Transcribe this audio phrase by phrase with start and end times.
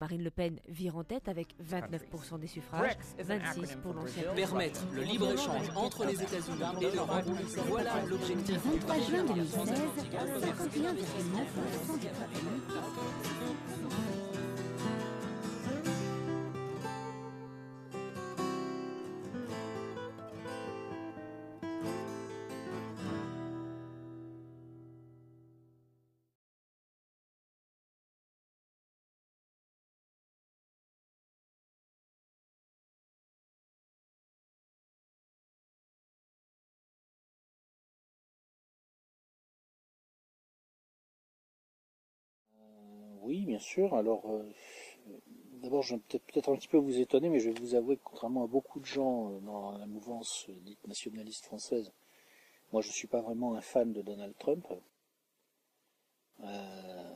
[0.00, 5.02] Marine Le Pen vire en tête avec 29% des suffrages, 26 pour l'ancien Permettre le
[5.02, 7.24] libre-échange entre les États-Unis et l'Europe,
[7.66, 8.58] voilà l'objectif.
[8.64, 12.08] 23 juin 2016, 51,9% du
[13.90, 14.09] Oui,
[43.60, 43.94] sûr.
[43.94, 44.42] Alors, euh,
[45.62, 47.96] d'abord, je vais peut-être peut-être un petit peu vous étonner, mais je vais vous avouer
[47.96, 51.92] que contrairement à beaucoup de gens euh, dans la mouvance dite nationaliste française,
[52.72, 54.66] moi, je suis pas vraiment un fan de Donald Trump.
[56.42, 57.10] Euh,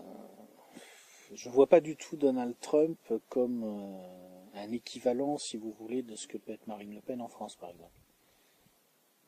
[1.32, 3.64] je vois pas du tout Donald Trump comme
[4.54, 7.56] un équivalent, si vous voulez, de ce que peut être Marine Le Pen en France,
[7.56, 7.90] par exemple.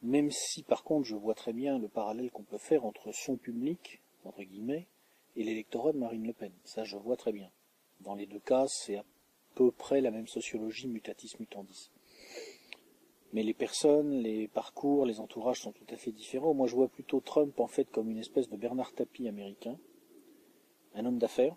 [0.03, 3.37] Même si, par contre, je vois très bien le parallèle qu'on peut faire entre son
[3.37, 4.87] public, entre guillemets,
[5.37, 6.53] et l'électorat de Marine Le Pen.
[6.65, 7.51] Ça, je vois très bien.
[8.01, 9.05] Dans les deux cas, c'est à
[9.55, 11.91] peu près la même sociologie mutatis mutandis.
[13.33, 16.55] Mais les personnes, les parcours, les entourages sont tout à fait différents.
[16.55, 19.79] Moi, je vois plutôt Trump, en fait, comme une espèce de Bernard Tapie américain.
[20.95, 21.57] Un homme d'affaires.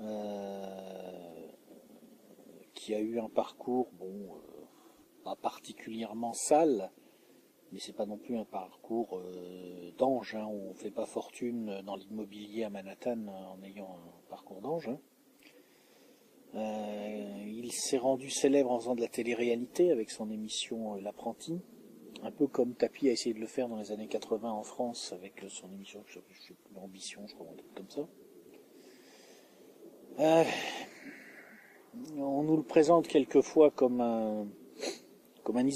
[0.00, 1.48] Euh,
[2.74, 4.64] qui a eu un parcours, bon, euh,
[5.22, 6.90] pas particulièrement sale,
[7.74, 10.36] mais c'est pas non plus un parcours euh, d'ange.
[10.36, 10.46] Hein.
[10.46, 14.88] On fait pas fortune dans l'immobilier à Manhattan en ayant un parcours d'ange.
[14.88, 15.00] Hein.
[16.54, 21.60] Euh, il s'est rendu célèbre en faisant de la télé-réalité avec son émission euh, L'apprenti,
[22.22, 25.12] un peu comme Tapi a essayé de le faire dans les années 80 en France
[25.12, 26.04] avec son émission,
[26.76, 28.06] l'ambition, je crois, un truc comme ça.
[32.18, 34.46] on nous le présente quelquefois comme un
[35.44, 35.66] comme un,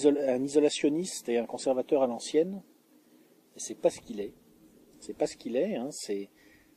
[0.43, 2.63] isolationniste et un conservateur à l'ancienne.
[3.57, 4.33] C'est pas ce qu'il est.
[4.99, 5.77] C'est pas ce qu'il est.
[5.77, 5.91] Hein.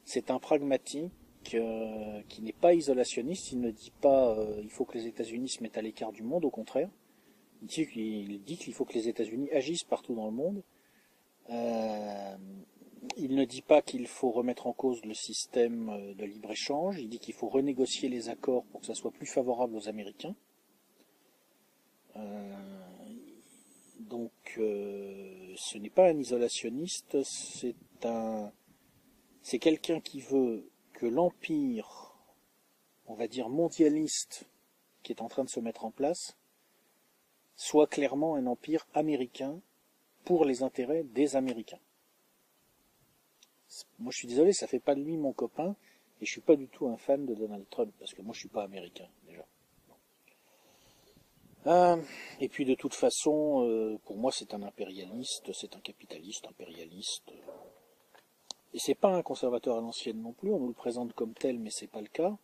[0.04, 1.12] C'est un pragmatique
[1.56, 3.54] euh, qui n'est pas isolationniste.
[3.54, 6.22] Il ne dit pas euh, il faut que les États-Unis se mettent à l'écart du
[6.22, 6.44] monde.
[6.44, 6.90] Au contraire,
[7.62, 10.62] il dit qu'il faut que les États-Unis agissent partout dans le monde.
[11.50, 12.36] Euh,
[13.18, 17.00] il ne dit pas qu'il faut remettre en cause le système de libre-échange.
[17.00, 20.36] Il dit qu'il faut renégocier les accords pour que ça soit plus favorable aux Américains.
[22.16, 22.71] Euh,
[24.12, 28.52] donc, euh, ce n'est pas un isolationniste, c'est un,
[29.42, 32.14] c'est quelqu'un qui veut que l'empire,
[33.08, 34.50] on va dire mondialiste,
[35.02, 36.36] qui est en train de se mettre en place,
[37.56, 39.62] soit clairement un empire américain
[40.26, 41.80] pour les intérêts des Américains.
[44.00, 45.78] Moi, je suis désolé, ça fait pas de lui mon copain,
[46.20, 48.40] et je suis pas du tout un fan de Donald Trump, parce que moi, je
[48.40, 49.08] suis pas américain.
[51.68, 52.02] Euh,
[52.40, 57.32] et puis de toute façon, euh, pour moi c'est un impérialiste, c'est un capitaliste impérialiste.
[58.74, 61.60] Et c'est pas un conservateur à l'ancienne non plus, on nous le présente comme tel,
[61.60, 62.36] mais c'est pas le cas.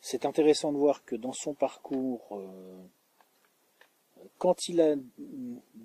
[0.00, 2.82] C'est intéressant de voir que dans son parcours, euh,
[4.38, 4.94] quand il a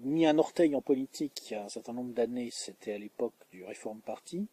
[0.04, 3.34] mis un orteil en politique il y a un certain nombre d'années, c'était à l'époque
[3.52, 4.48] du Reform Party,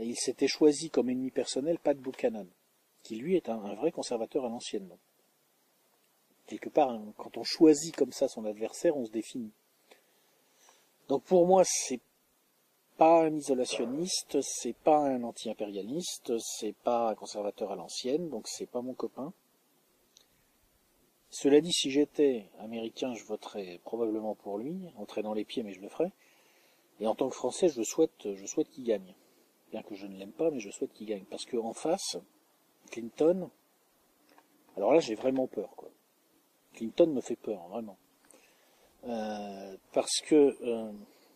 [0.00, 2.46] il s'était choisi comme ennemi personnel Pat Buchanan,
[3.02, 4.88] qui lui est un, vrai conservateur à l'ancienne
[6.46, 9.52] quelque part, hein, quand on choisit comme ça son adversaire, on se définit.
[11.08, 12.00] Donc pour moi, c'est
[12.96, 18.66] pas un isolationniste, c'est pas un anti-impérialiste, c'est pas un conservateur à l'ancienne, donc c'est
[18.70, 19.32] pas mon copain.
[21.30, 25.72] Cela dit, si j'étais américain, je voterais probablement pour lui, en traînant les pieds, mais
[25.72, 26.12] je le ferais.
[27.00, 29.16] Et en tant que français, je souhaite, je souhaite qu'il gagne.
[29.72, 31.24] Bien que je ne l'aime pas, mais je souhaite qu'il gagne.
[31.24, 32.16] Parce qu'en face,
[32.92, 33.50] Clinton,
[34.76, 35.90] alors là, j'ai vraiment peur, quoi.
[36.74, 37.96] Clinton me fait peur, vraiment.
[39.06, 40.92] Euh, parce que, euh,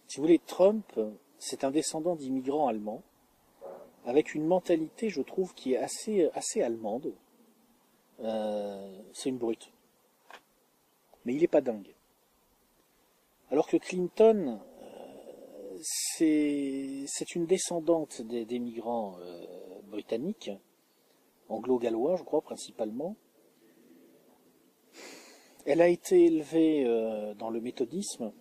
[0.07, 0.85] si vous voulez, Trump,
[1.39, 3.03] c'est un descendant d'immigrants allemands,
[4.05, 7.15] avec une mentalité, je trouve, qui est assez, allemande.
[8.21, 9.71] Euh, c'est une brute.
[11.25, 11.95] Mais il n'est pas dingue.
[13.51, 14.61] Alors que Clinton,
[15.81, 19.17] c'est une descendante des, des migrants
[19.85, 20.51] britanniques,
[21.49, 23.17] anglo-gallois, je crois, principalement,
[25.69, 28.33] elle a été élevée euh, dans le méthodisme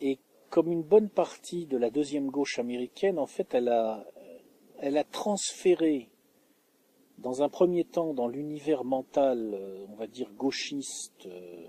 [0.00, 0.20] et
[0.50, 4.04] comme une bonne partie de la deuxième gauche américaine, en fait, elle a,
[5.10, 6.10] transféré
[7.18, 11.66] dans un premier temps dans l'univers mental, euh, on va dire gauchiste euh,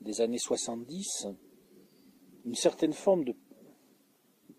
[0.00, 1.26] des années 70,
[2.44, 3.34] une certaine forme de,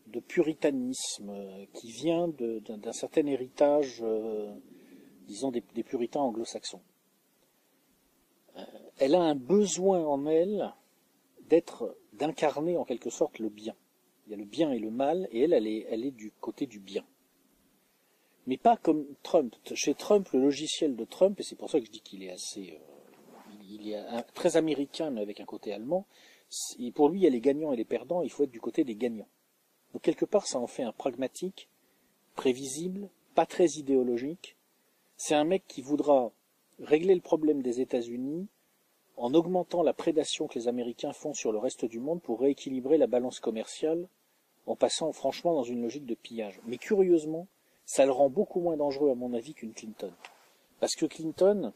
[0.08, 1.32] de puritanisme
[1.74, 4.04] qui vient d'un certain héritage,
[5.28, 6.82] disons, des, puritains anglo-saxons.
[8.98, 10.74] Elle a un besoin en elle
[11.48, 13.76] d'être, d'incarner en quelque sorte le bien.
[14.28, 16.80] Il y a le bien et le mal, et elle, elle est, du côté du
[16.80, 17.04] bien.
[18.46, 19.56] Mais pas comme Trump.
[19.74, 22.32] Chez Trump, le logiciel de Trump, et c'est pour ça que je dis qu'il est
[22.32, 26.06] assez, euh, il est très américain, mais avec un côté allemand.
[26.94, 28.22] pour lui, il y a les gagnants et les perdants.
[28.22, 29.28] Il faut être du côté des gagnants.
[29.94, 31.70] Donc quelque part, ça en fait un pragmatique,
[32.36, 34.56] prévisible, pas très idéologique.
[35.18, 36.32] C'est un mec qui voudra
[36.82, 38.48] régler le problème des États-Unis
[39.18, 42.98] en augmentant la prédation que les Américains font sur le reste du monde pour rééquilibrer
[42.98, 44.08] la balance commerciale
[44.66, 46.60] en passant franchement dans une logique de pillage.
[46.66, 47.48] Mais curieusement,
[47.86, 50.14] ça le rend beaucoup moins dangereux à mon avis qu'une Clinton.
[50.80, 51.74] Parce que Clinton,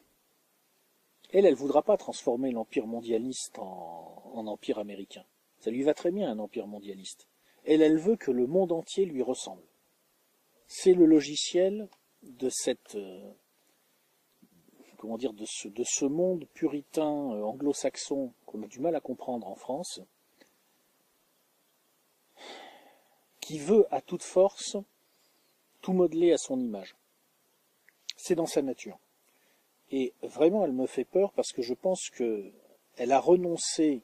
[1.32, 5.26] elle, elle voudra pas transformer l'empire mondialiste en, en, empire américain.
[5.60, 7.28] Ça lui va très bien un empire mondialiste.
[7.66, 9.64] Elle, elle veut que le monde entier lui ressemble.
[10.68, 11.90] C'est le logiciel
[12.22, 13.32] de cette, euh,
[15.04, 19.02] comment dire, de ce, de ce monde puritain euh, anglo-saxon qu'on a du mal à
[19.02, 20.00] comprendre en France,
[23.42, 24.78] qui veut à toute force
[25.82, 26.96] tout modeler à son image.
[28.16, 28.98] C'est dans sa nature.
[29.92, 34.04] Et vraiment, elle me fait peur parce que je pense qu'elle a renoncé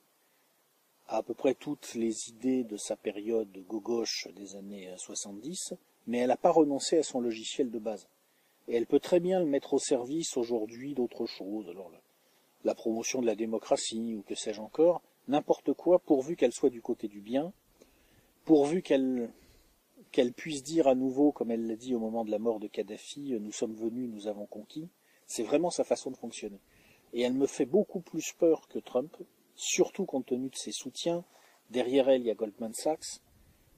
[1.07, 5.75] à à peu près toutes les idées de sa période gauche des années 70,
[6.07, 8.09] mais elle n'a pas renoncé à son logiciel de base.
[8.69, 11.73] Et elle peut très bien le mettre au service aujourd'hui d'autres choses,
[12.63, 16.79] la, promotion de la démocratie ou que sais-je encore, n'importe quoi, pourvu qu'elle soit du
[16.79, 17.51] côté du bien,
[18.45, 19.33] pourvu qu'elle
[20.11, 22.67] qu'elle puisse dire à nouveau, comme elle l'a dit au moment de la mort de
[22.67, 24.87] Kadhafi, nous sommes venus, nous avons conquis,
[25.25, 26.59] c'est vraiment sa façon de fonctionner.
[27.13, 29.15] Et elle me fait beaucoup plus peur que Trump,
[29.55, 31.23] surtout compte tenu de ses soutiens.
[31.71, 33.21] Derrière elle, il y a Goldman Sachs.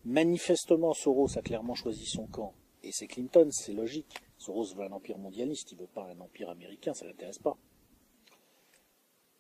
[0.04, 2.54] Manifestement, Soros a clairement choisi son camp.
[2.84, 4.22] Et c'est Clinton, c'est logique.
[4.38, 7.58] Soros veut un empire mondialiste, il veut pas un empire américain, ça l'intéresse pas.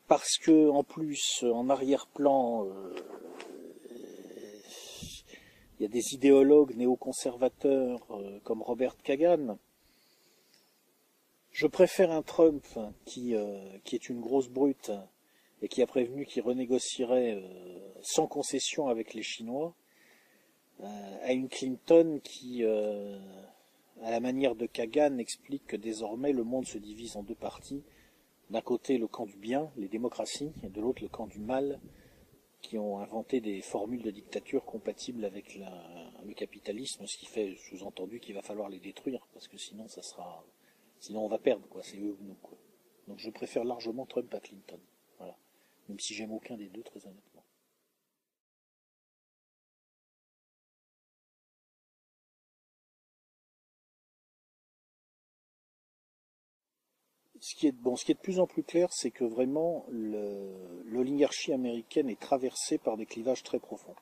[0.07, 2.93] Parce que, en plus, en arrière-plan, euh,
[5.81, 9.57] il y a des idéologues néoconservateurs euh, comme Robert Kagan.
[11.51, 12.63] Je préfère un Trump
[13.05, 14.91] qui, euh, qui est une grosse brute
[15.63, 19.73] et qui a prévenu qu'il renégocierait euh, sans concession avec les Chinois,
[20.83, 26.77] à une Clinton qui, à la manière de Kagan, explique que désormais le monde se
[26.77, 27.83] divise en deux parties.
[28.49, 31.79] D'un côté le camp du bien, les démocraties, et de l'autre le camp du mal,
[32.61, 38.19] qui ont inventé des formules de dictature compatibles avec le capitalisme, ce qui fait sous-entendu
[38.19, 40.43] qu'il va falloir les détruire, parce que sinon ça sera,
[40.99, 41.81] sinon on va perdre, quoi.
[41.81, 42.57] C'est eux ou nous, quoi.
[43.07, 44.79] Donc je préfère largement Trump à Clinton,
[45.17, 45.37] voilà.
[45.87, 47.30] Même si j'aime aucun des deux, très honnêtement.
[57.41, 59.85] Ce qui est bon, ce qui est de plus en plus clair, c'est que vraiment
[59.89, 63.95] l'oligarchie américaine est traversée par des clivages très profonds.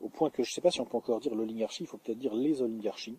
[0.00, 1.98] Au point que je ne sais pas si on peut encore dire l'oligarchie, il faut
[1.98, 3.18] peut-être dire les oligarchies.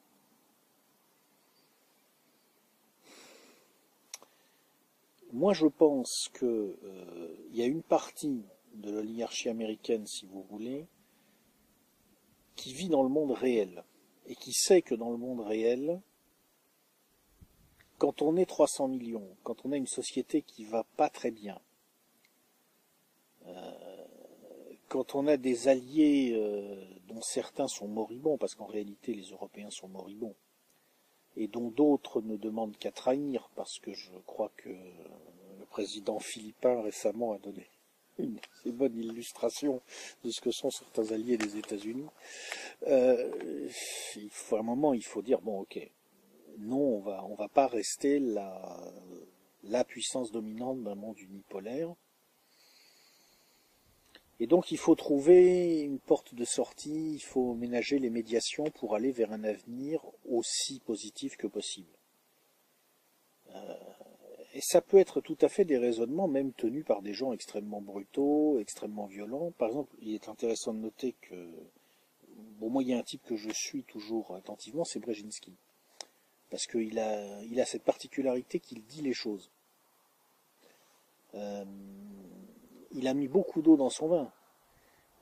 [5.31, 8.44] Moi, je pense qu'il euh, y a une partie
[8.74, 10.86] de l'oligarchie américaine, si vous voulez,
[12.56, 13.86] qui vit dans le monde réel
[14.27, 16.01] et qui sait que dans le monde réel,
[18.00, 21.60] quand on est 300 millions, quand on a une société qui va pas très bien,
[23.46, 24.06] euh,
[24.88, 29.70] quand on a des alliés euh, dont certains sont moribonds, parce qu'en réalité les Européens
[29.70, 30.36] sont moribonds,
[31.36, 36.82] et dont d'autres ne demandent qu'à trahir, parce que je crois que le président philippin
[36.82, 37.68] récemment a donné
[38.18, 39.82] une assez bonne illustration
[40.24, 42.08] de ce que sont certains alliés des États-Unis.
[42.88, 43.70] Euh,
[44.15, 45.79] il faut un moment, il faut dire bon, ok,
[46.60, 48.94] non, on va, va pas rester la,
[49.63, 51.94] la puissance dominante d'un monde unipolaire.
[54.42, 58.96] Et donc il faut trouver une porte de sortie, il faut ménager les médiations pour
[58.96, 61.92] aller vers un avenir aussi positif que possible.
[63.54, 63.74] Euh,
[64.54, 67.82] et ça peut être tout à fait des raisonnements même tenus par des gens extrêmement
[67.82, 69.51] brutaux, extrêmement violents.
[69.58, 71.50] Par exemple, il est intéressant de noter que,
[72.60, 75.54] bon, moi il y a un type que je suis toujours attentivement, c'est Brzezinski
[76.50, 79.50] parce qu'il a, il a cette particularité qu'il dit les choses.
[81.36, 81.65] Euh,
[82.91, 84.32] il a mis beaucoup d'eau dans son vin.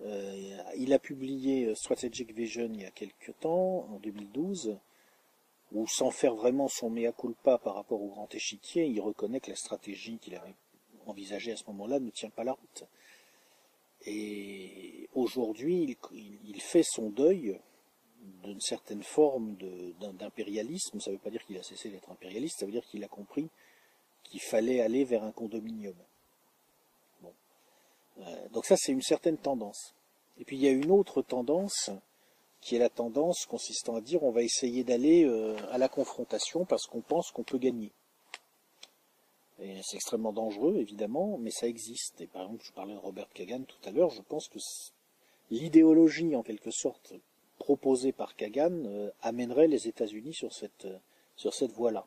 [0.02, 4.78] Euh, il a publié Strategic Vision il y a quelques temps, en 2012,
[5.74, 9.50] où sans faire vraiment son mea culpa par rapport au grand échiquier, il reconnaît que
[9.50, 10.56] la stratégie qu'il avait
[11.06, 12.84] envisagée à ce moment-là ne tient pas la route.
[14.06, 17.60] Et aujourd'hui, il, fait son deuil
[18.44, 19.56] d'une certaine forme
[20.00, 21.00] d'impérialisme.
[21.00, 23.08] Ça ne veut pas dire qu'il a cessé d'être impérialiste, ça veut dire qu'il a
[23.08, 23.50] compris
[24.24, 25.96] qu'il fallait aller vers un condominium.
[27.22, 27.34] Bon.
[28.20, 29.94] Euh, donc ça, c'est une certaine tendance.
[30.38, 31.90] Et puis il y a une autre tendance,
[32.62, 36.66] qui est la tendance consistant à dire on va essayer d'aller euh, à la confrontation
[36.66, 37.92] parce qu'on pense qu'on peut gagner.
[39.60, 42.22] Et c'est extrêmement dangereux, évidemment, mais ça existe.
[42.22, 44.60] Et par exemple, je parlais de Robert Kagan tout à l'heure, je pense que
[45.50, 47.14] l'idéologie, en quelque sorte,
[47.58, 50.98] proposée par Kagan, euh, amènerait les États-Unis sur cette, euh,
[51.36, 52.06] sur cette voie-là.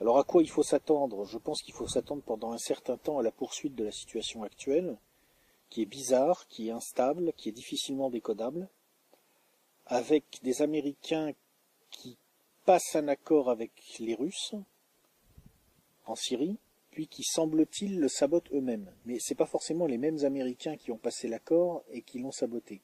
[0.00, 1.24] Alors à quoi il faut s'attendre?
[1.24, 4.42] Je pense qu'il faut s'attendre pendant un certain temps à la poursuite de la situation
[4.42, 4.98] actuelle,
[5.70, 8.68] qui est bizarre, qui est instable, qui est difficilement décodable,
[9.86, 11.32] avec des Américains
[11.90, 12.16] qui
[12.64, 14.54] passent un accord avec les Russes
[16.06, 16.58] en Syrie,
[16.90, 18.92] puis qui semble-t-il le sabotent eux-mêmes.
[19.04, 22.32] Mais ce n'est pas forcément les mêmes Américains qui ont passé l'accord et qui l'ont
[22.32, 22.82] saboté.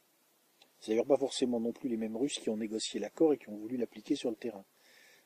[0.80, 3.48] C'est d'ailleurs pas forcément non plus les mêmes Russes qui ont négocié l'accord et qui
[3.50, 4.64] ont voulu l'appliquer sur le terrain.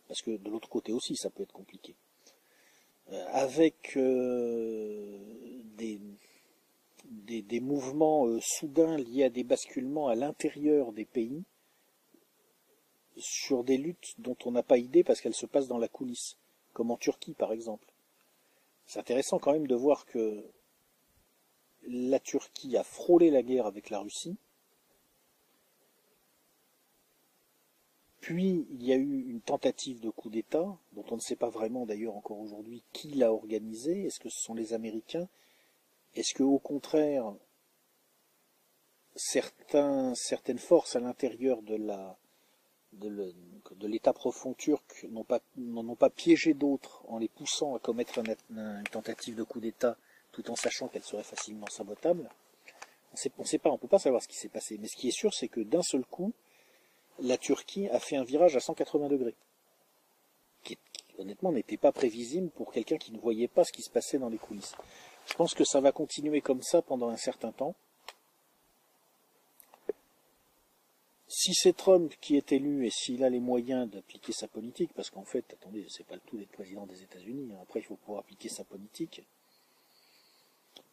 [0.08, 1.94] Parce que de l'autre côté aussi, ça peut être compliqué.
[3.12, 5.18] Euh, avec euh,
[5.76, 6.00] des,
[7.42, 11.44] des, mouvements euh, soudains liés à des basculements à l'intérieur des pays,
[13.16, 16.36] sur des luttes dont on n'a pas idée parce qu'elles se passent dans la coulisse,
[16.72, 17.92] comme en Turquie par exemple.
[18.86, 20.44] C'est intéressant quand même de voir que
[21.86, 24.36] la Turquie a frôlé la guerre avec la Russie,
[28.24, 31.50] Puis il y a eu une tentative de coup d'État, dont on ne sait pas
[31.50, 34.06] vraiment d'ailleurs encore aujourd'hui qui l'a organisé.
[34.06, 35.28] Est-ce que ce sont les Américains?
[36.14, 37.34] Est-ce que au contraire
[39.14, 42.16] certaines forces à l'intérieur de
[43.86, 45.42] l'État profond turc n'ont pas,
[45.98, 49.98] pas piégé d'autres en les poussant à commettre une, tentative de coup d'État
[50.32, 52.30] tout en sachant qu'elle serait facilement sabotable?
[53.36, 54.78] On ne sait pas, on ne peut pas savoir ce qui s'est passé.
[54.78, 56.32] Mais ce qui est sûr, c'est que d'un seul coup,
[57.20, 59.34] la Turquie a fait un virage à 180 degrés,
[60.62, 60.78] qui,
[61.18, 64.28] honnêtement n'était pas prévisible pour quelqu'un qui ne voyait pas ce qui se passait dans
[64.28, 64.74] les coulisses.
[65.26, 67.74] Je pense que ça va continuer comme ça pendant un certain temps.
[71.26, 75.10] Si c'est Trump qui est élu et s'il a les moyens d'appliquer sa politique, parce
[75.10, 77.96] qu'en fait, attendez, c'est pas le tout d'être président des États-Unis, hein, après il faut
[77.96, 79.22] pouvoir appliquer sa politique,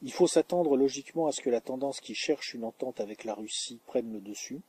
[0.02, 3.36] il faut s'attendre logiquement à ce que la tendance qui cherche une entente avec la
[3.36, 4.62] Russie prenne le dessus.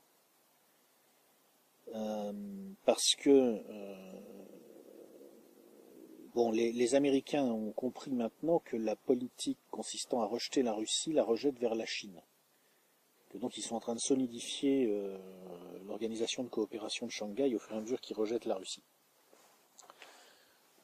[1.95, 2.33] Euh,
[2.87, 4.13] parce que euh,
[6.35, 11.23] bon, les, Américains ont compris maintenant que la politique consistant à rejeter la Russie la
[11.23, 12.21] rejette vers la Chine.
[13.29, 15.19] Que donc ils sont en train de solidifier euh,
[15.87, 18.83] l'organisation de coopération de Shanghai au fur et à mesure qu'ils rejettent la Russie.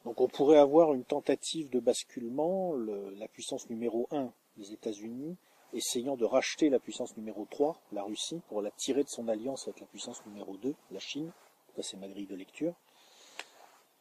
[0.05, 5.37] Donc on pourrait avoir une tentative de basculement, la puissance numéro 1 des États-Unis
[5.73, 9.67] essayant de racheter la puissance numéro 3, la Russie, pour la tirer de son alliance
[9.67, 11.31] avec la puissance numéro 2, la Chine.
[11.75, 12.73] Ça, c'est ma grille de lecture.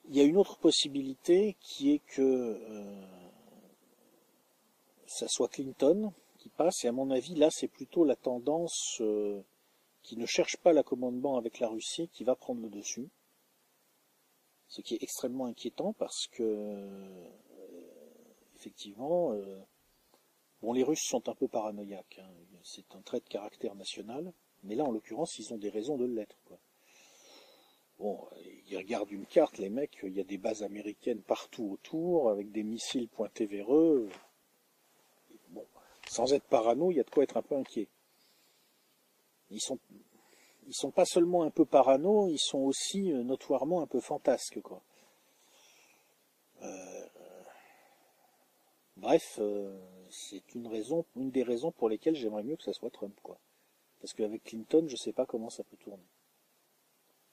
[0.08, 3.06] Il y a une autre possibilité qui est que euh,
[5.06, 9.42] ça soit Clinton qui passe, et à mon avis, là, c'est plutôt la tendance euh,
[10.02, 13.08] qui ne cherche pas l'accommodement avec la Russie qui va prendre le dessus.
[14.68, 17.28] Ce qui est extrêmement inquiétant parce que, euh,
[18.56, 19.32] effectivement,
[20.62, 22.20] Bon, les Russes sont un peu paranoïaques.
[22.20, 22.30] Hein.
[22.62, 24.32] C'est un trait de caractère national.
[24.64, 26.36] Mais là, en l'occurrence, ils ont des raisons de l'être.
[27.98, 28.28] Bon,
[28.68, 32.52] ils regardent une carte, les mecs, il y a des bases américaines partout autour, avec
[32.52, 34.08] des missiles pointés vers eux.
[35.48, 35.66] Bon,
[36.08, 37.88] sans être parano, il y a de quoi être un peu inquiet.
[39.50, 39.78] Ils sont,
[40.66, 44.60] ils sont pas seulement un peu parano, ils sont aussi euh, notoirement un peu fantasques,
[44.60, 44.82] quoi.
[46.62, 47.06] Euh,
[48.96, 49.76] bref, euh,
[50.10, 53.38] c'est une raison, une des raisons pour lesquelles j'aimerais mieux que ça soit Trump, quoi.
[54.00, 56.06] Parce qu'avec Clinton, je sais pas comment ça peut tourner.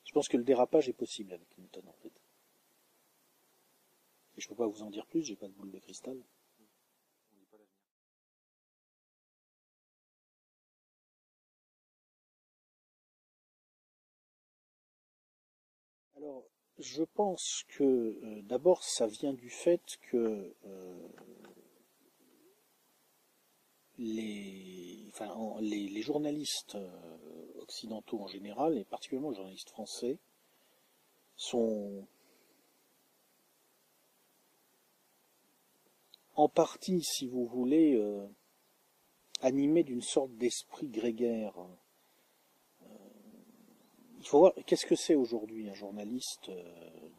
[0.06, 2.12] Je pense que le dérapage est possible avec Clinton, en fait.
[4.38, 6.18] Et je peux pas vous en dire plus, j'ai pas de boule de cristal.
[16.18, 16.44] Alors,
[16.80, 21.08] je pense que euh, d'abord ça vient du fait que euh,
[23.98, 30.18] les, journalistes euh, occidentaux en général, et particulièrement les journalistes français,
[31.36, 32.06] sont
[36.36, 38.26] en partie, si vous voulez, euh,
[39.42, 41.58] animés d'une sorte d'esprit grégaire.
[41.60, 42.88] Euh,
[44.20, 46.52] il faut voir, qu'est-ce que c'est aujourd'hui un journaliste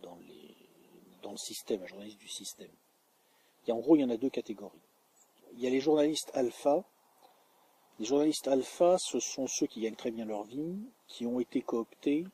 [0.02, 0.18] dans,
[1.30, 2.70] le système, un journaliste du système?
[3.68, 4.85] En gros, il y en a deux catégories
[5.56, 6.84] il y a les journalistes alpha
[7.98, 10.76] Les journalistes alpha, ce sont ceux qui gagnent très bien leur vie,
[11.08, 12.26] qui ont été cooptés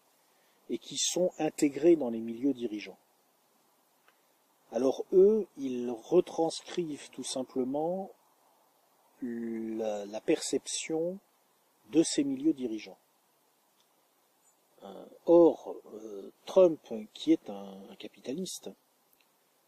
[0.68, 2.98] et qui sont intégrés dans les milieux dirigeants.
[4.72, 8.10] Alors eux, ils retranscrivent tout simplement
[9.20, 11.18] la, perception
[11.90, 12.98] de ces milieux dirigeants.
[14.82, 16.80] Euh, or, euh, Trump,
[17.12, 18.70] qui est un, capitaliste,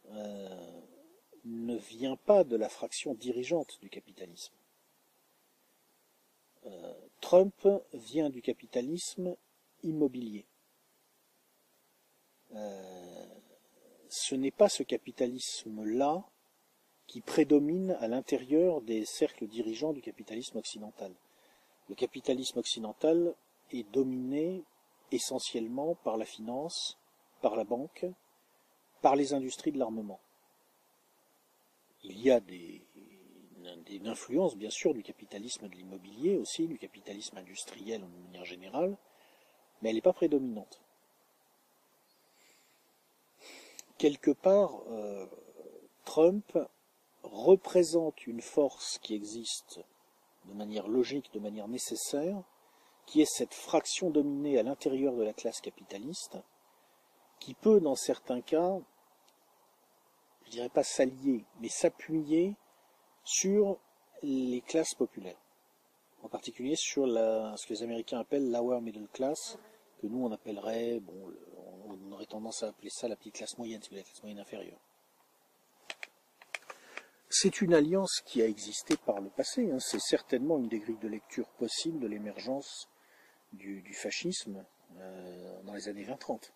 [0.09, 0.81] euh,
[1.45, 4.53] ne vient pas de la fraction dirigeante du capitalisme.
[7.21, 9.35] Trump vient du capitalisme
[9.83, 10.45] immobilier.
[14.09, 16.23] ce n'est pas ce capitalisme-là
[17.07, 21.13] qui prédomine à l'intérieur des cercles dirigeants du capitalisme occidental.
[21.89, 23.35] Le capitalisme occidental
[23.71, 24.63] est dominé
[25.11, 26.97] essentiellement par la finance,
[27.41, 28.05] par la banque,
[29.01, 30.19] par les industries de l'armement.
[32.07, 32.85] Il y a des,
[33.85, 38.95] des influences, bien sûr, du capitalisme de l'immobilier aussi, du capitalisme industriel en manière générale,
[39.81, 40.81] mais elle n'est pas prédominante.
[43.97, 45.25] Quelque part, euh,
[46.03, 46.57] Trump
[47.23, 49.79] représente une force qui existe
[50.45, 52.43] de manière logique, de manière nécessaire,
[53.05, 56.37] qui est cette fraction dominée à l'intérieur de la classe capitaliste,
[57.39, 58.79] qui peut, dans certains cas,
[60.45, 62.55] je dirais pas s'allier, mais s'appuyer
[63.23, 63.79] sur
[64.21, 65.39] les classes populaires.
[66.23, 69.57] En particulier sur ce que les Américains appellent lower middle class,
[70.01, 71.33] que nous on appellerait, bon,
[71.85, 74.79] on aurait tendance à appeler ça la petite classe moyenne, c'est la classe moyenne inférieure.
[77.29, 79.79] C'est une alliance qui a existé par le passé, hein.
[79.79, 82.87] c'est certainement une des grilles de lecture possibles de l'émergence
[83.51, 84.63] du, fascisme
[84.97, 86.51] euh, dans les années 20-30.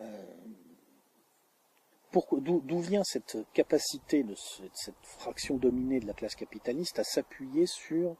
[0.00, 0.24] Euh,
[2.12, 8.16] D'où vient cette capacité de cette fraction dominée de la classe capitaliste à s'appuyer sur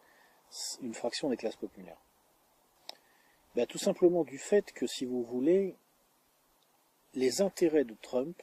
[0.83, 2.01] une fraction des classes populaires?
[3.55, 5.77] Ben, Tout simplement du fait que, si vous voulez,
[7.15, 8.43] les intérêts de Trump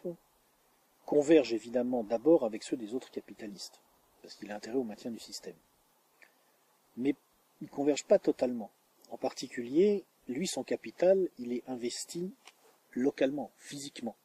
[1.06, 3.80] convergent évidemment d'abord avec ceux des autres capitalistes,
[4.22, 5.56] parce qu'il a intérêt au maintien du système.
[6.98, 7.16] Mais
[7.62, 8.72] ils ne convergent pas totalement.
[9.12, 12.34] En particulier, lui, son capital, il est investi
[12.94, 14.16] localement, physiquement.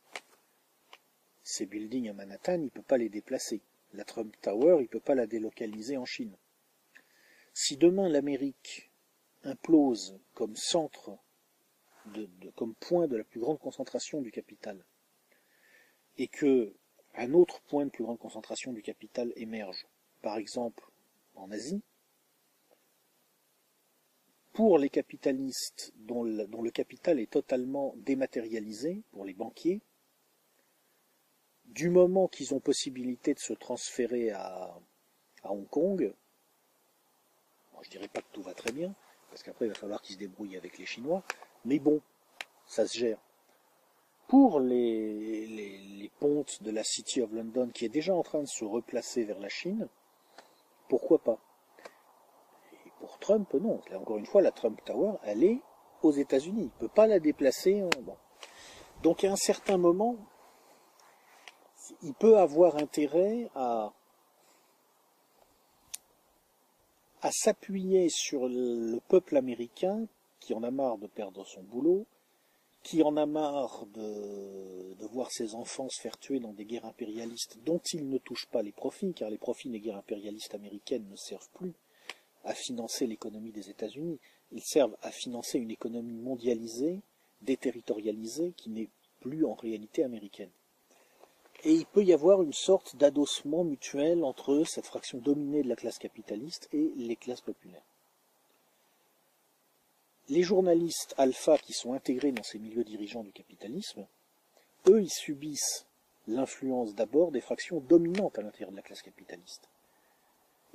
[1.50, 3.62] Ces buildings à Manhattan, il ne peut pas les déplacer.
[3.94, 6.36] La Trump Tower, il ne peut pas la délocaliser en Chine.
[7.54, 8.92] Si demain l'Amérique
[9.44, 11.16] implose comme centre,
[12.54, 14.84] comme point de la plus grande concentration du capital,
[16.18, 16.74] et que
[17.14, 19.86] un autre point de plus grande concentration du capital émerge,
[20.20, 20.86] par exemple
[21.34, 21.80] en Asie,
[24.52, 29.80] pour les capitalistes dont le, capital est totalement dématérialisé, pour les banquiers,
[31.68, 34.74] du moment qu'ils ont possibilité de se transférer à,
[35.44, 36.12] Hong Kong,
[37.78, 38.92] je je dirais pas que tout va très bien,
[39.30, 41.22] parce qu'après il va falloir qu'ils se débrouillent avec les Chinois,
[41.64, 42.00] mais bon,
[42.66, 43.18] ça se gère.
[44.26, 48.64] Pour les, pontes de la City of London, qui est déjà en train de se
[48.64, 49.88] replacer vers la Chine,
[50.88, 51.38] pourquoi pas?
[52.98, 53.80] Pour Trump, non.
[53.94, 55.60] encore une fois, la Trump Tower, elle est
[56.02, 56.62] aux États-Unis.
[56.62, 57.84] Il ne peut pas la déplacer.
[59.02, 60.16] Donc à un certain moment,
[62.02, 63.92] il peut avoir intérêt à,
[67.30, 70.06] s'appuyer sur le peuple américain
[70.40, 72.06] qui en a marre de perdre son boulot,
[72.82, 76.86] qui en a marre de, de, voir ses enfants se faire tuer dans des guerres
[76.86, 81.06] impérialistes dont il ne touche pas les profits, car les profits des guerres impérialistes américaines
[81.10, 81.74] ne servent plus
[82.44, 84.18] à financer l'économie des États-Unis,
[84.52, 87.00] ils servent à financer une économie mondialisée,
[87.42, 88.88] déterritorialisée, qui n'est
[89.20, 90.50] plus en réalité américaine.
[91.64, 95.76] Et il peut y avoir une sorte d'adossement mutuel entre cette fraction dominée de la
[95.76, 97.84] classe capitaliste et les classes populaires.
[100.28, 104.06] Les journalistes alpha qui sont intégrés dans ces milieux dirigeants du capitalisme,
[104.86, 105.86] eux, ils subissent
[106.28, 109.68] l'influence d'abord des fractions dominantes à l'intérieur de la classe capitaliste.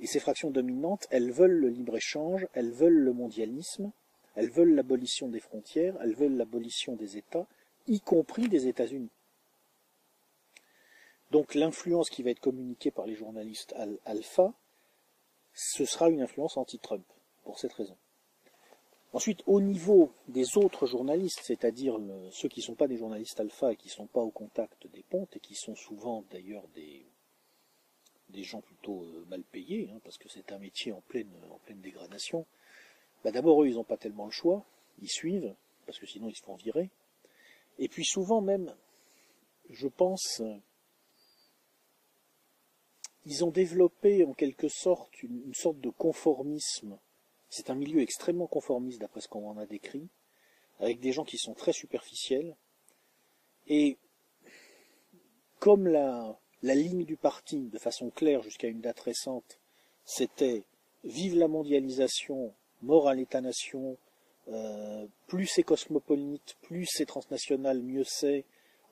[0.00, 3.92] Et ces fractions dominantes, elles veulent le libre-échange, elles veulent le mondialisme,
[4.34, 7.46] elles veulent l'abolition des frontières, elles veulent l'abolition des États,
[7.86, 9.10] y compris des États-Unis.
[11.34, 14.54] Donc l'influence qui va être communiquée par les journalistes alpha,
[15.52, 17.04] ce sera une influence anti-Trump,
[17.42, 17.96] pour cette raison.
[19.12, 21.98] Ensuite, au niveau des autres journalistes, c'est-à-dire
[22.30, 24.86] ceux qui ne sont pas des journalistes alpha et qui ne sont pas au contact
[24.86, 27.04] des pontes, et qui sont souvent d'ailleurs des,
[28.28, 31.58] des gens plutôt euh, mal payés, hein, parce que c'est un métier en pleine, en
[31.58, 32.46] pleine dégradation,
[33.24, 34.64] bah d'abord eux ils n'ont pas tellement le choix,
[35.02, 35.52] ils suivent,
[35.84, 36.90] parce que sinon ils se font virer.
[37.80, 38.72] Et puis souvent même,
[39.70, 40.40] je pense,
[43.26, 46.98] ils ont développé en quelque sorte une, sorte de conformisme.
[47.48, 50.08] C'est un milieu extrêmement conformiste d'après ce qu'on en a décrit,
[50.80, 52.56] avec des gens qui sont très superficiels.
[53.66, 53.96] Et
[55.58, 59.58] comme la, ligne du parti, de façon claire jusqu'à une date récente,
[60.04, 60.64] c'était
[61.04, 63.96] vive la mondialisation, mort à l'État-nation,
[64.48, 68.44] euh, plus c'est cosmopolite, plus c'est transnational, mieux c'est.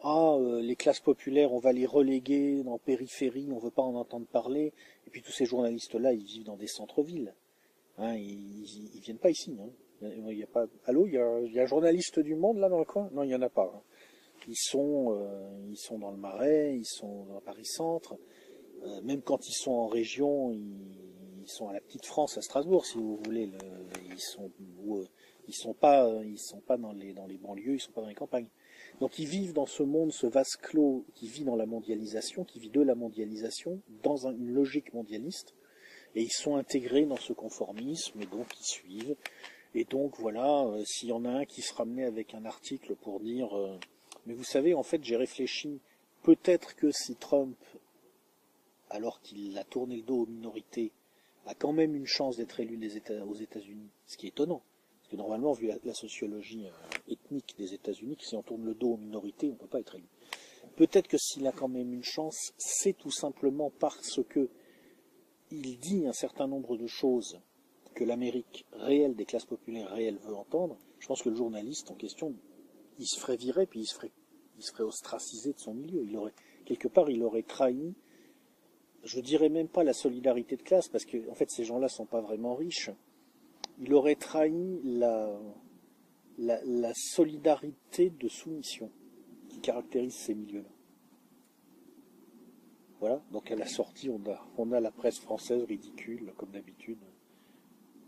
[0.04, 3.94] Ah, euh, les classes populaires, on va les reléguer dans périphérie, on veut pas en
[3.94, 4.72] entendre parler.
[5.06, 7.34] Et puis tous ces journalistes-là, ils vivent dans des centres-villes.
[7.98, 9.56] Hein, ils, ils, viennent pas ici.
[9.60, 9.70] Hein.
[10.02, 10.66] Il y a pas.
[10.86, 13.08] Allô, il y a, il y a un journaliste du Monde là dans le coin?
[13.12, 13.72] Non, il y en a pas.
[13.74, 13.80] Hein.
[14.48, 18.16] Ils sont, euh, ils sont dans le Marais, ils sont dans Paris Centre.
[19.04, 22.98] même quand ils sont en région, ils, sont à la petite France, à Strasbourg, si
[22.98, 23.46] vous voulez.
[23.46, 23.58] Le,
[24.10, 24.50] ils sont
[25.48, 28.00] ils sont pas, euh, ils sont pas dans les, dans les banlieues, ils sont pas
[28.00, 28.48] dans les campagnes.
[29.02, 32.60] Donc ils vivent dans ce monde, ce vase clos qui vit dans la mondialisation, qui
[32.60, 35.54] vit de la mondialisation, dans une logique mondialiste,
[36.14, 39.16] et ils sont intégrés dans ce conformisme, et donc ils suivent.
[39.74, 42.94] Et donc voilà, euh, s'il y en a un qui se ramenait avec un article
[42.94, 43.76] pour dire, euh,
[44.24, 45.80] mais vous savez, en fait, j'ai réfléchi,
[46.22, 47.58] peut-être que si Trump,
[48.88, 50.92] alors qu'il a tourné le dos aux minorités,
[51.46, 52.78] a quand même une chance d'être élu
[53.26, 54.62] aux États-Unis, ce qui est étonnant
[55.16, 59.48] normalement, vu la, sociologie euh, ethnique des États-Unis, si on tourne le dos aux minorités,
[59.48, 60.08] on ne peut pas être élu.
[60.76, 64.48] Peut-être que s'il a quand même une chance, c'est tout simplement parce que
[65.50, 67.38] il dit un certain nombre de choses
[67.94, 70.78] que l'Amérique réelle des classes populaires réelles veut entendre.
[70.98, 72.34] Je pense que le journaliste en question,
[72.98, 74.12] il se ferait virer, puis il se ferait,
[74.58, 76.02] il ostraciser de son milieu.
[76.04, 76.32] Il aurait,
[76.64, 77.94] quelque part, il aurait trahi,
[79.04, 82.20] je dirais même pas la solidarité de classe, parce que, fait, ces gens-là sont pas
[82.20, 82.90] vraiment riches
[83.78, 85.38] il aurait trahi la,
[86.38, 88.90] la, solidarité de soumission
[89.48, 90.68] qui caractérise ces milieux-là.
[93.00, 97.00] Voilà, donc à la sortie, on a, on a la presse française ridicule, comme d'habitude.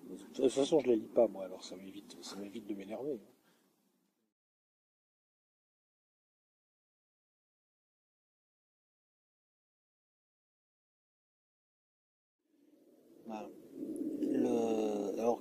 [0.09, 2.75] De toute façon, je ne la lis pas, moi, alors ça m'évite, ça m'évite de
[2.75, 3.19] m'énerver.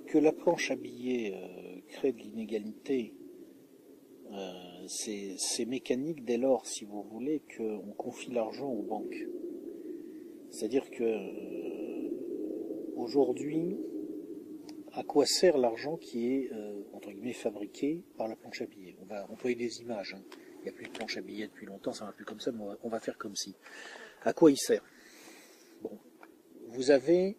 [0.02, 3.14] Que la planche à billets euh, crée de l'inégalité,
[4.32, 9.26] euh, c'est mécanique dès lors, si vous voulez, qu'on confie l'argent aux banques.
[10.50, 12.10] C'est-à-dire que euh,
[12.96, 13.76] aujourd'hui,
[14.92, 16.50] à quoi sert l'argent qui est
[16.92, 20.14] entre guillemets fabriqué par la planche à billets On va employer des images.
[20.14, 20.22] Hein.
[20.60, 22.52] Il n'y a plus de planche à billets depuis longtemps, ça va plus comme ça,
[22.52, 23.54] mais on va faire comme si.
[24.22, 24.84] À quoi il sert?
[25.82, 25.98] Bon,
[26.68, 27.36] vous avez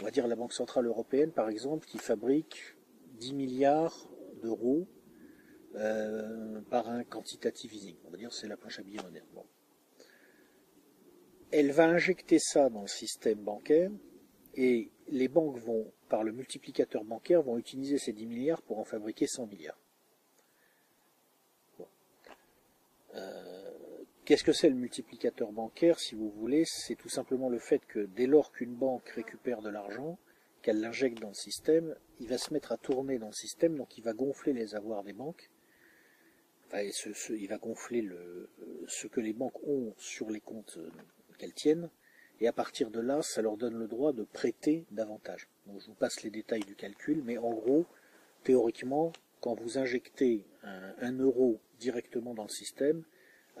[0.00, 2.76] on va dire la Banque Centrale Européenne, par exemple, qui fabrique
[3.18, 4.08] 10 milliards
[4.42, 4.86] d'euros
[5.76, 7.96] euh, par un quantitative easing.
[8.06, 9.26] On va dire c'est la planche à billets moderne.
[11.52, 13.90] Elle va injecter ça dans le système bancaire
[14.54, 18.84] et les banques vont, par le multiplicateur bancaire, vont utiliser ces 10 milliards pour en
[18.84, 19.78] fabriquer 100 milliards.
[23.16, 23.49] Euh,
[24.30, 26.62] Qu'est-ce que c'est le multiplicateur bancaire, si vous voulez?
[26.64, 30.20] C'est tout simplement le fait que dès lors qu'une banque récupère de l'argent,
[30.62, 33.98] qu'elle l'injecte dans le système, il va se mettre à tourner dans le système, donc
[33.98, 35.50] il va gonfler les avoirs des banques.
[36.68, 36.88] Enfin,
[37.30, 38.48] il va gonfler le,
[38.86, 40.88] ce que les banques ont sur les comptes euh,
[41.36, 41.90] qu'elles tiennent,
[42.40, 45.48] et à partir de là, ça leur donne le droit de prêter davantage.
[45.66, 47.84] Donc je vous passe les détails du calcul, mais en gros,
[48.44, 53.02] théoriquement, quand vous injectez un euro directement dans le système,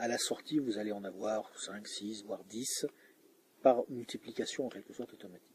[0.00, 2.86] à la sortie, vous allez en avoir 5, 6, voire 10
[3.62, 5.46] par multiplication en quelque sorte automatique.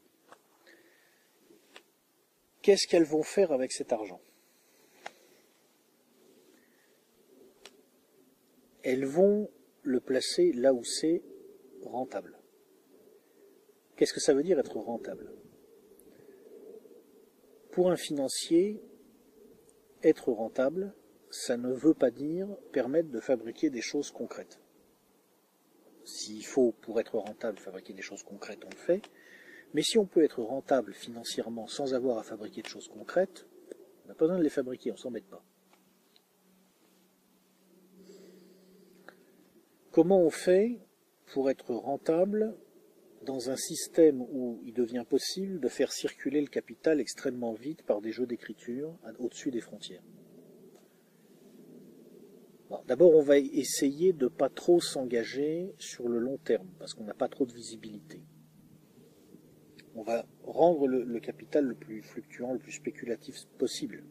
[2.62, 4.20] Qu'est-ce qu'elles vont faire avec cet argent?
[8.84, 9.50] Elles vont
[9.82, 11.24] le placer là où c'est
[11.82, 12.38] rentable.
[13.96, 15.32] Qu'est-ce que ça veut dire être rentable?
[17.72, 18.80] Pour un financier,
[20.04, 20.94] être rentable,
[21.30, 24.60] ça ne veut pas dire permettre de fabriquer des choses concrètes.
[26.04, 29.02] S'il faut, pour être rentable, fabriquer des choses concrètes, on le fait.
[29.74, 33.46] Mais si on peut être rentable financièrement sans avoir à fabriquer de choses concrètes,
[34.04, 35.44] on n'a pas besoin de les fabriquer, on s'embête pas.
[39.90, 40.78] Comment on fait
[41.32, 42.56] pour être rentable
[43.22, 48.00] dans un système où il devient possible de faire circuler le capital extrêmement vite par
[48.00, 50.02] des jeux d'écriture au-dessus des frontières?
[52.86, 57.14] D'abord, on va essayer de pas trop s'engager sur le long terme, parce qu'on n'a
[57.14, 58.22] pas trop de visibilité.
[59.94, 64.04] On va rendre le, capital le plus fluctuant, le plus spéculatif possible.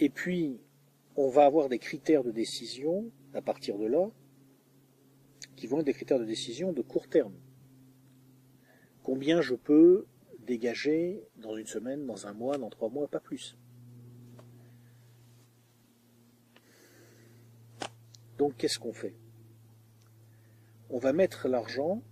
[0.00, 0.60] Et puis,
[1.16, 4.10] on va avoir des critères de décision à partir de là,
[5.56, 7.34] qui vont être des critères de décision de court terme.
[9.02, 10.06] Combien je peux
[10.40, 13.56] dégager dans une semaine, dans un mois, dans trois mois, pas plus.
[18.42, 19.14] Donc qu'est-ce qu'on fait?
[20.90, 22.02] On va mettre l'argent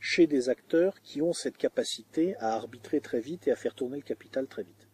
[0.00, 3.96] chez des acteurs qui ont cette capacité à arbitrer très vite et à faire tourner
[3.96, 4.88] le capital très vite.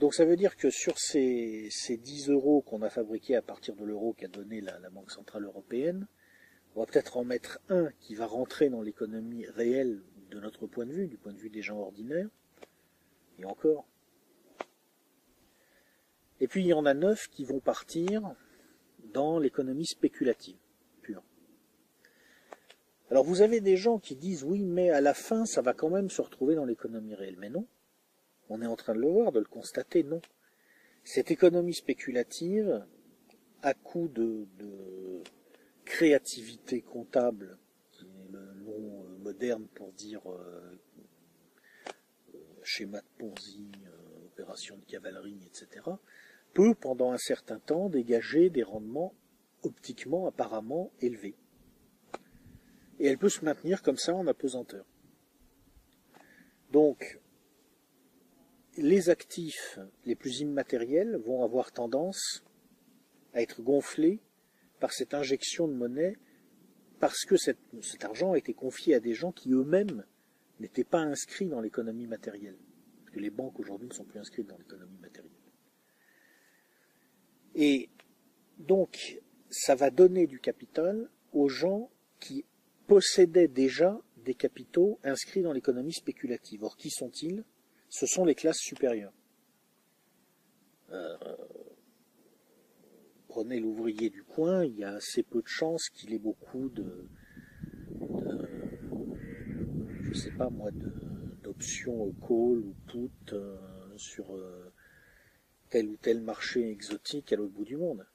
[0.00, 3.76] Donc ça veut dire que sur ces, ces 10 euros qu'on a fabriqués à partir
[3.76, 6.08] de l'euro qu'a donné la, la, Banque Centrale Européenne,
[6.74, 10.86] on va peut-être en mettre un qui va rentrer dans l'économie réelle de notre point
[10.86, 12.30] de vue, du point de vue des gens ordinaires,
[13.38, 13.86] et encore.
[16.40, 18.34] Et puis il y en a neuf qui vont partir
[19.12, 20.56] dans l'économie spéculative
[21.02, 21.22] pure.
[23.10, 25.90] Alors vous avez des gens qui disent oui, mais à la fin, ça va quand
[25.90, 27.36] même se retrouver dans l'économie réelle.
[27.38, 27.66] Mais non.
[28.50, 30.20] On est en train de le voir, de le constater, non.
[31.04, 32.84] Cette économie spéculative,
[33.62, 34.46] à coup de,
[35.84, 37.58] créativité comptable,
[37.92, 40.78] qui est le nom euh, moderne pour dire euh,
[42.34, 43.70] euh, schéma de Ponzi,
[44.26, 45.82] opération de cavalerie, etc.,
[46.58, 49.14] peut pendant un certain temps dégager des rendements
[49.62, 51.36] optiquement apparemment élevés.
[52.98, 54.84] Et elle peut se maintenir comme ça en apesanteur.
[56.72, 57.20] Donc,
[58.76, 62.42] les actifs les plus immatériels vont avoir tendance
[63.34, 64.18] à être gonflés
[64.80, 66.16] par cette injection de monnaie
[66.98, 67.58] parce que cet
[68.02, 70.04] argent a été confié à des gens qui eux-mêmes
[70.58, 72.58] n'étaient pas inscrits dans l'économie matérielle.
[73.04, 75.37] Parce que les banques aujourd'hui ne sont plus inscrites dans l'économie matérielle.
[77.60, 77.90] Et
[78.60, 81.90] donc, ça va donner du capital aux gens
[82.20, 82.44] qui
[82.86, 86.62] possédaient déjà des capitaux inscrits dans l'économie spéculative.
[86.62, 87.44] Or, qui sont-ils?
[87.88, 89.12] Ce sont les classes supérieures.
[90.90, 91.16] Euh,
[93.26, 97.08] prenez l'ouvrier du coin, il y a assez peu de chances qu'il ait beaucoup de,
[100.02, 100.70] je sais pas moi,
[101.42, 103.56] d'options call ou put euh,
[103.96, 104.67] sur euh,
[105.70, 108.06] tel ou tel marché exotique à l'autre bout du monde.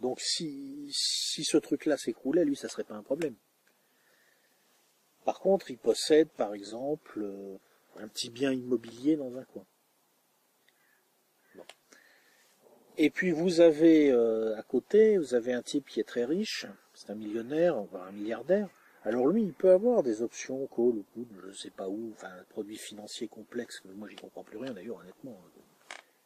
[0.00, 3.34] Donc si, si ce truc-là s'écroulait, lui, ça serait pas un problème.
[5.24, 7.26] Par contre, il possède, par exemple,
[7.96, 9.66] un petit bien immobilier dans un coin.
[13.00, 16.66] Et puis vous avez euh, à côté, vous avez un type qui est très riche,
[16.94, 18.68] c'est un millionnaire, voire un milliardaire.
[19.08, 22.12] Alors lui, il peut avoir des options, call ou put, je ne sais pas où,
[22.12, 25.42] enfin, produits financiers complexes, moi j'y comprends plus rien d'ailleurs, honnêtement.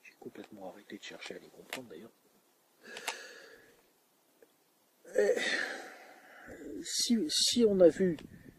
[0.02, 2.10] J'ai complètement arrêté de chercher à les comprendre d'ailleurs.
[6.82, 8.16] Si, si on a vu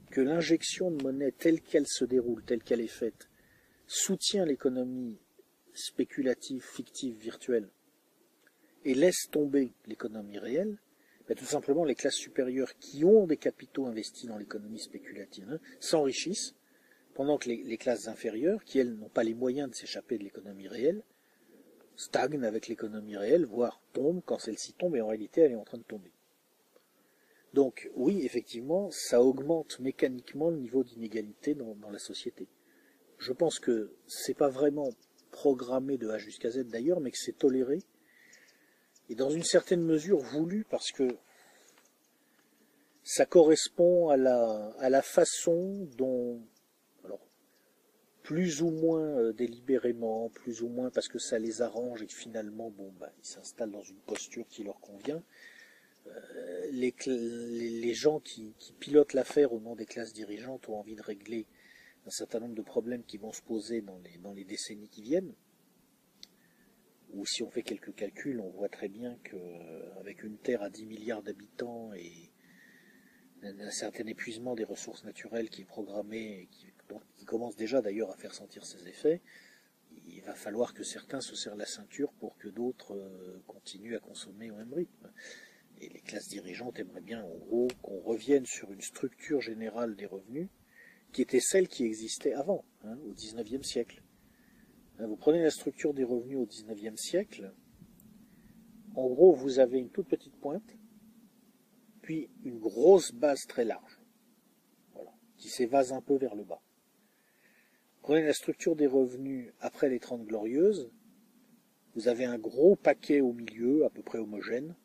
[0.10, 3.28] que l'injection de monnaie telle qu'elle se déroule, telle qu'elle est faite,
[3.88, 5.20] soutient l'économie
[5.74, 7.68] spéculative, fictive, virtuelle,
[8.86, 10.78] et laisse tomber l'économie réelle,
[11.36, 16.56] tout simplement les classes supérieures qui ont des capitaux investis dans l'économie spéculative hein, s'enrichissent,
[17.14, 20.68] pendant que les, classes inférieures, qui elles n'ont pas les moyens de s'échapper de l'économie
[20.68, 21.04] réelle,
[21.96, 25.64] stagnent avec l'économie réelle, voire tombent quand celle-ci tombe, et en réalité elle est en
[25.64, 26.12] train de tomber.
[27.54, 32.48] Donc oui, effectivement, ça augmente mécaniquement le niveau d'inégalité dans, la société.
[33.20, 34.90] Je pense que c'est pas vraiment
[35.32, 37.80] programmé de A jusqu'à Z d'ailleurs, mais que c'est toléré
[39.10, 41.18] et dans une certaine mesure voulu parce que
[43.04, 46.42] ça correspond à la, à la façon dont,
[47.04, 47.20] alors,
[48.24, 52.16] plus ou moins euh, délibérément, plus ou moins parce que ça les arrange et que
[52.16, 55.22] finalement, bon, bah, ils s'installent dans une posture qui leur convient,
[56.08, 61.46] euh, les, gens qui, pilotent l'affaire au nom des classes dirigeantes ont envie de régler
[62.06, 65.02] un certain nombre de problèmes qui vont se poser dans les, dans les décennies qui
[65.02, 65.34] viennent.
[67.14, 70.86] Ou si on fait quelques calculs, on voit très bien qu'avec une Terre à 10
[70.86, 72.32] milliards d'habitants et
[73.44, 76.68] un certain épuisement des ressources naturelles qui est programmé qui,
[77.16, 79.22] qui commence déjà d'ailleurs à faire sentir ses effets,
[80.06, 84.00] il va falloir que certains se serrent la ceinture pour que d'autres euh, continuent à
[84.00, 85.12] consommer au même rythme
[85.80, 90.06] et les classes dirigeantes aimeraient bien en gros qu'on revienne sur une structure générale des
[90.06, 90.50] revenus
[91.12, 94.03] qui était celle qui existait avant, hein, au XIXe siècle.
[95.00, 97.54] Hein, vous prenez la structure des revenus au XIXe siècle,
[98.96, 100.78] en gros vous avez une toute petite pointe,
[102.02, 104.00] puis une grosse base très large,
[104.94, 106.62] voilà, qui s'évase un peu vers le bas.
[108.02, 110.92] Prenez la structure des revenus après les Trente Glorieuses,
[111.96, 114.76] vous avez un gros paquet au milieu, à peu près homogène,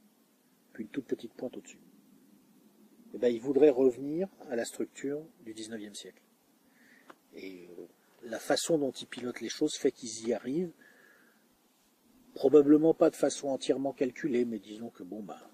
[0.79, 1.81] une toute petite pointe au-dessus.
[3.15, 6.23] Eh ben, il voudrait revenir à la structure du 19e siècle.
[7.35, 7.78] Et euh,
[8.29, 10.73] la façon dont ils pilotent les choses fait qu'ils y arrivent
[12.35, 15.51] probablement pas de façon entièrement calculée, mais disons que bon, bah,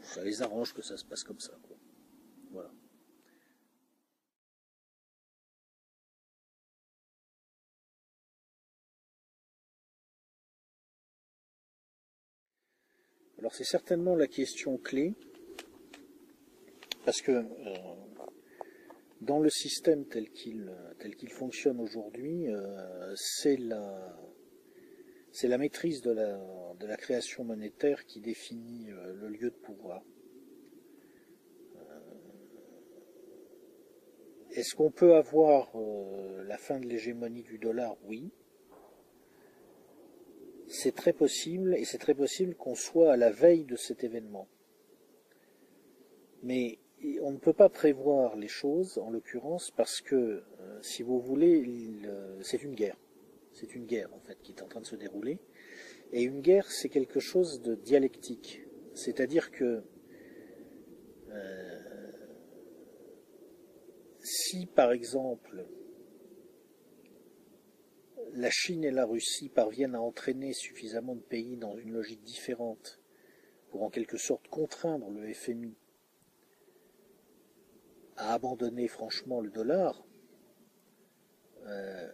[0.00, 1.52] ça les arrange que ça se passe comme ça.
[2.50, 2.72] Voilà.
[13.38, 15.14] Alors c'est certainement la question clé,
[17.04, 17.44] parce que euh,
[19.24, 28.06] dans le système tel qu'il fonctionne aujourd'hui, euh, c'est la maîtrise de la, création monétaire
[28.06, 30.02] qui définit euh, le lieu de pouvoir.
[34.52, 35.72] Est-ce qu'on peut avoir
[36.46, 37.96] la fin de l'hégémonie du dollar?
[38.04, 38.30] Oui.
[40.68, 44.46] C'est très possible, et c'est très possible qu'on soit à la veille de cet événement.
[46.44, 46.78] Mais
[47.22, 50.14] on ne peut pas prévoir les choses, en l'occurrence, parce que,
[50.60, 52.96] euh, si vous voulez, euh, c'est une guerre.
[53.52, 55.38] C'est une guerre, en fait, qui est en train de se dérouler.
[56.12, 58.62] Et une guerre, c'est quelque chose de dialectique.
[58.94, 59.82] C'est-à-dire que
[61.30, 61.84] euh,
[64.20, 65.66] si, par exemple,
[68.32, 73.00] la Chine et la Russie parviennent à entraîner suffisamment de pays dans une logique différente
[73.70, 75.76] pour en quelque sorte contraindre le FMI
[78.16, 80.04] à abandonner franchement le dollar,
[81.66, 82.12] euh,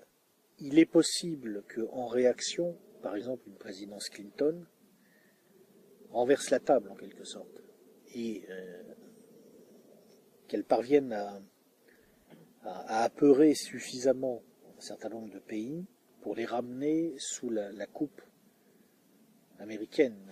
[0.59, 4.67] il est possible qu'en réaction, par exemple une présidence Clinton,
[6.11, 7.63] renverse la table en quelque sorte,
[8.15, 8.83] et euh,
[10.49, 11.41] qu'elle parvienne à,
[13.05, 14.43] apeurer suffisamment
[14.77, 15.87] un certain nombre de pays
[16.21, 18.21] pour les ramener sous la, coupe
[19.59, 20.31] américaine.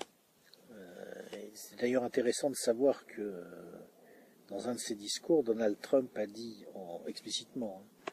[0.72, 1.22] Euh,
[1.54, 3.42] c'est d'ailleurs intéressant de savoir que
[4.48, 6.64] dans un de ses discours, Donald Trump a dit
[7.06, 8.12] explicitement hein,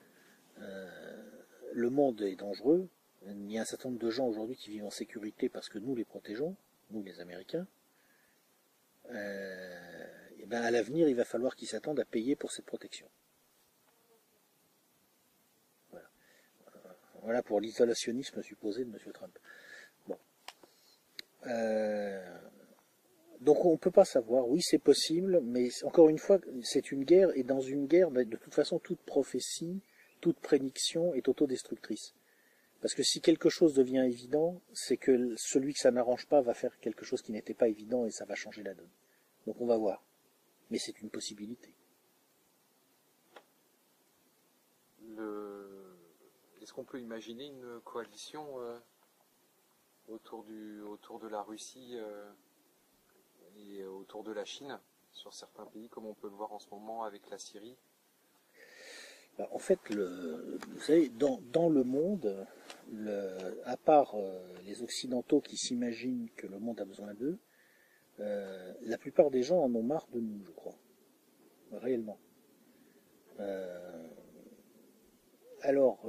[0.61, 1.25] euh,
[1.73, 2.89] le monde est dangereux.
[3.27, 5.79] Il y a un certain nombre de gens aujourd'hui qui vivent en sécurité parce que
[5.79, 6.55] nous les protégeons,
[6.91, 7.67] nous les Américains.
[9.11, 10.05] Euh,
[10.39, 13.09] et ben à l'avenir, il va falloir qu'ils s'attendent à payer pour cette protection.
[15.91, 16.07] Voilà,
[17.21, 19.11] voilà pour l'isolationnisme supposé de M.
[19.13, 19.37] Trump.
[20.07, 20.17] Bon.
[21.47, 22.39] Euh,
[23.45, 27.03] donc on ne peut pas savoir, oui c'est possible, mais encore une fois, c'est une
[27.03, 29.81] guerre, et dans une guerre, de toute façon, toute prophétie,
[30.19, 32.15] toute prédiction est autodestructrice.
[32.81, 36.55] Parce que si quelque chose devient évident, c'est que celui que ça n'arrange pas va
[36.55, 38.89] faire quelque chose qui n'était pas évident et ça va changer la donne.
[39.45, 40.03] Donc on va voir.
[40.71, 41.71] Mais c'est une possibilité.
[46.61, 48.79] Est-ce qu'on peut imaginer une coalition euh,
[50.07, 52.31] autour de la Russie euh,
[53.57, 54.79] et autour de la Chine
[55.11, 57.77] sur certains pays, comme on peut le voir en ce moment avec la Syrie?
[59.37, 62.47] Bah, En fait, vous savez, dans, dans le monde,
[63.65, 67.37] à part euh, les Occidentaux qui s'imaginent que le monde a besoin d'eux,
[68.19, 70.75] euh, la plupart des gens en ont marre de nous, je crois.
[71.71, 72.17] Réellement.
[73.39, 74.07] Euh,
[75.61, 76.05] alors,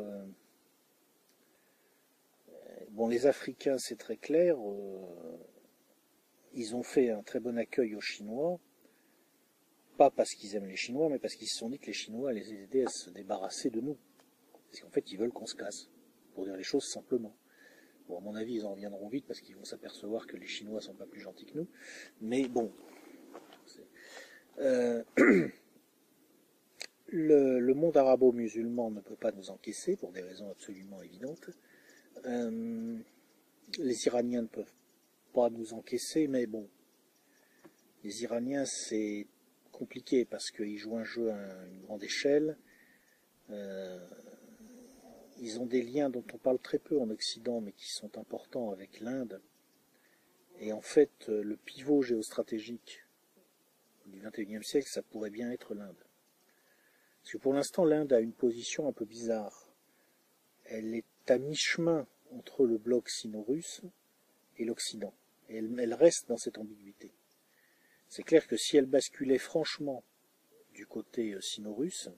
[2.91, 4.59] bon, les Africains, c'est très clair
[6.57, 8.59] ils ont fait un très bon accueil aux Chinois,
[9.99, 12.33] pas parce qu'ils aiment les Chinois, mais parce qu'ils se sont dit que les Chinois
[12.33, 13.97] les aidaient à se débarrasser de nous.
[14.71, 15.91] Parce qu'en fait, ils veulent qu'on se casse,
[16.35, 17.37] pour dire les choses simplement.
[18.09, 20.81] Bon, à mon avis, ils en reviendront vite parce qu'ils vont s'apercevoir que les Chinois
[20.81, 21.69] sont pas plus gentils que nous.
[22.21, 22.73] Mais bon,
[24.59, 25.03] euh,
[27.09, 31.51] le, monde arabo-musulman ne peut pas nous encaisser pour des raisons absolument évidentes.
[32.25, 32.99] Euh,
[33.79, 34.73] les Iraniens ne peuvent
[35.37, 36.67] pas nous encaisser, mais bon.
[38.05, 39.27] Les Iraniens, c'est
[39.71, 42.57] compliqué parce qu'ils jouent un jeu à une grande échelle.
[43.51, 44.09] Euh,
[45.39, 48.71] ils ont des liens dont on parle très peu en Occident, mais qui sont importants
[48.71, 49.43] avec l'Inde.
[50.59, 53.05] Et en fait, le pivot géostratégique
[54.07, 56.03] du XXIe siècle, ça pourrait bien être l'Inde.
[57.21, 59.71] Parce que pour l'instant, l'Inde a une position un peu bizarre.
[60.65, 63.83] Elle est à mi-chemin entre le bloc sino-russe
[64.57, 65.13] et l'Occident
[65.49, 67.13] elle, reste dans cette ambiguïté.
[68.09, 70.05] C'est clair que si elle basculait franchement
[70.75, 72.11] du côté euh, sino-russe,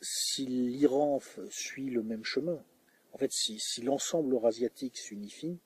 [0.00, 1.20] si l'Iran
[1.50, 2.64] suit le même chemin,
[3.12, 5.58] en fait, si, l'ensemble eurasiatique s'unifie,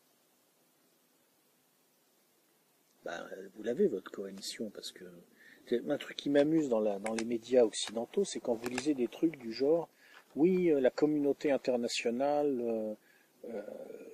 [3.05, 5.05] ben, vous l'avez votre coalition, parce que
[5.89, 6.81] un truc qui m'amuse dans,
[7.15, 9.89] les médias occidentaux, c'est quand vous lisez des trucs du genre,
[10.37, 12.97] oui, euh, la communauté internationale
[13.53, 13.63] euh,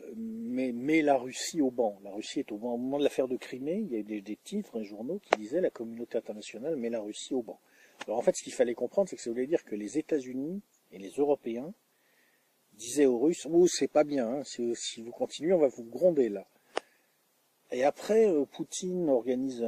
[0.09, 1.99] euh, met, la Russie au banc.
[2.03, 2.75] La Russie est au banc.
[2.75, 5.39] Au moment de l'affaire de Crimée, il y a des, des titres, des journaux qui
[5.39, 7.61] disaient la communauté internationale met la Russie au banc.
[8.07, 10.63] Alors en fait, ce qu'il fallait comprendre, c'est que ça voulait dire que les États-Unis
[10.93, 11.73] et les Européens
[12.75, 16.29] disait aux Russes, oh, c'est pas bien, hein, si, vous continuez, on va vous gronder
[16.29, 16.47] là.
[17.73, 19.63] Et après, euh, Poutine organise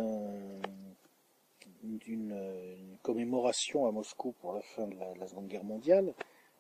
[1.83, 6.15] une, commémoration à Moscou pour la fin de la, Seconde Guerre mondiale.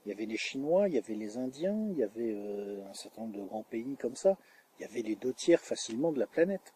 [0.05, 2.94] Il y avait les Chinois, il y avait les Indiens, il y avait euh, un
[2.94, 4.36] certain nombre de grands pays comme ça.
[4.78, 6.72] Il y avait les deux tiers facilement de la planète.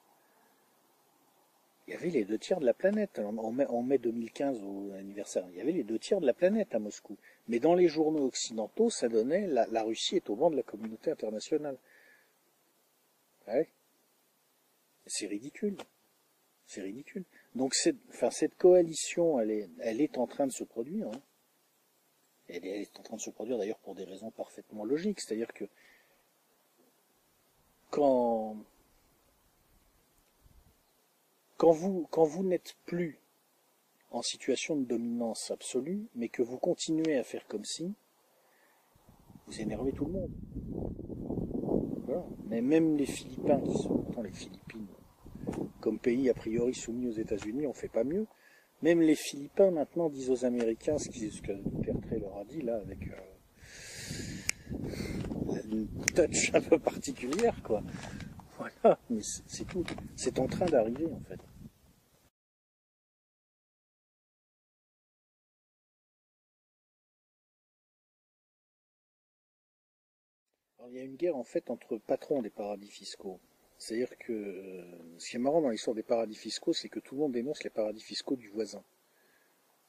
[1.87, 3.19] Il y avait les deux tiers de la planète.
[3.19, 6.35] En mai, en mai 2015, au anniversaire, il y avait les deux tiers de la
[6.35, 7.17] planète à Moscou.
[7.49, 11.11] Mais dans les journaux occidentaux, ça donnait la, Russie est au banc de la communauté
[11.11, 11.79] internationale.
[15.07, 15.77] C'est ridicule.
[16.67, 17.25] C'est ridicule.
[17.55, 21.07] Donc cette, coalition, elle est, elle est en train de se produire.
[21.09, 21.21] Hein.
[22.49, 25.21] Elle, est, en train de se produire d'ailleurs pour des raisons parfaitement logiques.
[25.21, 25.65] C'est-à-dire que
[27.91, 28.57] quand,
[31.57, 33.19] quand vous, quand vous n'êtes plus
[34.11, 37.93] en situation de dominance absolue, mais que vous continuez à faire comme si,
[39.47, 40.31] vous énervez tout le monde.
[42.47, 44.87] Mais même les Philippins, qui sont pourtant les Philippines,
[45.81, 48.27] comme pays a priori soumis aux États-Unis, on fait pas mieux.
[48.83, 53.09] Même les Philippins maintenant disent aux Américains ce, que Duterte leur a dit là avec
[53.09, 53.15] euh,
[55.71, 57.83] une touch un peu particulière quoi.
[58.59, 59.85] Voilà, mais c'est tout.
[60.15, 61.41] C'est en train d'arriver en fait.
[70.89, 73.41] il y a une guerre en fait entre patrons des paradis fiscaux.
[73.79, 74.85] C'est-à-dire que euh,
[75.19, 77.63] ce qui est marrant dans l'histoire des paradis fiscaux, c'est que tout le monde dénonce
[77.63, 78.83] les paradis fiscaux du voisin.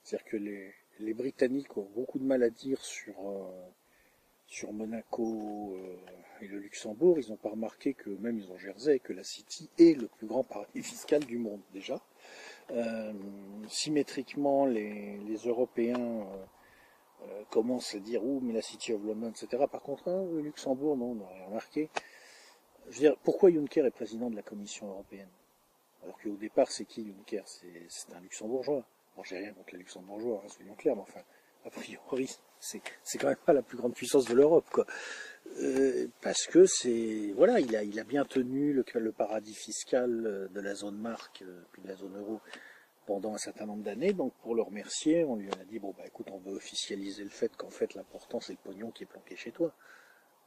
[0.03, 3.69] C'est-à-dire que les, Britanniques ont beaucoup de mal à dire sur, euh,
[4.45, 7.19] sur Monaco euh, et le Luxembourg.
[7.19, 10.27] Ils n'ont pas remarqué que même ils ont Jersey, que la City est le plus
[10.27, 12.01] grand paradis fiscal du monde déjà.
[13.69, 16.27] symétriquement, les, Européens
[17.23, 19.63] euh, commence à dire ouh mais la City of London, etc.
[19.71, 21.89] Par contre, hein, le Luxembourg, non, on n'a rien remarqué.
[22.89, 25.29] Je veux dire, pourquoi Juncker est président de la Commission européenne
[26.03, 27.43] Alors qu'au départ, c'est qui Juncker?
[27.45, 28.83] C'est un luxembourgeois.
[29.15, 31.21] Bon, j'ai rien contre les luxembourgeois, hein, soyons clairs, mais enfin,
[31.65, 32.29] a priori,
[32.59, 32.79] c'est
[33.19, 34.85] quand même pas la plus grande puissance de l'Europe, quoi.
[35.61, 40.61] Euh, parce que c'est voilà, il a il a bien tenu le, paradis fiscal de
[40.61, 42.41] la zone marque, euh, puis de la zone euro
[43.05, 44.13] pendant un certain nombre d'années.
[44.13, 47.29] Donc pour le remercier, on lui a dit bon bah écoute, on veut officialiser le
[47.29, 49.73] fait qu'en fait l'important c'est le pognon qui est planqué chez toi.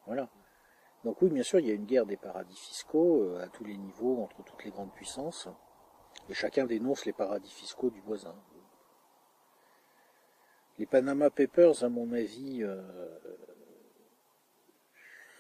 [0.07, 0.29] Voilà.
[1.05, 3.65] Donc oui, bien sûr, il y a une guerre des paradis fiscaux euh, à tous
[3.65, 5.49] les niveaux entre toutes les grandes puissances,
[6.29, 8.35] et chacun dénonce les paradis fiscaux du voisin.
[10.79, 12.83] Les Panama Papers, à mon avis, euh,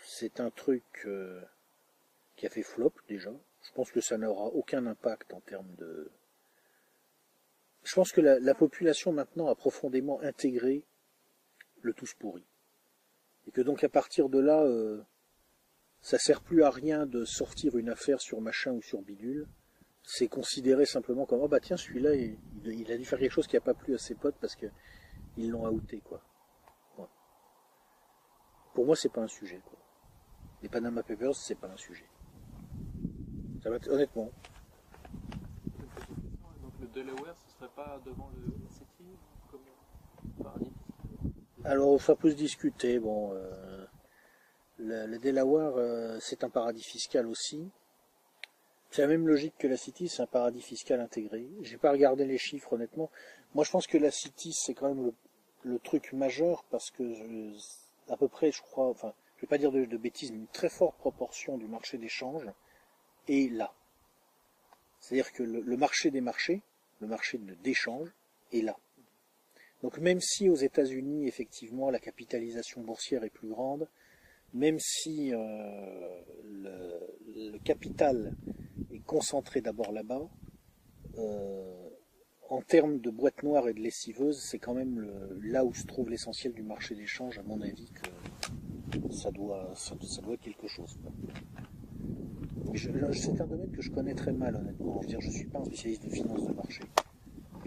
[0.05, 1.43] c'est un truc euh,
[2.37, 3.33] qui a fait flop déjà.
[3.63, 6.11] Je pense que ça n'aura aucun impact en termes de,
[7.85, 10.85] je pense que la, population maintenant a profondément intégré
[11.83, 12.47] le tous pourri.
[13.47, 14.65] Et que donc à partir de là,
[16.01, 19.47] ça sert plus à rien de sortir une affaire sur machin ou sur bidule.
[20.03, 23.57] C'est considéré simplement comme oh bah tiens celui-là il, a dû faire quelque chose qui
[23.57, 24.67] n'a pas plu à ses potes parce que
[25.37, 26.23] ils l'ont outé quoi.
[28.75, 29.79] Pour moi c'est pas un sujet quoi.
[30.63, 32.09] Les Panama Papers c'est pas un sujet.
[33.63, 34.31] Ça va honnêtement.
[36.63, 37.37] Donc le Delaware
[37.69, 38.53] pas devant le
[39.51, 40.71] comme
[41.65, 42.99] Alors, ça peut se discuter.
[42.99, 43.85] Bon, euh,
[44.81, 47.69] le, Delaware, euh, c'est un paradis fiscal aussi.
[48.91, 51.47] C'est la même logique que la City, c'est un paradis fiscal intégré.
[51.63, 53.11] J'ai pas regardé les chiffres honnêtement.
[53.55, 55.13] Moi, je pense que la City, c'est quand même
[55.63, 57.05] le, truc majeur parce que
[58.09, 60.69] à peu près, je crois, enfin, je vais pas dire de, bêtises, mais une très
[60.69, 62.47] forte proportion du marché d'échange
[63.29, 63.73] est là.
[64.99, 66.63] C'est-à-dire que le, marché des marchés,
[67.01, 68.09] le marché d'échange
[68.53, 68.77] est là.
[69.83, 73.89] Donc même si aux États-Unis, effectivement, la capitalisation boursière est plus grande,
[74.53, 75.39] même si euh,
[76.45, 78.37] le, capital
[78.91, 80.29] est concentré d'abord là-bas,
[81.19, 81.91] euh,
[82.49, 85.07] en termes de boîte noire et de lessiveuse, c'est quand même
[85.43, 89.95] là où se trouve l'essentiel du marché d'échange, à mon avis, que ça doit, ça,
[90.23, 90.99] doit quelque chose.
[92.75, 94.97] C'est un domaine que je connais très mal, honnêtement.
[94.97, 96.83] Je veux dire, je suis pas un spécialiste de finance de marché.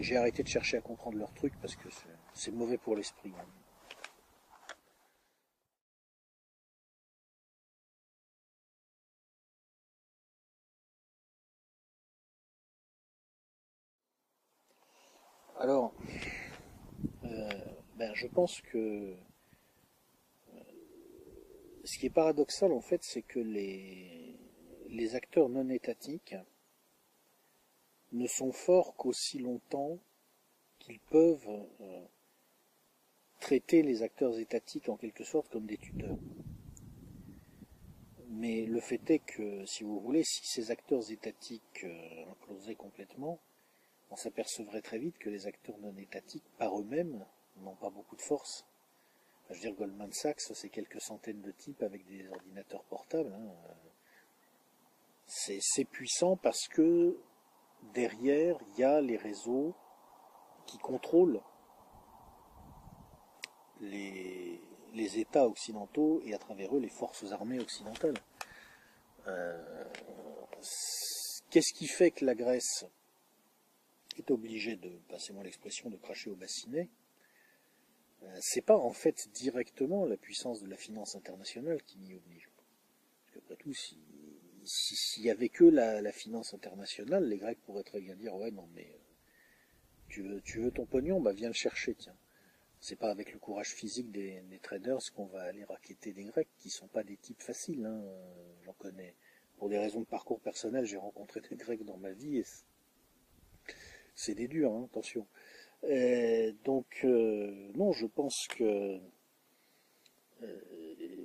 [0.00, 1.88] J'ai arrêté de chercher à comprendre leur truc parce que
[2.34, 3.32] c'est mauvais pour l'esprit.
[15.64, 15.94] Alors,
[17.24, 17.48] euh,
[17.96, 19.16] ben, je pense que
[20.52, 20.60] euh,
[21.84, 26.36] ce qui est paradoxal en fait, c'est que les acteurs non étatiques
[28.12, 29.98] ne sont forts qu'aussi longtemps
[30.80, 32.04] qu'ils peuvent euh,
[33.40, 36.18] traiter les acteurs étatiques en quelque sorte comme des tuteurs.
[38.28, 41.86] Mais le fait est que, si vous voulez, si ces acteurs étatiques
[42.28, 43.40] implosaient complètement,
[44.10, 47.24] on s'apercevrait très vite que les acteurs non étatiques, par eux-mêmes,
[47.56, 48.66] n'ont pas beaucoup de force.
[49.48, 53.32] je veux dire, Goldman Sachs, c'est quelques centaines de types avec des ordinateurs portables.
[53.32, 53.52] Hein.
[55.26, 57.18] C'est puissant parce que
[57.94, 59.74] derrière, il y a les réseaux
[60.66, 61.40] qui contrôlent
[63.80, 64.60] les,
[65.18, 68.16] États occidentaux et à travers eux les forces armées occidentales.
[69.26, 69.84] Euh,
[71.50, 72.84] qu'est-ce qui fait que la Grèce
[74.22, 76.88] est obligée de, passez-moi l'expression, de cracher au bassinet
[78.22, 82.48] euh, C'est pas en fait directement la puissance de la finance internationale qui m'y oblige.
[83.24, 83.98] Parce qu'après tout, si
[84.66, 88.68] s'il n'y avait que la, finance internationale, les Grecs pourraient très bien dire ouais non
[88.74, 88.90] mais
[90.18, 92.16] euh, tu veux, ton pognon, bah viens le chercher, tiens.
[92.80, 96.70] C'est pas avec le courage physique des, traders qu'on va aller raqueter des Grecs, qui
[96.70, 98.04] sont pas des types faciles, hein.
[98.64, 99.16] j'en connais.
[99.56, 102.44] Pour des raisons de parcours personnel, j'ai rencontré des Grecs dans ma vie et
[104.14, 105.26] c'est des durs, hein, attention.
[106.64, 109.00] donc euh, non, je pense que
[110.42, 110.60] euh,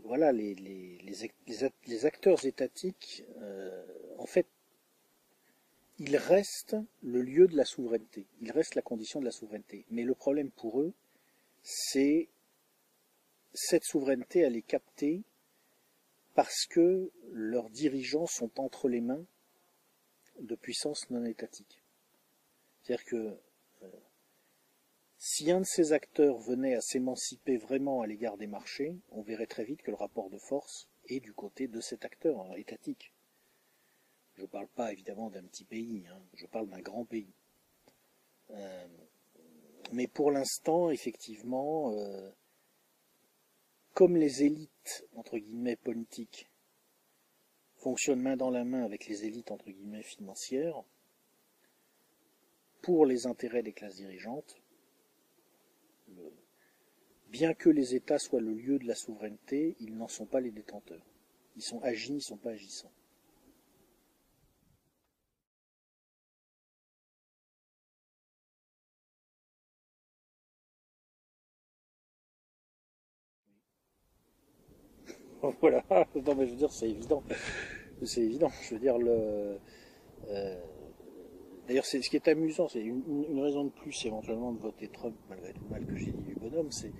[0.03, 3.85] voilà, les, acteurs étatiques, euh,
[4.17, 4.47] en fait,
[5.99, 9.85] ils restent le lieu de la souveraineté, ils restent la condition de la souveraineté.
[9.91, 10.93] Mais le problème pour eux,
[11.61, 12.29] c'est
[13.53, 15.23] cette souveraineté, elle est captée
[16.35, 19.25] parce que leurs dirigeants sont entre les mains
[20.39, 21.78] de puissances non étatiques.
[22.89, 23.37] C'est-à-dire que
[25.19, 29.45] si un de ces acteurs venait à s'émanciper vraiment à l'égard des marchés, on verrait
[29.45, 33.13] très vite que le rapport de force est du côté de cet acteur hein, étatique.
[34.33, 37.31] Je ne parle pas évidemment d'un petit pays, hein, je parle d'un grand pays.
[38.49, 38.87] Euh,
[39.91, 42.31] mais pour l'instant, effectivement, euh,
[43.93, 46.49] comme les élites, entre guillemets, politiques,
[47.75, 50.83] fonctionnent main dans la main avec les élites, entre guillemets, financières,
[52.81, 54.55] pour les intérêts des classes dirigeantes,
[57.29, 60.51] bien que les États soient le lieu de la souveraineté, ils n'en sont pas les
[60.51, 61.05] détenteurs.
[61.55, 62.91] Ils sont agis, ils ne sont pas agissants.
[75.61, 75.83] voilà.
[76.15, 77.23] Je veux dire, c'est évident.
[78.03, 78.51] C'est évident.
[78.63, 79.59] Je veux dire, le.
[80.27, 80.61] Euh,
[81.69, 85.15] D'ailleurs, c'est ce qui est amusant, c'est une, raison de plus éventuellement de voter Trump,
[85.29, 86.91] malgré tout le mal que j'ai dit du bonhomme, c'est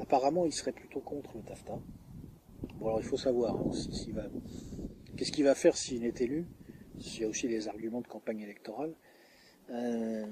[0.00, 1.78] apparemment il serait plutôt contre le TAFTA.
[2.76, 3.70] Bon alors il faut savoir hein,
[5.14, 6.46] qu'est-ce qu'il va faire s'il est élu?
[6.96, 8.94] Il y a aussi les arguments de campagne électorale.
[9.68, 10.24] Euh,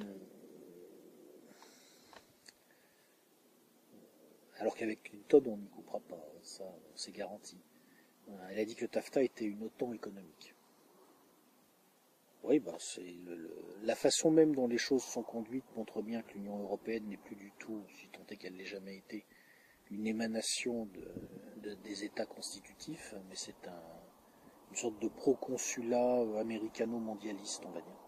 [4.58, 6.64] alors qu'avec Clinton on n'y coupera pas, ça
[6.94, 7.58] c'est garanti.
[8.52, 10.51] Elle a dit que TAFTA était une OTAN économique.
[12.44, 13.14] Oui, bah, c'est
[13.82, 17.36] la façon même dont les choses sont conduites montre bien que l'Union européenne n'est plus
[17.36, 19.24] du tout, si tant est qu'elle n'ait jamais été,
[19.90, 20.88] une émanation
[21.84, 23.54] des États constitutifs, mais c'est
[24.70, 28.00] une sorte de proconsulat américano-mondialiste, on va dire.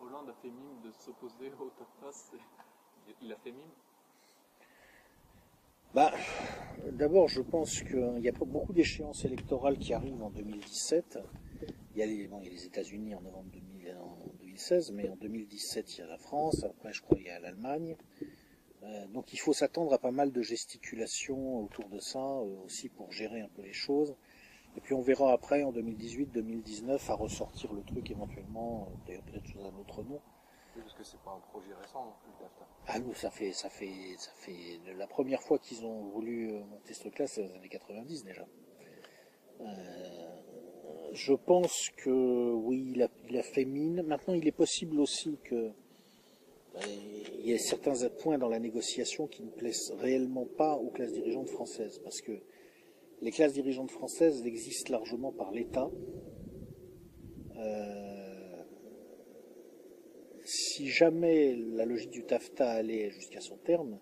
[0.00, 2.10] Hollande a fait mime de s'opposer au TAFTA,
[3.22, 3.70] il a fait mime
[5.94, 6.12] bah,
[6.92, 11.18] D'abord, je pense qu'il y a beaucoup d'échéances électorales qui arrivent en 2017.
[11.94, 16.06] Il y a les, les États-Unis en novembre 2016, mais en 2017, il y a
[16.06, 16.64] la France.
[16.64, 17.96] Après, je crois qu'il y a l'Allemagne.
[18.82, 22.88] Euh, donc, il faut s'attendre à pas mal de gesticulations autour de ça, euh, aussi
[22.88, 24.16] pour gérer un peu les choses.
[24.76, 29.46] Et puis, on verra après, en 2018-2019, à ressortir le truc éventuellement, euh, d'ailleurs peut-être
[29.46, 30.20] sous un autre nom,
[30.76, 32.46] parce que c'est pas un projet récent non plus,
[32.86, 36.64] Ah non, ça fait, ça fait, ça fait, la première fois qu'ils ont voulu euh,
[36.64, 38.46] monter ce truc-là, c'est dans les années 90 déjà.
[39.60, 40.40] Euh,
[41.12, 44.02] je pense que oui, il a, il a, fait mine.
[44.02, 45.70] Maintenant, il est possible aussi que
[46.74, 46.82] ben,
[47.38, 51.12] il y ait certains points dans la négociation qui ne plaisent réellement pas aux classes
[51.12, 52.32] dirigeantes françaises, parce que
[53.20, 55.90] les classes dirigeantes françaises existent largement par l'État.
[57.56, 58.09] Euh,
[60.50, 64.00] si jamais la logique du TAFTA allait jusqu'à son terme,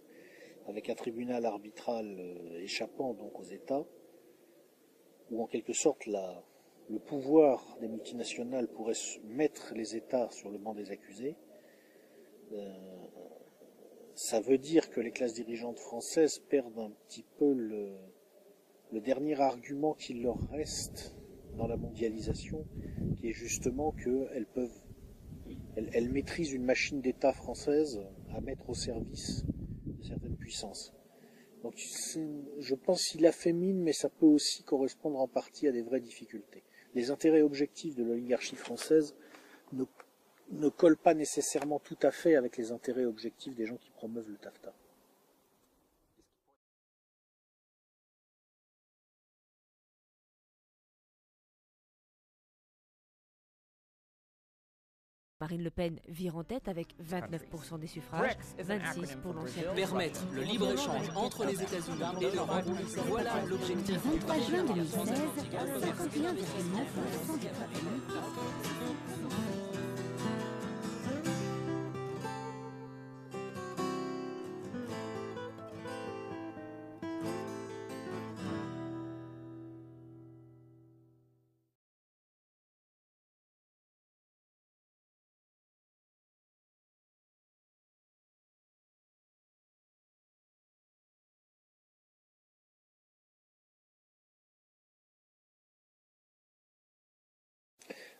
[0.66, 3.86] avec un tribunal arbitral euh, échappant donc aux États,
[5.30, 10.74] où en quelque sorte le pouvoir des multinationales pourrait mettre les États sur le banc
[10.74, 11.36] des accusés,
[12.52, 12.74] euh,
[14.14, 17.92] ça veut dire que les classes dirigeantes françaises perdent un petit peu le,
[19.02, 21.14] dernier argument qu'il leur reste
[21.58, 22.64] dans la mondialisation,
[23.18, 24.87] qui est justement qu'elles peuvent
[25.92, 28.00] elle, maîtrise une machine d'État française
[28.34, 29.44] à mettre au service
[29.86, 30.92] de certaines puissances.
[31.62, 35.72] Donc je pense qu'il a fait mine, mais ça peut aussi correspondre en partie à
[35.72, 36.62] des vraies difficultés.
[36.94, 39.14] Les intérêts objectifs de l'oligarchie française
[39.72, 39.84] ne,
[40.52, 44.28] ne collent pas nécessairement tout à fait avec les intérêts objectifs des gens qui promeuvent
[44.28, 44.74] le TAFTA.
[55.40, 59.72] Marine Le Pen vire en tête avec 29% des suffrages, 26 pour l'ancien.
[59.72, 62.64] Permettre le libre-échange entre les États-Unis et l'Europe,
[63.06, 64.00] voilà l'objectif.
[64.04, 65.06] 23 juin 2016, 51,9%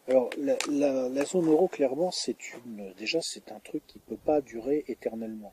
[0.09, 4.85] Alors la, zone euro, clairement, c'est une déjà c'est un truc qui peut pas durer
[4.89, 5.53] éternellement.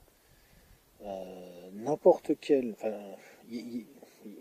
[1.01, 2.97] Euh, n'importe quel, enfin,
[3.51, 3.85] il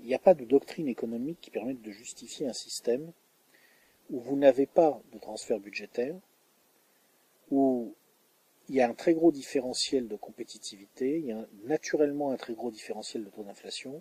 [0.04, 3.10] n'y a pas de doctrine économique qui permette de justifier un système
[4.08, 6.14] où vous n'avez pas de transfert budgétaire,
[7.50, 7.92] où
[8.68, 12.54] il y a un très gros différentiel de compétitivité, il y a naturellement un très
[12.54, 14.00] gros différentiel de taux d'inflation,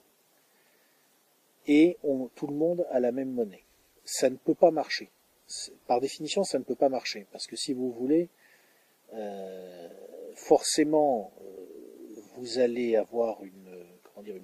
[1.65, 1.97] et
[2.35, 3.63] tout le monde a la même monnaie.
[4.05, 5.09] Ça ne peut pas marcher
[5.87, 7.27] par définition, ça ne peut pas marcher.
[7.31, 8.29] Parce que si vous voulez,
[9.13, 9.89] euh,
[10.35, 11.65] forcément, euh,
[12.35, 13.61] vous allez avoir une,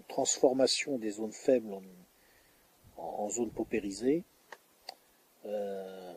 [0.10, 1.80] transformation des zones faibles
[2.98, 4.24] en, zones paupérisées.
[5.46, 6.14] Euh,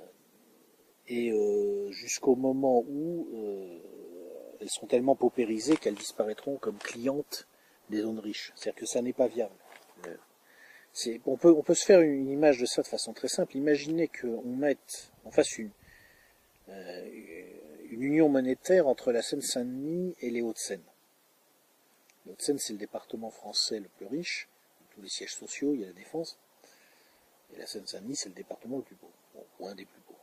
[1.06, 1.32] et
[1.90, 3.28] jusqu'au moment où
[4.60, 7.46] elles sont tellement paupérisées qu'elles disparaîtront comme clientes
[7.90, 8.52] des zones riches.
[8.56, 9.54] C'est-à-dire que ça n'est pas viable
[11.26, 13.56] on peut, se faire une image de ça de façon très simple.
[13.56, 15.70] Imaginez qu'on mette, on fasse une,
[16.68, 17.08] euh,
[17.90, 20.82] une union monétaire entre la Seine-Saint-Denis et les Hauts-de-Seine.
[22.26, 24.48] Les Hauts-de-Seine, c'est le département français le plus riche.
[24.94, 26.38] Tous les sièges sociaux, il y a la défense.
[27.54, 29.10] Et la Seine-Saint-Denis, c'est le département le plus beau,
[29.60, 30.16] ou un des plus beaux.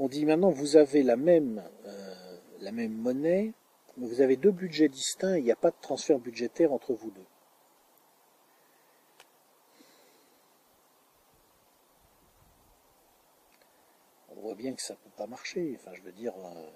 [0.00, 3.52] On dit maintenant, vous avez la même, euh, la même monnaie,
[3.96, 7.10] mais vous avez deux budgets distincts il n'y a pas de transfert budgétaire entre vous
[7.10, 7.26] deux.
[14.54, 15.76] Bien que ça peut pas marcher.
[15.76, 16.70] Enfin, je veux dire, euh,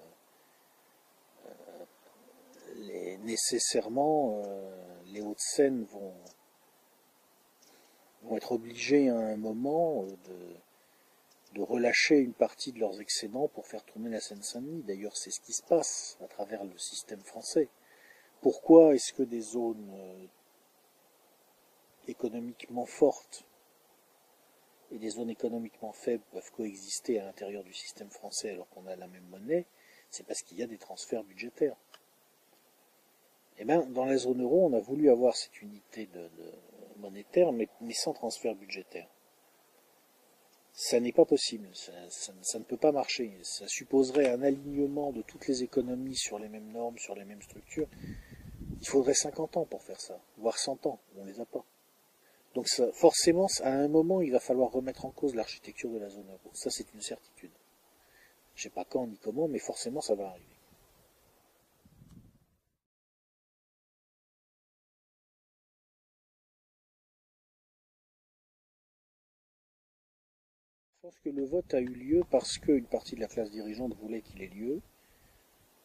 [1.47, 1.85] euh,
[2.75, 6.13] les, nécessairement, euh, les Hauts-de-Seine vont,
[8.23, 10.55] vont être obligés à un moment de,
[11.53, 14.83] de relâcher une partie de leurs excédents pour faire tourner la Seine-Saint-Denis.
[14.83, 17.69] D'ailleurs, c'est ce qui se passe à travers le système français.
[18.41, 20.29] Pourquoi est-ce que des zones
[22.07, 23.45] économiquement fortes
[24.93, 28.95] et des zones économiquement faibles peuvent coexister à l'intérieur du système français alors qu'on a
[28.95, 29.65] la même monnaie,
[30.09, 31.75] c'est parce qu'il y a des transferts budgétaires.
[33.57, 36.07] Eh bien, dans la zone euro, on a voulu avoir cette unité
[36.97, 39.07] monétaire, mais, sans transfert budgétaire.
[40.73, 43.31] Ça n'est pas possible, ça, ne peut pas marcher.
[43.43, 47.43] Ça supposerait un alignement de toutes les économies sur les mêmes normes, sur les mêmes
[47.43, 47.87] structures.
[48.81, 51.63] Il faudrait 50 ans pour faire ça, voire 100 ans, on les a pas.
[52.53, 56.29] Donc forcément, à un moment, il va falloir remettre en cause l'architecture de la zone
[56.29, 56.51] euro.
[56.53, 57.51] Ça, c'est une certitude.
[58.55, 60.45] Je sais pas quand ni comment, mais forcément, ça va arriver.
[70.95, 73.93] Je pense que le vote a eu lieu parce qu'une partie de la classe dirigeante
[73.95, 74.81] voulait qu'il ait lieu.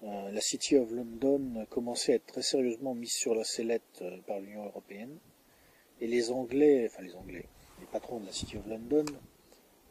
[0.04, 4.20] Euh, la City of London commençait à être très sérieusement mise sur la sellette euh,
[4.28, 5.18] par l'Union européenne.
[6.00, 7.46] Et les Anglais, enfin les Anglais,
[7.80, 9.04] les patrons de la City of London,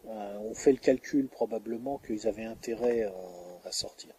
[0.08, 4.14] euh, ont fait le calcul probablement qu'ils avaient intérêt à, sortir.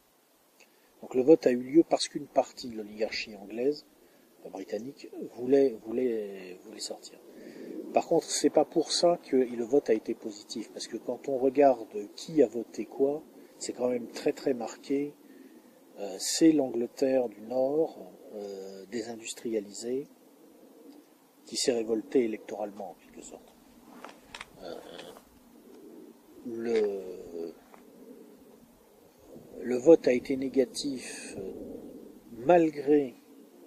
[1.00, 3.86] Donc le vote a eu lieu parce qu'une partie de l'oligarchie anglaise,
[4.52, 7.18] britannique, voulait, voulait, voulait sortir.
[7.94, 11.28] Par contre, c'est pas pour ça que le vote a été positif, parce que quand
[11.28, 13.22] on regarde qui a voté quoi,
[13.58, 15.14] c'est quand même très très marqué.
[15.98, 20.06] Euh, c'est l'Angleterre du Nord, euh, désindustrialisée,
[21.48, 23.54] qui s'est révolté électoralement en quelque sorte.
[24.62, 24.74] Euh,
[26.44, 27.54] le,
[29.62, 31.52] le vote a été négatif euh,
[32.32, 33.14] malgré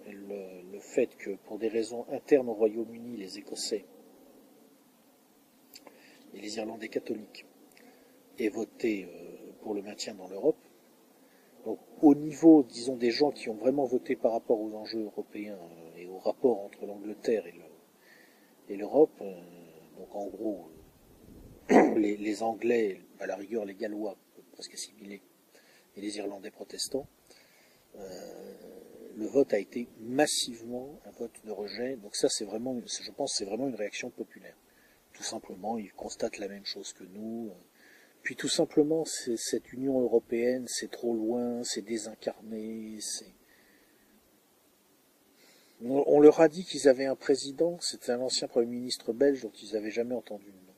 [0.08, 3.86] le, fait que pour des raisons internes au Royaume-Uni, les Écossais
[6.34, 7.46] et les Irlandais catholiques
[8.40, 10.58] aient voté euh, pour le maintien dans l'Europe.
[11.66, 15.58] Donc au niveau, disons, des gens qui ont vraiment voté par rapport aux enjeux européens
[15.98, 17.52] et au rapport entre l'Angleterre et
[18.78, 19.34] l'Europe, euh,
[19.98, 20.72] donc en gros,
[21.70, 24.18] les, les, Anglais, à la rigueur les Gallois,
[24.54, 25.22] presque assimilés,
[25.96, 27.08] et les Irlandais protestants,
[27.96, 28.54] euh,
[29.16, 31.98] le vote a été massivement un vote de rejet.
[31.98, 34.56] Donc ça, c'est vraiment, je pense, c'est vraiment une réaction populaire.
[35.14, 37.52] Tout simplement, ils constatent la même chose que nous.
[38.24, 43.34] Puis tout simplement, cette Union européenne, c'est trop loin, c'est désincarné, c'est...
[45.84, 49.52] On, leur a dit qu'ils avaient un président, c'était un ancien Premier ministre belge dont
[49.62, 50.74] ils n'avaient jamais entendu le nom.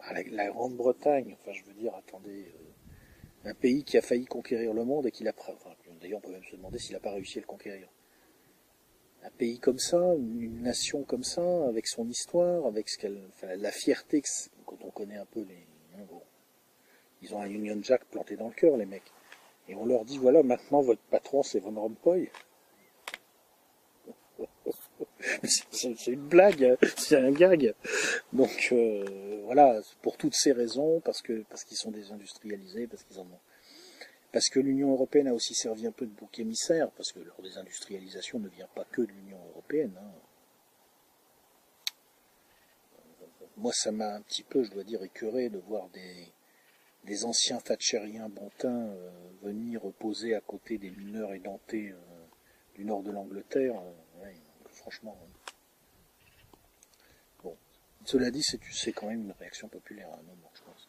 [0.00, 4.74] Ah, la, Grande-Bretagne, enfin je veux dire, attendez, euh, un pays qui a failli conquérir
[4.74, 5.32] le monde et qui l'a...
[5.36, 5.70] Enfin,
[6.00, 7.88] D'ailleurs, on peut même se demander s'il n'a pas réussi à le conquérir.
[9.22, 13.54] Un pays comme ça, une nation comme ça, avec son histoire, avec ce qu'elle, enfin,
[13.54, 14.28] la fierté, que
[14.66, 15.66] quand on connaît un peu les,
[15.96, 16.04] hein,
[17.22, 19.12] ils ont un Union Jack planté dans le cœur, les mecs.
[19.68, 22.28] Et on leur dit, voilà, maintenant votre patron c'est Van Rompuy.
[25.70, 27.74] c'est une blague, c'est un gag.
[28.32, 33.40] Donc euh, voilà, pour toutes ces raisons, parce qu'ils sont désindustrialisés, parce qu'ils en ont
[34.32, 37.40] parce que l'Union européenne a aussi servi un peu de bouc émissaire, parce que leur
[37.42, 39.94] désindustrialisation ne vient pas que de l'Union européenne.
[40.00, 40.12] Hein.
[43.58, 48.30] Moi, ça m'a un petit peu, je dois dire, écœuré de voir des, anciens thatchériens
[48.30, 49.10] bontins euh,
[49.42, 51.96] venir poser à côté des mineurs édentés euh,
[52.74, 53.74] du nord de l'Angleterre.
[54.82, 55.16] Euh, franchement.
[57.42, 57.56] Bon.
[58.04, 60.88] Cela dit, c'est quand même une réaction populaire à un moment, je pense.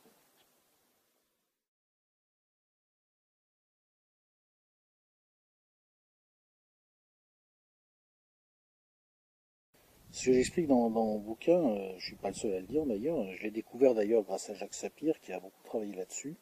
[10.11, 12.85] Ce que j'explique dans, mon bouquin, euh, je suis pas le seul à le dire
[12.85, 16.35] d'ailleurs, je l'ai découvert d'ailleurs grâce à Jacques Sapir qui a beaucoup travaillé là-dessus.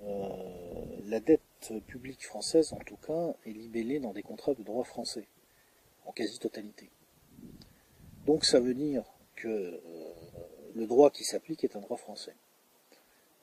[0.00, 4.84] Euh, la dette publique française, en tout cas, est libellée dans des contrats de droit
[4.84, 5.26] français,
[6.08, 6.90] en quasi-totalité.
[8.26, 9.04] Donc ça veut dire
[9.36, 9.80] que euh,
[10.74, 12.34] le droit qui s'applique est un droit français.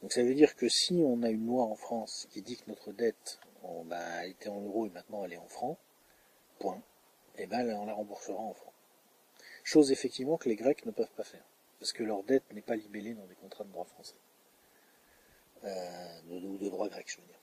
[0.02, 2.70] Donc ça veut dire que si on a une loi en France qui dit que
[2.70, 5.78] notre dette, elle était en euros et maintenant elle est en francs,
[6.60, 6.82] point,
[7.38, 8.74] et eh ben on la remboursera en francs.
[9.64, 11.44] Chose effectivement que les Grecs ne peuvent pas faire,
[11.80, 14.16] parce que leur dette n'est pas libellée dans des contrats de droit français,
[15.64, 17.40] euh, ou de, droit grec, je veux dire.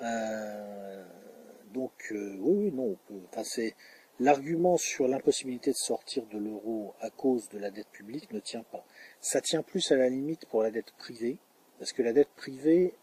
[0.00, 1.04] Euh,
[1.72, 3.42] donc euh, oui, oui, non, on peut.
[3.44, 3.74] C'est
[4.20, 8.64] l'argument sur l'impossibilité de sortir de l'euro à cause de la dette publique ne tient
[8.64, 8.84] pas.
[9.20, 11.38] Ça tient plus à la limite pour la dette privée,
[11.78, 12.94] parce que la dette privée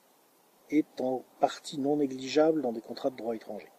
[0.69, 3.71] est en partie non négligeable dans des contrats de droit étranger.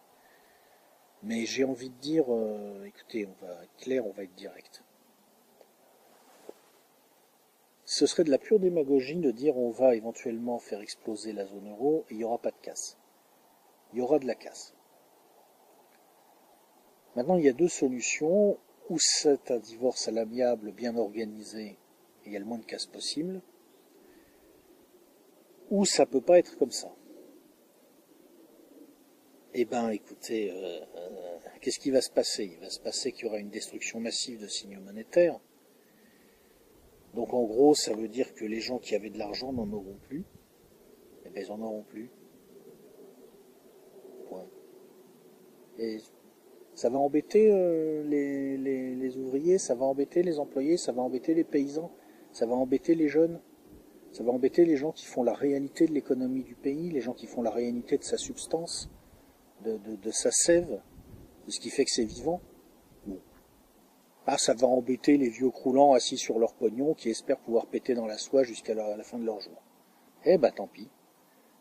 [1.23, 4.83] Mais j'ai envie de dire, euh, écoutez, on va être clair, on va être direct.
[7.89, 11.69] Ce serait de la pure démagogie de dire on va éventuellement faire exploser la zone
[11.69, 12.97] euro et il n'y aura pas de casse.
[13.93, 14.75] Il y aura de la casse.
[17.17, 18.59] Maintenant, il y a deux solutions.
[18.89, 22.63] Ou c'est un divorce à l'amiable, bien organisé, et il y a le moins de
[22.63, 23.41] casse possible.
[25.71, 26.95] Ou ça peut pas être comme ça.
[29.53, 32.45] Eh ben, écoutez, euh, euh, qu'est-ce qui va se passer?
[32.45, 35.39] Il va se passer qu'il y aura une destruction massive de signaux monétaires.
[37.13, 39.97] Donc en gros, ça veut dire que les gens qui avaient de l'argent n'en auront
[40.07, 40.23] plus.
[41.25, 42.09] Eh ben, ils en auront plus.
[44.29, 44.47] Point.
[46.77, 51.43] Ça va embêter euh, les, ouvriers, ça va embêter les employés, ça va embêter les
[51.43, 51.91] paysans,
[52.31, 53.41] ça va embêter les jeunes,
[54.11, 57.13] ça va embêter les gens qui font la réalité de l'économie du pays, les gens
[57.13, 58.91] qui font la réalité de sa substance
[59.65, 60.79] de, sa sève,
[61.47, 62.41] de ce qui fait que c'est vivant.
[64.27, 67.95] Ah, ça va embêter les vieux croulants assis sur leur pognon qui espèrent pouvoir péter
[67.95, 69.63] dans la soie jusqu'à la, fin de leur jour.
[70.25, 70.89] Eh ben tant pis.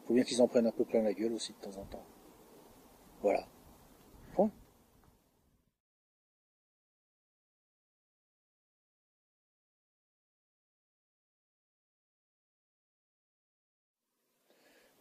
[0.06, 2.04] Faut bien qu'ils en prennent un peu plein la gueule aussi de temps en temps.
[3.22, 3.46] Voilà.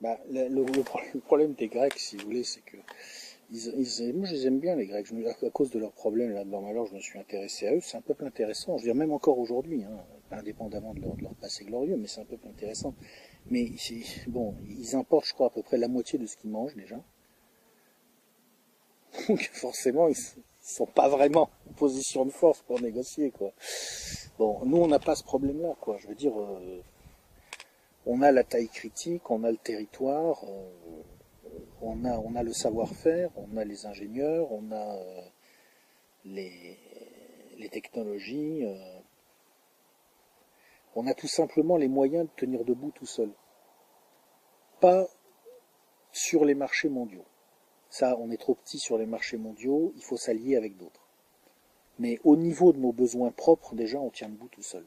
[0.05, 2.77] Bah, le, problème des Grecs, si vous voulez, c'est que
[4.13, 5.07] moi, je les aime bien, les Grecs.
[5.41, 7.79] à cause de leurs problèmes là-dedans, alors je me suis intéressé à eux.
[7.81, 8.77] C'est un peuple intéressant.
[8.77, 12.25] Je veux dire, même encore aujourd'hui, hein, indépendamment de leur, passé glorieux, mais c'est un
[12.25, 12.93] peuple intéressant.
[13.49, 13.71] Mais
[14.27, 17.01] bon, ils importent, je crois, à peu près la moitié de ce qu'ils mangent déjà.
[19.27, 20.17] Donc forcément, ils
[20.61, 23.53] sont pas vraiment en position de force pour négocier, quoi.
[24.37, 25.97] Bon, nous, on n'a pas ce problème-là, quoi.
[25.97, 26.39] Je veux dire.
[26.39, 26.83] Euh,
[28.05, 30.43] on a la taille critique, on a le territoire,
[31.81, 35.21] on, a, on a le savoir-faire, on a les ingénieurs, on a euh,
[36.25, 36.77] les,
[37.57, 38.65] les technologies.
[38.65, 38.99] Euh.
[40.95, 43.31] on a tout simplement les moyens de tenir debout tout seul.
[44.79, 45.07] Pas
[46.11, 47.25] sur les marchés mondiaux.
[47.89, 51.07] Ça, on est trop petit sur les marchés mondiaux, il faut s'allier avec d'autres.
[51.97, 54.85] Mais au niveau de nos besoins propres, déjà, on tient debout tout seul.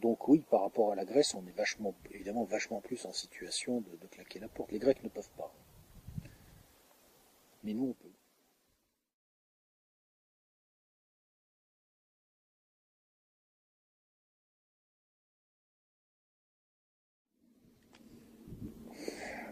[0.00, 3.96] Donc oui, par rapport à la Grèce, on est évidemment, vachement plus en situation de,
[4.00, 4.72] de claquer la porte.
[4.72, 5.52] Les Grecs ne peuvent pas.
[7.64, 8.08] Mais nous, on peut.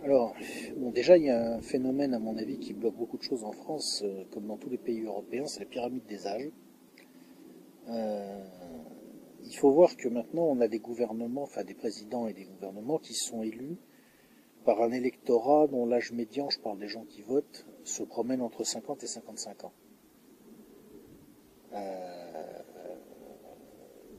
[0.05, 0.35] Alors,
[0.77, 3.45] bon, déjà, il y a un phénomène, à mon avis, qui bloque beaucoup de choses
[3.45, 6.51] en France, euh, comme dans tous les pays européens, c'est la pyramide des âges.
[7.89, 8.45] Euh,
[9.45, 12.99] il faut voir que maintenant, on a des gouvernements, enfin des présidents et des gouvernements
[12.99, 13.77] qui sont élus
[14.65, 18.65] par un électorat dont l'âge médian, je parle des gens qui votent, se promène entre
[18.65, 19.73] 50 et 55 ans.
[21.73, 22.09] Euh,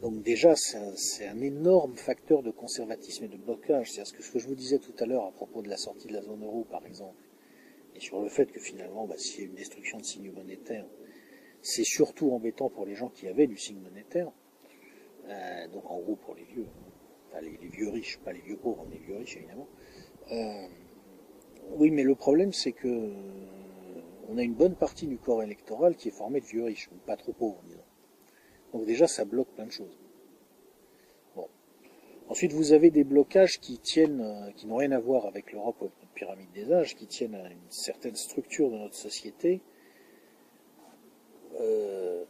[0.01, 3.91] donc déjà, c'est un, énorme facteur de conservatisme et de blocage.
[3.91, 5.77] C'est ce que, ce que je vous disais tout à l'heure à propos de la
[5.77, 7.21] sortie de la zone euro, par exemple,
[7.95, 10.87] et sur le fait que finalement, bah, s'il y a une destruction de signes monétaires,
[11.61, 14.31] c'est surtout embêtant pour les gens qui avaient du signe monétaire.
[15.29, 16.65] Euh, donc en gros pour les vieux,
[17.27, 19.67] enfin les, vieux riches, pas les vieux pauvres, mais les vieux riches évidemment.
[20.31, 20.67] Euh,
[21.77, 23.11] oui, mais le problème c'est que
[24.29, 27.17] on a une bonne partie du corps électoral qui est formé de vieux riches, pas
[27.17, 27.81] trop pauvres, disons.
[28.73, 29.97] Donc déjà, ça bloque plein de choses.
[31.35, 31.47] Bon.
[32.27, 35.85] Ensuite, vous avez des blocages qui tiennent, qui n'ont rien à voir avec l'Europe ou
[35.85, 39.61] notre pyramide des âges, qui tiennent à une certaine structure de notre société.
[41.59, 42.23] Euh,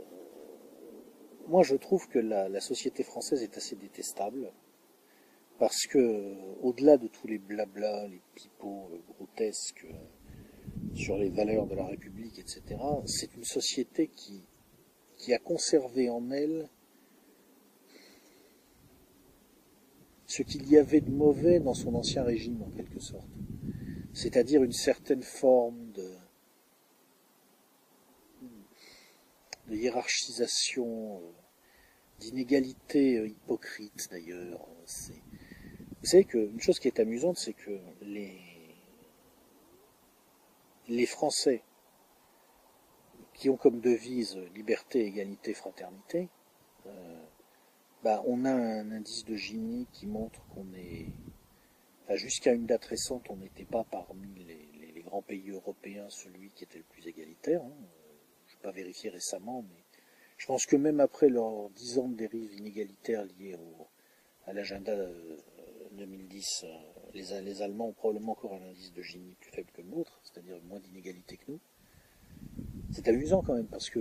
[1.50, 4.52] moi, je trouve que la, société française est assez détestable
[5.58, 9.88] parce que, au-delà de tous les blabla, les pipeaux grotesques
[10.96, 14.44] sur les valeurs de la République, etc., c'est une société qui
[15.20, 16.70] qui a conservé en elle
[20.26, 23.28] ce qu'il y avait de mauvais dans son ancien régime, en quelque sorte.
[24.14, 26.10] C'est-à-dire une certaine forme de,
[29.68, 31.22] de hiérarchisation,
[32.20, 34.68] d'inégalité hypocrite d'ailleurs.
[36.02, 38.40] Vous savez qu'une chose qui est amusante, c'est que les,
[41.06, 41.64] Français
[43.34, 46.30] qui ont comme devise liberté, égalité, fraternité,
[46.86, 47.20] euh,
[48.04, 51.08] bah, on a un indice de Gini qui montre qu'on est,
[52.16, 56.78] jusqu'à une date récente, on n'était pas parmi les, grands pays européens celui qui était
[56.78, 57.64] le plus égalitaire.
[57.64, 57.74] Hein.
[58.46, 59.84] Je n'ai pas vérifié récemment, mais
[60.40, 63.88] je pense que même après leurs dix ans de dérive inégalitaire liés au,
[64.48, 65.38] à l'agenda euh,
[65.92, 66.68] 2010, euh,
[67.14, 70.20] les, les Allemands ont probablement encore un indice de Gini plus faible que le nôtre,
[70.24, 71.60] c'est-à-dire moins d'inégalité que nous.
[72.92, 74.00] C'est amusant quand même, parce que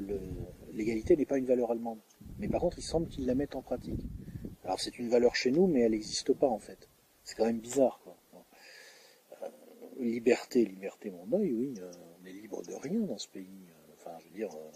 [0.73, 1.99] l'égalité n'est pas une valeur allemande.
[2.39, 4.01] Mais par contre, il semble qu'ils la mettent en pratique.
[4.65, 6.89] Alors c'est une valeur chez nous, mais elle n'existe pas en fait.
[7.25, 8.01] C'est quand même bizarre.
[8.05, 8.17] Quoi.
[9.43, 9.49] Euh,
[9.99, 11.91] liberté, liberté, mon œil, oui, euh,
[12.23, 13.67] on est libre de rien dans ce pays.
[13.95, 14.71] Enfin, je veux dire, euh,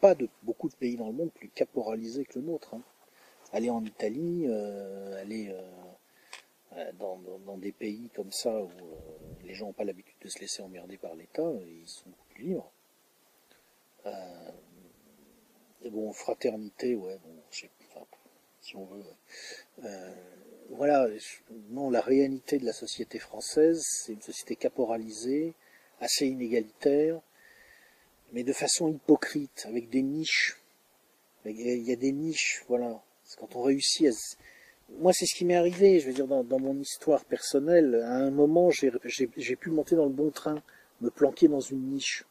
[0.00, 2.74] pas de beaucoup de pays dans le monde plus caporalisés que le nôtre.
[2.74, 2.82] Hein.
[3.52, 5.54] Aller en Italie, euh, aller
[6.98, 8.70] dans, dans, des pays comme ça où
[9.42, 12.44] les gens n'ont pas l'habitude de se laisser emmerder par l'État, ils sont beaucoup plus
[12.44, 12.70] libres.
[14.06, 14.50] Euh,
[15.82, 18.04] et bon, fraternité, ouais, bon, je sais, enfin,
[18.60, 19.04] si on veut.
[19.84, 20.14] Euh,
[20.70, 21.06] voilà,
[21.70, 25.54] non, la réalité de la société française, c'est une société caporalisée,
[26.00, 27.20] assez inégalitaire,
[28.32, 30.60] mais de façon hypocrite, avec des niches.
[31.44, 33.02] Il y a des niches, voilà.
[33.38, 34.10] Quand on réussit à...
[34.98, 37.94] Moi, c'est ce qui m'est arrivé, je veux dire, dans, mon histoire personnelle.
[38.04, 40.62] À un moment, j'ai pu monter dans le bon train,
[41.00, 42.24] me planquer dans une niche.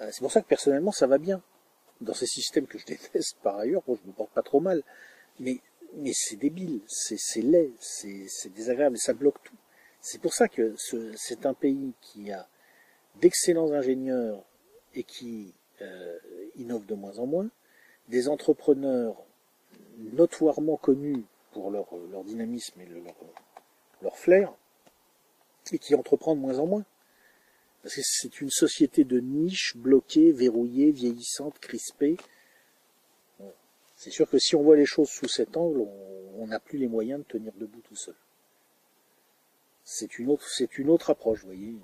[0.00, 1.40] Euh, c'est pour ça que personnellement ça va bien.
[2.00, 4.82] Dans ces systèmes que je déteste par ailleurs, bon, je me porte pas trop mal.
[5.38, 5.60] Mais,
[5.94, 9.56] mais c'est débile, c'est laid, c'est désagréable, ça bloque tout.
[10.00, 10.74] C'est pour ça que
[11.16, 12.46] c'est un pays qui a
[13.20, 14.42] d'excellents ingénieurs
[14.94, 15.52] et qui
[15.82, 16.18] euh,
[16.56, 17.48] innove de moins en moins,
[18.08, 19.16] des entrepreneurs
[20.12, 21.86] notoirement connus pour leur,
[22.24, 22.88] dynamisme et
[24.02, 24.52] leur, flair,
[25.72, 26.84] et qui entreprend de moins en moins.
[27.82, 32.16] Parce que c'est une société de niche, bloquée, verrouillée, vieillissante, crispée.
[33.96, 35.86] C'est sûr que si on voit les choses sous cet angle,
[36.36, 38.16] on n'a plus les moyens de tenir debout tout seul.
[39.84, 41.76] C'est une autre, c'est une autre approche, vous voyez.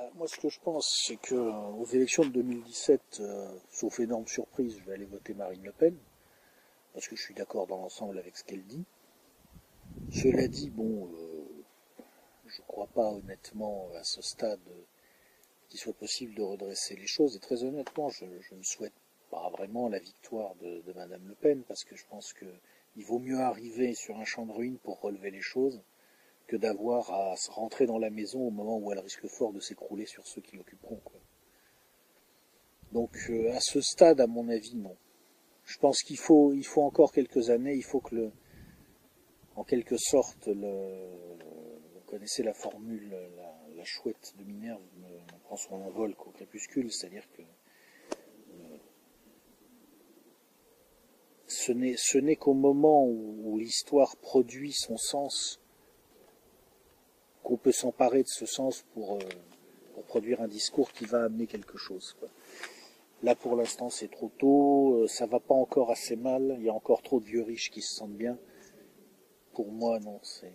[0.00, 4.00] Bah, moi, ce que je pense, c'est que euh, aux élections de 2017, euh, sauf
[4.00, 5.94] énorme surprise, je vais aller voter Marine Le Pen,
[6.94, 8.84] parce que je suis d'accord dans l'ensemble avec ce qu'elle dit.
[10.10, 12.04] Cela dit, bon, euh,
[12.46, 14.60] je crois pas honnêtement à ce stade
[15.68, 17.36] qu'il soit possible de redresser les choses.
[17.36, 18.94] Et très honnêtement, je, ne souhaite
[19.30, 22.46] pas vraiment la victoire de, de Madame Le Pen parce que je pense que
[22.96, 25.82] il vaut mieux arriver sur un champ de ruines pour relever les choses
[26.50, 29.60] que d'avoir à se rentrer dans la maison au moment où elle risque fort de
[29.60, 31.00] s'écrouler sur ceux qui l'occuperont.
[32.90, 34.96] Donc euh, à ce stade, à mon avis, non.
[35.64, 37.76] Je pense qu'il faut, il faut encore quelques années.
[37.76, 38.32] Il faut que
[39.54, 43.16] en quelque sorte, vous connaissez la formule,
[43.76, 48.76] la, chouette de Minerve ne, prend son envol qu'au crépuscule, c'est-à-dire que euh,
[51.46, 55.59] ce n'est qu'au moment où, l'histoire produit son sens
[57.42, 59.18] qu'on peut s'emparer de ce sens pour, euh,
[59.94, 62.16] pour produire un discours qui va amener quelque chose.
[63.22, 66.68] Là, pour l'instant, c'est trop tôt, euh, ça va pas encore assez mal, il y
[66.68, 68.38] a encore trop de vieux riches qui se sentent bien.
[69.52, 70.52] Pour moi, non, c'est...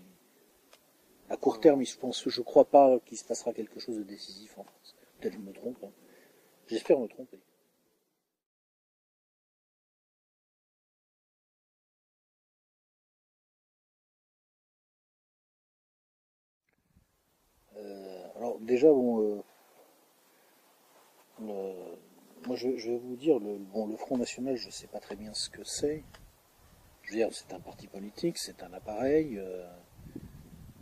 [1.29, 4.63] À court terme, je pense, crois pas qu'il se passera quelque chose de décisif en
[4.63, 4.95] France.
[5.19, 5.77] Peut-être je me trompe.
[5.83, 5.91] Hein.
[6.67, 7.39] J'espère me tromper.
[18.35, 19.41] Alors déjà, bon,
[21.41, 21.95] euh,
[22.47, 23.59] moi, je, vais vous dire, le,
[23.97, 26.03] Front National, je ne sais pas très bien ce que c'est.
[27.03, 29.65] Je veux dire, c'est un parti politique, c'est un appareil, euh,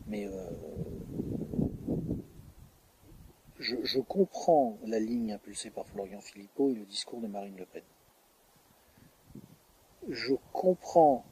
[0.08, 0.50] mais euh,
[3.60, 7.84] je, comprends la ligne impulsée par Florian Philippot et le discours de Marine Le Pen.
[10.10, 11.26] Je comprends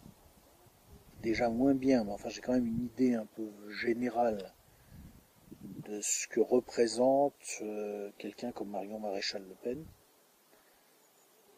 [1.21, 4.53] déjà moins bien, mais enfin j'ai quand même une idée un peu générale
[5.63, 9.85] de ce que représente euh, quelqu'un comme Marion Maréchal Le Pen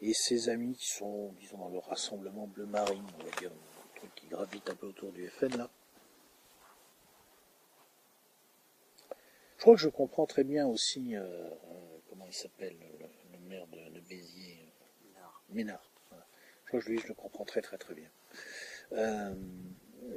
[0.02, 3.98] et ses amis qui sont, disons, dans le rassemblement bleu marine, on va dire, un
[3.98, 5.70] truc qui gravite un peu autour du FN là.
[9.64, 13.66] Je crois que je comprends très bien aussi, euh, euh, comment il s'appelle, le, maire
[13.68, 14.68] de, Béziers,
[15.52, 15.90] Ménard.
[16.12, 18.10] Je crois que lui, je le comprends très très très bien.
[18.92, 19.34] Euh,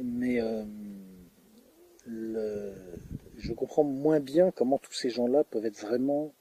[0.02, 0.40] mais
[2.06, 2.74] le,
[3.38, 6.32] je comprends moins bien comment tous ces gens-là peuvent être vraiment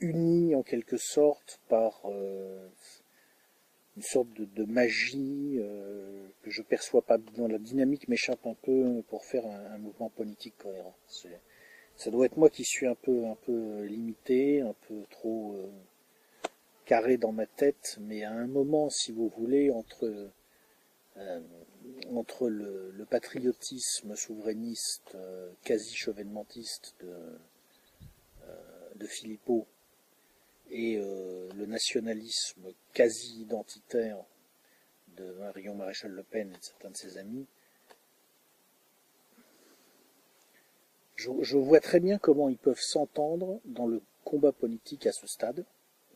[0.00, 2.68] unis en quelque sorte par euh,
[3.96, 9.02] une sorte de, magie euh, que je perçois pas dans la dynamique m'échappe un peu
[9.08, 10.94] pour faire un, mouvement politique cohérent.
[11.96, 15.68] Ça doit être moi qui suis un peu un peu limité, un peu trop euh,
[16.84, 20.30] carré dans ma tête, mais à un moment, si vous voulez, entre
[22.14, 25.16] entre le, patriotisme souverainiste
[25.62, 27.38] quasi chevènementiste de,
[28.96, 29.66] de Philippot
[30.70, 34.18] et euh, le nationalisme quasi identitaire
[35.16, 37.46] de Marion Maréchal Le Pen et de certains de ses amis,
[41.16, 45.64] je, vois très bien comment ils peuvent s'entendre dans le combat politique à ce stade.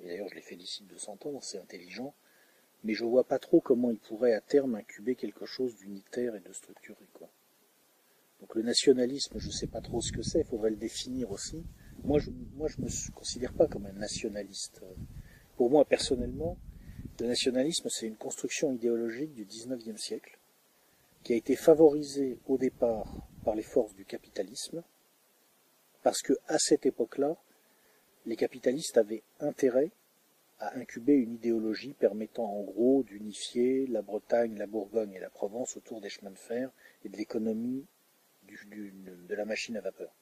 [0.01, 2.15] Et d'ailleurs, je les félicite de s'entendre, c'est intelligent.
[2.85, 6.41] Mais je vois pas trop comment ils pourraient à terme incuber quelque chose d'unitaire et
[6.41, 7.29] de structuré, quoi.
[8.41, 11.65] Donc le nationalisme, je sais pas trop ce que c'est, il faudrait le définir aussi.
[12.03, 14.81] Moi, je moi, je me considère pas comme un nationaliste.
[15.57, 16.57] Pour moi, personnellement,
[17.21, 20.41] le nationalisme, c'est une construction idéologique du XIXe siècle
[21.23, 23.15] qui a été favorisée au départ
[23.45, 24.83] par les forces du capitalisme,
[26.03, 27.37] parce que à cette époque-là,
[28.27, 29.93] les capitalistes avaient intérêt
[30.63, 35.77] à incuber une idéologie permettant en gros d'unifier la Bretagne, la Bourgogne et la Provence
[35.77, 36.71] autour des chemins de fer
[37.05, 37.85] et de l'économie
[38.45, 40.15] de la machine à vapeur.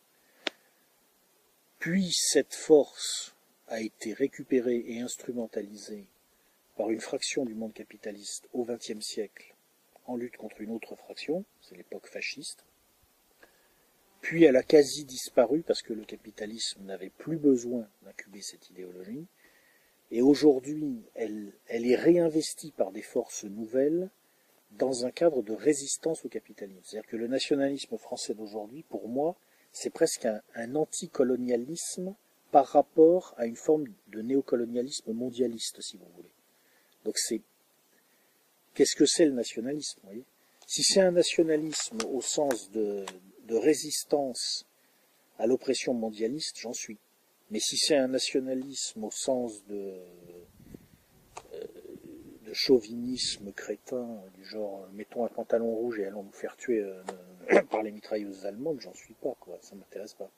[1.78, 3.34] Puis cette force
[3.68, 6.08] a été récupérée et instrumentalisée
[6.74, 9.54] par une fraction du monde capitaliste au XXe siècle
[10.06, 12.64] en lutte contre une autre fraction, c'est l'époque fasciste.
[14.22, 19.26] Puis elle a quasi disparu parce que le capitalisme n'avait plus besoin d'incuber cette idéologie.
[20.10, 24.10] Et aujourd'hui, elle, est réinvestie par des forces nouvelles
[24.72, 26.80] dans un cadre de résistance au capitalisme.
[26.84, 29.36] C'est-à-dire que le nationalisme français d'aujourd'hui, pour moi,
[29.72, 32.14] c'est presque un, anticolonialisme
[32.50, 36.32] par rapport à une forme de néocolonialisme mondialiste, si vous voulez.
[37.04, 37.40] Donc c'est
[38.74, 40.00] qu'est-ce que c'est le nationalisme
[40.66, 43.04] Si c'est un nationalisme au sens de,
[43.48, 44.64] résistance
[45.38, 46.98] à l'oppression mondialiste, j'en suis.
[47.50, 49.94] Mais si c'est un nationalisme au sens de,
[51.52, 51.66] euh,
[52.52, 57.02] chauvinisme crétin, du genre mettons un pantalon rouge et allons nous faire tuer euh,
[57.70, 59.58] par les mitrailleuses allemandes, j'en suis pas, quoi.
[59.62, 60.30] Ça m'intéresse pas.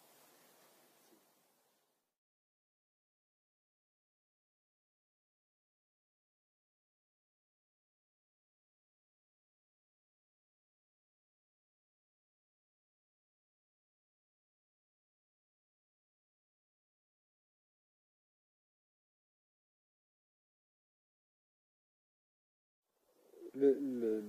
[23.62, 24.24] Le,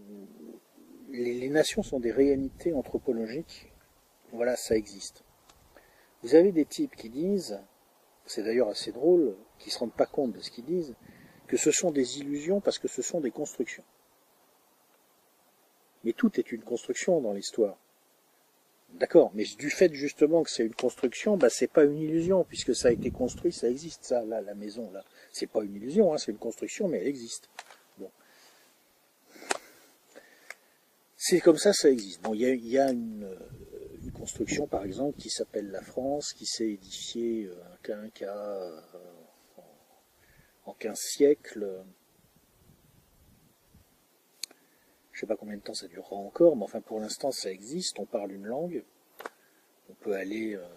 [1.11, 3.71] les, nations sont des réalités anthropologiques.
[4.31, 5.23] Voilà, ça existe.
[6.21, 7.59] Vous avez des types qui disent,
[8.25, 10.95] c'est d'ailleurs assez drôle, qui se rendent pas compte de ce qu'ils disent,
[11.47, 13.83] que ce sont des illusions parce que ce sont des constructions.
[16.03, 17.77] Mais tout est une construction dans l'histoire.
[18.93, 22.75] D'accord, mais du fait justement que c'est une construction, bah c'est pas une illusion puisque
[22.75, 26.13] ça a été construit, ça existe ça là, la maison là, c'est pas une illusion,
[26.13, 27.49] hein, c'est une construction mais elle existe.
[31.25, 32.21] C'est comme ça, ça existe.
[32.21, 33.33] Bon, il y a, a une,
[34.13, 38.81] construction par exemple qui s'appelle la France, qui s'est édifiée euh, un euh,
[40.65, 41.85] en 15 siècles.
[45.13, 47.99] Je sais pas combien de temps ça durera encore, mais enfin pour l'instant ça existe,
[47.99, 48.83] on parle une langue.
[49.89, 50.67] On peut aller euh,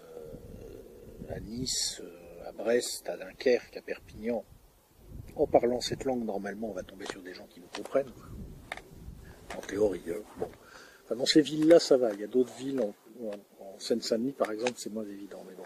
[1.29, 4.45] à Nice, euh, à Brest, à Dunkerque, à Perpignan.
[5.35, 8.13] En parlant cette langue, normalement, on va tomber sur des gens qui nous comprennent.
[9.57, 10.03] En théorie.
[10.09, 10.51] Euh, bon.
[11.15, 12.13] Dans ces villes-là, ça va.
[12.13, 12.95] Il y a d'autres villes, en,
[13.25, 13.31] en,
[13.61, 15.45] en Seine-Saint-Denis, par exemple, c'est moins évident.
[15.47, 15.65] Mais bon.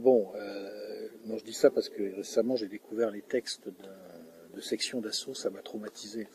[0.00, 3.68] Bon, euh, non, je dis ça parce que récemment, j'ai découvert les textes
[4.54, 6.28] de section d'assaut, ça m'a traumatisé.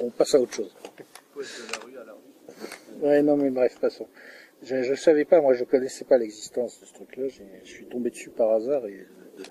[0.00, 0.74] On passe à autre chose.
[3.00, 4.08] Ouais, non, mais bref, passons.
[4.62, 7.28] Je ne savais pas, moi, je connaissais pas l'existence de ce truc-là.
[7.28, 9.06] Je suis tombé dessus par hasard et
[9.38, 9.44] de,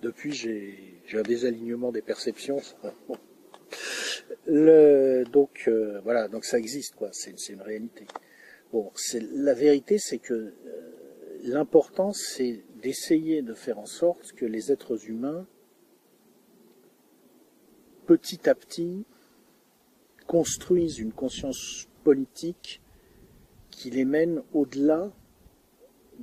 [0.00, 2.60] depuis, j'ai un désalignement des perceptions.
[4.46, 7.10] Le, donc, euh, voilà, donc ça existe, quoi.
[7.12, 8.06] C'est une réalité.
[8.72, 8.90] Bon,
[9.32, 10.52] la vérité, c'est que euh,
[11.42, 15.46] l'important, c'est d'essayer de faire en sorte que les êtres humains,
[18.06, 19.04] petit à petit,
[20.26, 22.80] construisent une conscience politique
[23.70, 25.12] qui les mène au-delà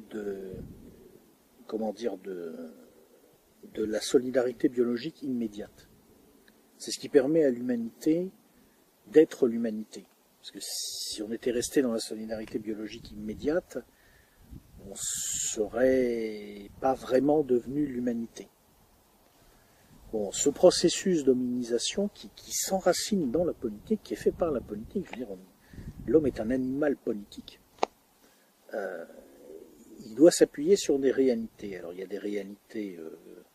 [0.10, 0.52] de,
[1.68, 2.54] comment dire, de,
[3.74, 5.88] de la solidarité biologique immédiate.
[6.78, 8.32] C'est ce qui permet à l'humanité
[9.07, 10.05] d'être l'humanité.
[10.39, 13.78] Parce que si on était resté dans la solidarité biologique immédiate,
[14.89, 18.47] on serait pas vraiment devenu l'humanité.
[20.12, 25.05] Bon, ce processus d'hominisation qui, s'enracine dans la politique, qui est fait par la politique,
[25.05, 25.38] je veux dire,
[26.07, 27.62] l'homme est un animal politique.
[28.74, 29.05] Euh,
[30.05, 31.78] il doit s'appuyer sur des réalités.
[31.78, 33.45] Alors il y a des réalités euh,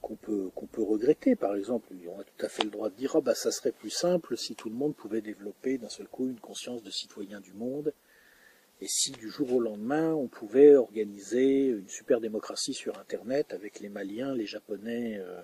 [0.00, 1.36] qu'on peut qu'on peut regretter.
[1.36, 3.72] Par exemple, on a tout à fait le droit de dire ah bah ça serait
[3.72, 7.40] plus simple si tout le monde pouvait développer d'un seul coup une conscience de citoyen
[7.40, 7.92] du monde
[8.82, 13.78] et si du jour au lendemain, on pouvait organiser une super démocratie sur Internet avec
[13.78, 15.40] les Maliens, les Japonais, euh,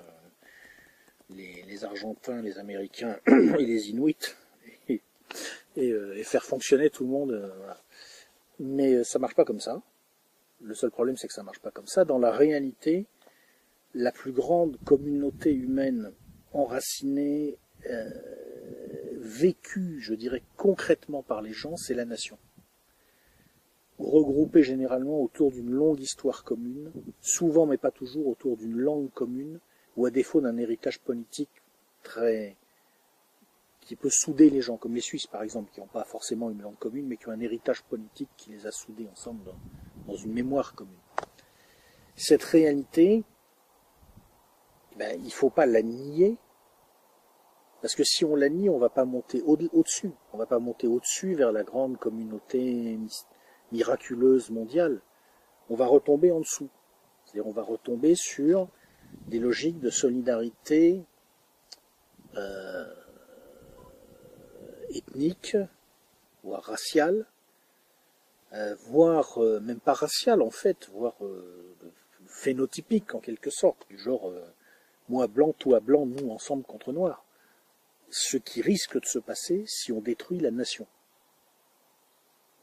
[1.31, 4.35] les, Argentins, les Américains et les Inuits,
[4.91, 7.31] euh, et faire fonctionner tout le monde.
[7.31, 7.81] Euh, voilà.
[8.59, 9.83] Mais ça marche pas comme ça.
[10.61, 12.05] Le seul problème, c'est que ça marche pas comme ça.
[12.05, 13.07] Dans la réalité,
[13.95, 16.13] la plus grande communauté humaine
[16.53, 17.59] enracinée,
[17.89, 18.09] euh,
[19.19, 22.39] vécue, je dirais concrètement par les gens, c'est la nation
[23.99, 29.59] regroupés généralement autour d'une longue histoire commune, souvent mais pas toujours autour d'une langue commune,
[29.97, 31.51] ou à défaut d'un héritage politique
[32.03, 32.57] très
[33.81, 36.61] qui peut souder les gens, comme les Suisses par exemple, qui n'ont pas forcément une
[36.61, 39.57] langue commune, mais qui ont un héritage politique qui les a soudés ensemble dans,
[40.07, 40.95] dans une mémoire commune.
[42.15, 43.25] Cette réalité,
[44.99, 46.37] ben, il ne faut pas la nier,
[47.81, 50.87] parce que si on la nie, on va pas monter au-dessus, on va pas monter
[50.87, 52.99] au-dessus vers la grande communauté
[53.71, 55.01] miraculeuse mondiale,
[55.71, 56.69] on va retomber en dessous.
[57.25, 58.69] C'est-à-dire on va retomber sur
[59.29, 61.05] des logiques de solidarité
[62.37, 62.95] euh,
[64.91, 65.57] ethnique,
[66.43, 67.27] voire raciale,
[68.55, 71.77] euh, voire euh, même pas raciale en fait, voire euh,
[72.27, 74.33] phénotypique en quelque sorte, du genre
[75.09, 77.25] moi blanc, toi blanc, nous ensemble contre noirs.
[78.11, 80.87] Ce qui risque de se passer si on détruit la nation.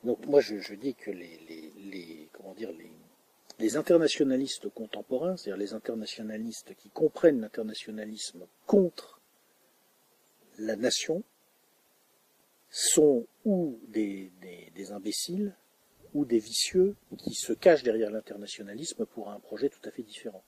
[0.03, 2.71] Donc moi je, dis que les, comment dire
[3.59, 9.19] les, internationalistes contemporains, c'est-à-dire les internationalistes qui comprennent l'internationalisme contre
[10.59, 11.23] la nation,
[12.69, 14.31] sont ou des,
[14.91, 15.55] imbéciles
[16.13, 20.43] ou des vicieux qui se cachent derrière l'internationalisme pour un projet tout à fait différent.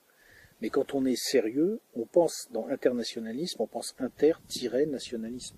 [0.60, 5.56] Mais quand on est sérieux, on pense dans internationalisme, on pense inter-nationalisme.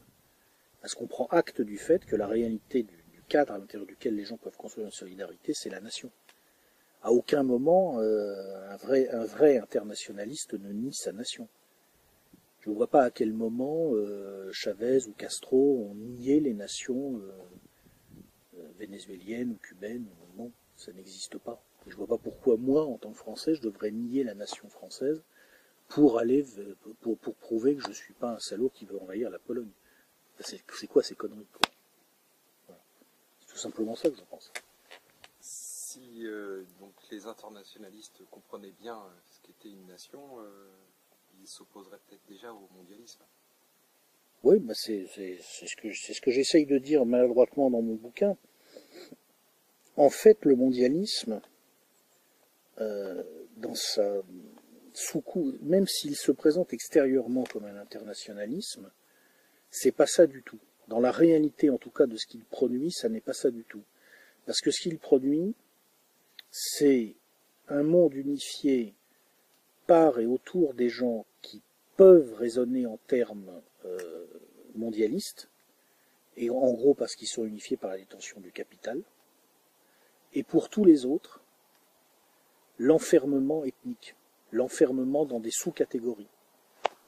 [0.80, 4.24] Parce qu'on prend acte du fait que la réalité du cadre à l'intérieur duquel les
[4.24, 6.10] gens peuvent construire une solidarité, c'est la nation.
[7.02, 11.48] À aucun moment, euh, un, vrai, internationaliste ne nie sa nation.
[12.60, 17.18] Je ne vois pas à quel moment euh, Chavez ou Castro ont nié les nations
[17.18, 20.06] euh, vénézuéliennes ou cubaines.
[20.36, 21.62] Non, ça n'existe pas.
[21.90, 25.22] Je vois pas pourquoi moi, en tant que Français, je devrais nier la nation française
[25.88, 26.46] pour aller
[27.00, 29.70] pour, pour prouver que je suis pas un salaud qui veut envahir la Pologne.
[30.38, 31.46] C'est quoi ces conneries
[33.40, 34.52] C'est tout simplement ça que je pense.
[35.40, 40.68] Si euh, donc les internationalistes comprenaient bien euh, ce qu'était une nation, euh,
[41.42, 43.24] ils s'opposeraient peut-être déjà au mondialisme.
[44.44, 48.36] Oui, bah c'est ce que c'est ce que j'essaye de dire maladroitement dans mon bouquin.
[49.96, 51.42] En fait, le mondialisme,
[53.56, 54.22] dans sa
[54.92, 55.22] sous
[55.62, 58.90] même s'il se présente extérieurement comme un internationalisme,
[59.70, 60.58] c'est pas ça du tout.
[60.88, 63.64] Dans la réalité, en tout cas, de ce qu'il produit, ça n'est pas ça du
[63.64, 63.82] tout.
[64.46, 65.54] Parce que ce qu'il produit,
[66.50, 67.14] c'est
[67.68, 68.94] un monde unifié
[69.86, 71.62] par et autour des gens qui
[71.96, 74.26] peuvent raisonner en termes euh,
[74.74, 75.48] mondialistes,
[76.36, 79.00] et en gros parce qu'ils sont unifiés par la détention du capital,
[80.32, 81.39] et pour tous les autres,
[82.80, 84.16] l'enfermement ethnique
[84.52, 86.28] l'enfermement dans des sous-catégories,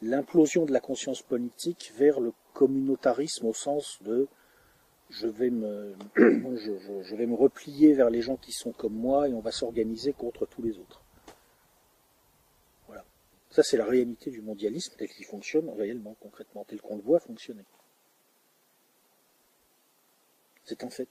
[0.01, 4.29] l'implosion de la conscience politique vers le communautarisme au sens de
[5.11, 9.35] je vais me je, vais me replier vers les gens qui sont comme moi et
[9.35, 11.03] on va s'organiser contre tous les autres.
[12.87, 13.05] Voilà.
[13.51, 17.21] Ça c'est la réalité du mondialisme tel qu'il fonctionne réellement, concrètement, tel qu'on le voit
[17.21, 17.65] fonctionner.
[20.65, 21.09] C'est un fait.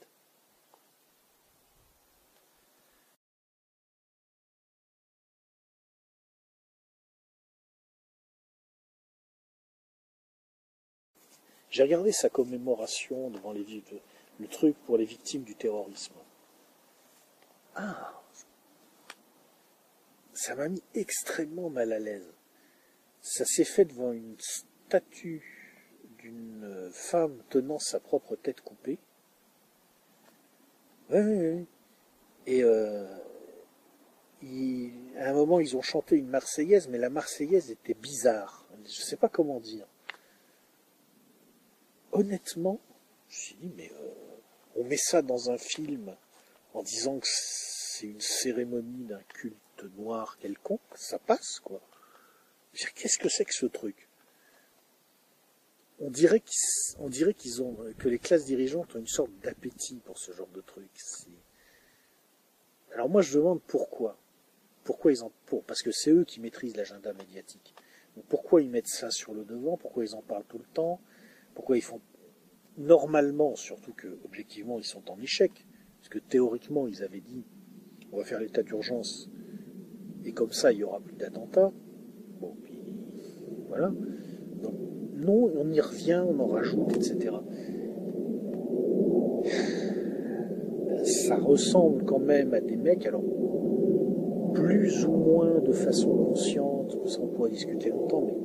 [11.72, 13.64] J'ai regardé sa commémoration devant les
[14.38, 16.12] le truc pour les victimes du terrorisme.
[17.74, 18.22] Ah
[20.34, 22.30] Ça m'a mis extrêmement mal à l'aise.
[23.22, 25.42] Ça s'est fait devant une statue
[26.18, 28.98] d'une femme tenant sa propre tête coupée.
[31.08, 31.66] Oui, oui, oui.
[32.46, 33.06] Et euh,
[35.16, 38.66] à un moment, ils ont chanté une Marseillaise, mais la Marseillaise était bizarre.
[38.84, 39.86] Je ne sais pas comment dire
[42.12, 42.80] honnêtement,
[43.28, 44.10] je me suis dit, mais euh,
[44.76, 46.14] on met ça dans un film
[46.74, 49.56] en disant que c'est une cérémonie d'un culte
[49.96, 51.80] noir quelconque, ça passe, quoi.
[52.94, 54.08] Qu'est-ce que c'est que ce truc?
[56.00, 60.18] On dirait qu'ils, dirait qu'ils ont, que les classes dirigeantes ont une sorte d'appétit pour
[60.18, 60.88] ce genre de truc.
[62.94, 64.16] Alors moi, je demande pourquoi.
[64.84, 67.74] Pourquoi ils en, pour, parce que c'est eux qui maîtrisent l'agenda médiatique.
[68.28, 69.76] pourquoi ils mettent ça sur le devant?
[69.76, 71.00] Pourquoi ils en parlent tout le temps?
[71.54, 72.00] Pourquoi ils font
[72.78, 75.66] normalement, surtout que objectivement ils sont en échec,
[75.98, 77.44] parce que théoriquement ils avaient dit
[78.12, 79.28] on va faire l'état d'urgence
[80.24, 81.72] et comme ça il y aura plus d'attentats.
[82.40, 82.78] Bon, puis
[83.68, 83.92] voilà.
[84.62, 84.74] Donc,
[85.16, 87.34] non, on y revient, on en rajoute, etc.
[91.04, 93.24] Ça ressemble quand même à des mecs, alors
[94.54, 98.36] plus ou moins de façon consciente, ça on pourrait discuter longtemps, mais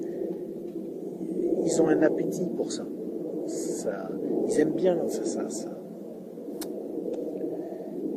[1.65, 2.87] ils ont un appétit pour ça
[4.47, 5.69] ils aiment bien ça, ça.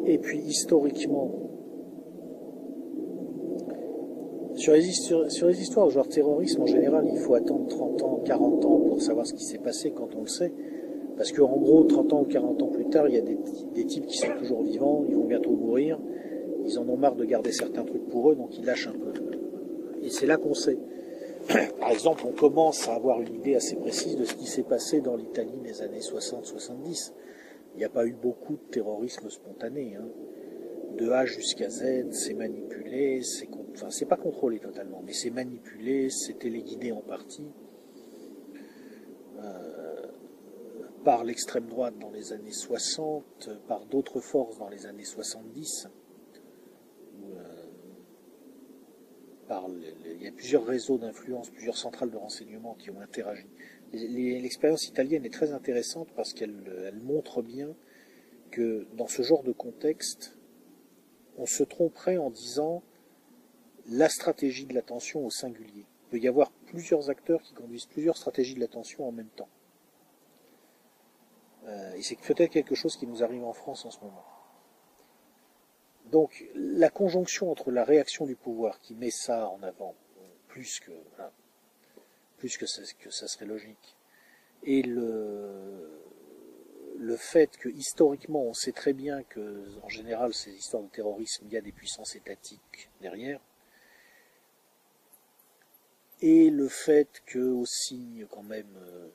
[0.06, 1.30] Et puis historiquement,
[4.54, 8.64] sur les, sur les histoires genre terrorisme, en général, il faut attendre 30 ans, 40
[8.64, 10.52] ans pour savoir ce qui s'est passé quand on le sait.
[11.16, 13.38] Parce qu'en gros, 30 ans ou 40 ans plus tard, il y a des,
[13.74, 15.98] des, types qui sont toujours vivants, ils vont bientôt mourir,
[16.64, 19.12] ils en ont marre de garder certains trucs pour eux, donc ils lâchent un peu.
[20.02, 20.78] Et c'est là qu'on sait.
[21.80, 25.00] Par exemple, on commence à avoir une idée assez précise de ce qui s'est passé
[25.00, 27.12] dans l'Italie des années 60-70.
[27.74, 29.96] Il n'y a pas eu beaucoup de terrorisme spontané.
[29.96, 30.08] Hein.
[30.96, 36.38] De A jusqu'à Z, c'est manipulé, c'est enfin, pas contrôlé totalement, mais c'est manipulé, c'est
[36.38, 37.46] téléguidé en partie
[39.38, 40.06] euh,
[41.04, 45.88] par l'extrême droite dans les années 60, par d'autres forces dans les années 70.
[49.50, 53.46] Il y a plusieurs réseaux d'influence, plusieurs centrales de renseignement qui ont interagi.
[53.92, 57.74] L'expérience italienne est très intéressante parce qu'elle montre bien
[58.50, 60.36] que dans ce genre de contexte,
[61.38, 62.82] on se tromperait en disant
[63.88, 65.86] la stratégie de l'attention au singulier.
[65.86, 69.48] Il peut y avoir plusieurs acteurs qui conduisent plusieurs stratégies de l'attention en même temps.
[71.66, 74.24] Euh, et c'est peut-être quelque chose qui nous arrive en France en ce moment.
[76.10, 79.94] Donc la conjonction entre la réaction du pouvoir qui met ça en avant,
[80.48, 80.92] plus que
[82.38, 83.96] plus que ça, que ça serait logique,
[84.64, 86.00] et le
[86.98, 91.46] le fait que historiquement on sait très bien que en général ces histoires de terrorisme
[91.46, 93.40] il y a des puissances étatiques derrière,
[96.20, 99.08] et le fait que aussi quand même euh,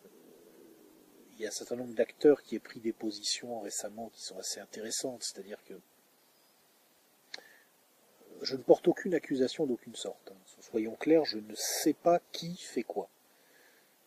[1.33, 4.37] il y a un certain nombre d'acteurs qui aient pris des positions récemment qui sont
[4.39, 5.73] assez intéressantes, c'est-à-dire que
[8.41, 10.31] je ne porte aucune accusation d'aucune sorte.
[10.31, 10.37] hein.
[10.61, 13.07] Soyons clairs, je ne sais pas qui fait quoi.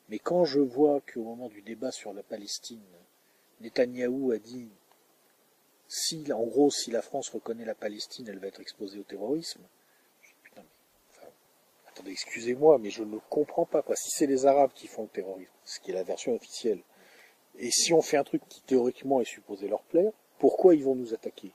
[0.09, 2.83] Mais quand je vois qu'au moment du débat sur la Palestine,
[3.61, 4.69] Netanyahou a dit
[5.89, 9.63] si, en gros, si la France reconnaît la Palestine, elle va être exposée au terrorisme.
[10.23, 10.69] Je dis, putain, mais,
[11.11, 11.29] enfin,
[11.89, 13.97] attendez, excusez-moi, mais je ne comprends pas, quoi.
[13.97, 16.81] Si c'est les Arabes qui font le terrorisme, ce qui est la version officielle,
[17.59, 20.95] et si on fait un truc qui théoriquement est supposé leur plaire, pourquoi ils vont
[20.95, 21.53] nous attaquer?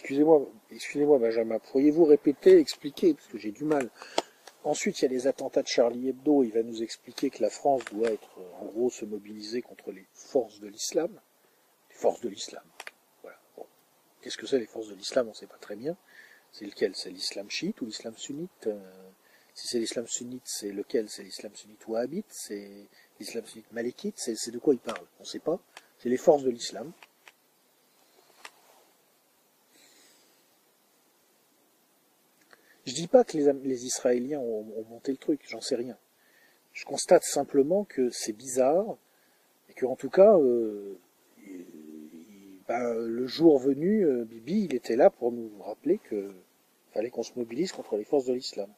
[0.00, 3.90] Excusez-moi, excusez-moi, Benjamin, pourriez-vous répéter, expliquer, parce que j'ai du mal.
[4.62, 6.44] Ensuite, il y a les attentats de Charlie Hebdo.
[6.44, 8.28] Il va nous expliquer que la France doit être,
[8.60, 11.10] en gros, se mobiliser contre les forces de l'islam.
[11.90, 12.62] Les forces de l'islam.
[13.22, 13.38] Voilà.
[14.22, 15.96] Qu'est-ce que c'est les forces de l'islam On ne sait pas très bien.
[16.52, 16.94] C'est lequel?
[16.94, 18.78] C'est l'islam chiite ou l'islam sunnite Euh,
[19.54, 21.08] Si c'est l'islam sunnite, c'est lequel?
[21.08, 22.26] C'est l'islam sunnite wahhabite?
[22.30, 22.86] C'est
[23.18, 24.14] l'islam sunnite malékite?
[24.16, 25.04] C'est de quoi il parle?
[25.18, 25.58] On ne sait pas.
[25.98, 26.92] C'est les forces de l'islam.
[32.88, 35.98] Je dis pas que les, Israéliens ont, ont monté le truc, j'en sais rien.
[36.72, 38.96] Je constate simplement que c'est bizarre
[39.68, 40.98] et que en tout cas, euh,
[42.66, 46.34] ben, le jour venu, euh, Bibi, il était là pour nous rappeler que
[46.94, 48.70] fallait qu'on se mobilise contre les forces de l'islam.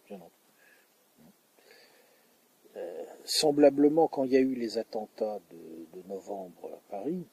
[2.76, 7.28] Euh, semblablement, quand il y a eu les attentats de, de novembre à Paris,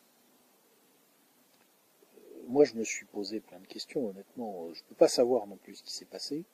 [2.18, 4.68] euh, moi je me suis posé plein de questions, honnêtement.
[4.74, 6.45] Je ne peux pas savoir non plus ce qui s'est passé.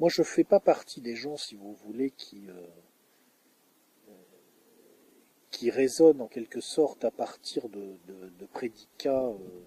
[0.00, 2.66] Moi, je fais pas partie des gens, si vous voulez, qui euh,
[4.08, 4.12] euh,
[5.50, 7.98] qui en quelque sorte à partir de,
[8.52, 9.64] prédicats euh,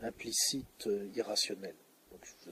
[0.00, 1.76] implicites, euh, irrationnels.
[2.46, 2.50] Je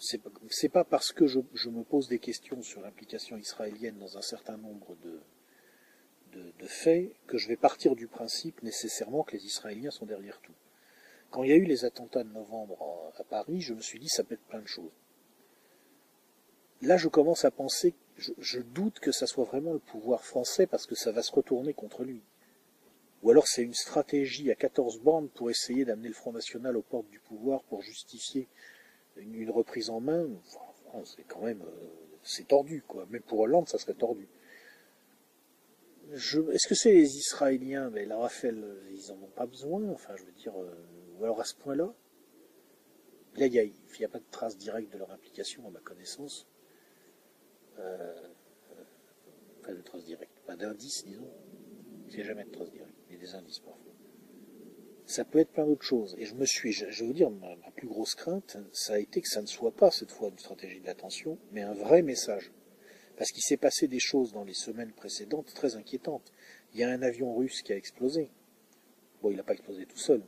[0.50, 1.38] sais pas, parce que je,
[1.70, 5.20] me pose des questions sur l'implication israélienne dans un certain nombre de,
[6.32, 10.52] de, faits que je vais partir du principe nécessairement que les Israéliens sont derrière tout.
[11.30, 14.08] Quand il y a eu les attentats de novembre à Paris, je me suis dit
[14.08, 14.92] ça peut être plein de choses
[16.82, 20.86] là, je commence à penser, je, doute que ça soit vraiment le pouvoir français parce
[20.86, 22.22] que ça va se retourner contre lui.
[23.22, 26.82] Ou alors c'est une stratégie à 14 bandes pour essayer d'amener le Front National aux
[26.82, 28.48] portes du pouvoir pour justifier
[29.16, 30.28] une, reprise en main.
[31.04, 31.86] C'est quand même, euh,
[32.24, 33.06] c'est tordu, quoi.
[33.10, 34.28] Même pour Hollande, ça serait tordu.
[36.12, 37.90] Est-ce que c'est les Israéliens?
[37.90, 39.88] Mais la Raphaël, ils en ont pas besoin.
[39.90, 40.74] Enfin, je veux dire, euh,
[41.18, 41.94] ou alors à ce point-là.
[43.36, 46.46] Là, il n'y a pas de trace directe de leur implication, à ma connaissance.
[47.78, 48.28] Euh,
[49.62, 51.30] pas de traces directes, pas d'indices, disons.
[52.08, 53.92] Il n'y a jamais de traces directes, a des indices parfois.
[55.06, 56.14] Ça peut être plein d'autres choses.
[56.18, 58.98] Et je me suis, je, vais vous dire, ma, ma plus grosse crainte, ça a
[58.98, 62.52] été que ça ne soit pas cette fois une stratégie d'attention, mais un vrai message.
[63.16, 66.32] Parce qu'il s'est passé des choses dans les semaines précédentes très inquiétantes.
[66.72, 68.30] Il y a un avion russe qui a explosé.
[69.22, 70.22] Bon, il n'a pas explosé tout seul.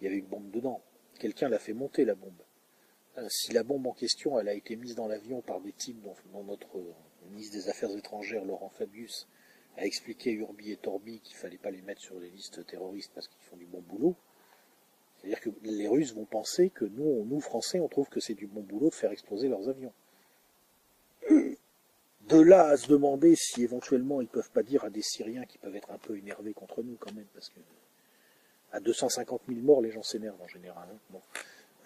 [0.00, 0.80] Il y avait une bombe dedans.
[1.18, 2.42] Quelqu'un l'a fait monter, la bombe.
[3.18, 6.00] Euh, si la bombe en question, elle a été mise dans l'avion par des types
[6.02, 6.94] dont, notre euh,
[7.30, 9.26] ministre des Affaires étrangères, Laurent Fabius,
[9.76, 13.28] a expliqué Urbi et Torbi qu'il fallait pas les mettre sur les listes terroristes parce
[13.28, 14.14] qu'ils font du bon boulot,
[15.16, 18.46] c'est-à-dire que les Russes vont penser que nous, nous Français, on trouve que c'est du
[18.46, 19.92] bon boulot de faire exploser leurs avions.
[21.30, 25.58] De là à se demander si éventuellement ils peuvent pas dire à des Syriens qui
[25.58, 27.60] peuvent être un peu énervés contre nous quand même, parce que
[28.70, 30.88] à 250 000 morts, les gens s'énervent en général.
[30.92, 30.98] hein.
[31.10, 31.22] Bon.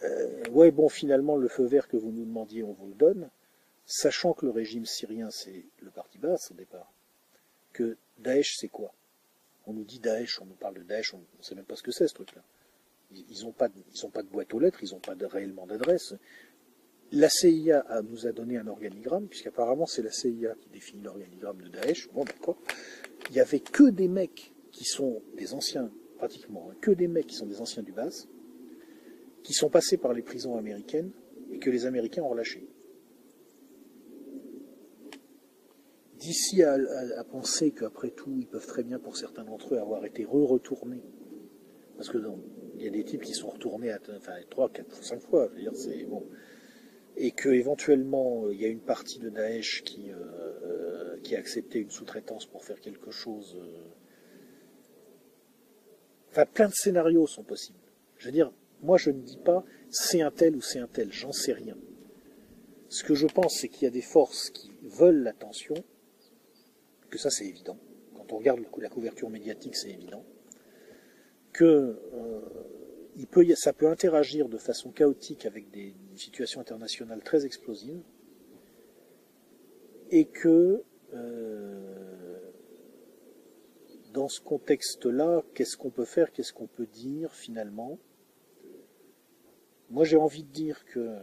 [0.04, 3.30] Euh, ouais, bon, finalement, le feu vert que vous nous demandiez, on vous le donne,
[3.86, 6.92] sachant que le régime syrien, c'est le parti basse au départ,
[7.72, 8.92] que Daesh, c'est quoi?
[9.66, 11.82] On nous dit Daesh, on nous parle de Daesh, on ne sait même pas ce
[11.82, 12.42] que c'est ce truc-là.
[13.12, 16.14] Ils n'ont pas, ils pas de boîte aux lettres, ils n'ont pas réellement d'adresse.
[17.12, 21.68] La CIA nous a donné un organigramme, puisqu'apparemment c'est la CIA qui définit l'organigramme de
[21.68, 22.08] Daesh.
[22.12, 22.56] Bon, d'accord.
[23.28, 27.26] Il y avait que des mecs qui sont des anciens, pratiquement, hein, que des mecs
[27.26, 28.26] qui sont des anciens du BAS,
[29.42, 31.10] qui sont passés par les prisons américaines
[31.50, 32.66] et que les Américains ont relâchés.
[36.22, 36.78] D'ici à,
[37.24, 41.02] penser qu'après tout, ils peuvent très bien, pour certains d'entre eux, avoir été re-retournés.
[41.96, 42.18] Parce que
[42.76, 45.48] il y a des types qui sont retournés à, enfin, trois, quatre, cinq fois.
[45.50, 46.24] Je veux dire, c'est bon.
[47.16, 51.80] Et que éventuellement, il y a une partie de Daesh qui, euh, euh, a accepté
[51.80, 53.58] une sous-traitance pour faire quelque chose.
[53.60, 53.88] euh,
[56.30, 57.78] Enfin, plein de scénarios sont possibles.
[58.16, 58.52] Je veux dire,
[58.82, 61.76] moi je ne dis pas c'est un tel ou c'est un tel, j'en sais rien.
[62.88, 65.74] Ce que je pense, c'est qu'il y a des forces qui veulent l'attention,
[67.10, 67.78] que ça c'est évident.
[68.14, 70.24] Quand on regarde la couverture médiatique, c'est évident.
[71.52, 72.40] Que euh,
[73.56, 78.02] ça peut interagir de façon chaotique avec des, une situation internationale très explosive,
[80.10, 80.82] et que
[81.14, 82.52] euh,
[84.12, 87.98] dans ce contexte-là, qu'est-ce qu'on peut faire, qu'est-ce qu'on peut dire finalement?
[89.92, 91.18] Moi, j'ai envie de dire que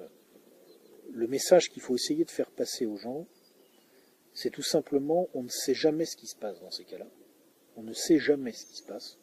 [1.12, 3.26] le message qu'il faut essayer de faire passer aux gens,
[4.36, 7.08] c'est tout simplement, on ne sait jamais ce qui se passe dans ces cas-là.
[7.78, 9.18] On ne sait jamais ce qui se passe.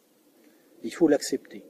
[0.82, 1.62] il faut l'accepter.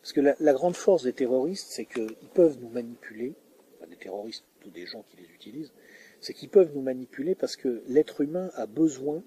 [0.00, 3.34] Parce que la, grande force des terroristes, c'est qu'ils peuvent nous manipuler,
[3.76, 5.72] enfin des terroristes, tous des gens qui les utilisent,
[6.20, 9.24] c'est qu'ils peuvent nous manipuler parce que l'être humain a besoin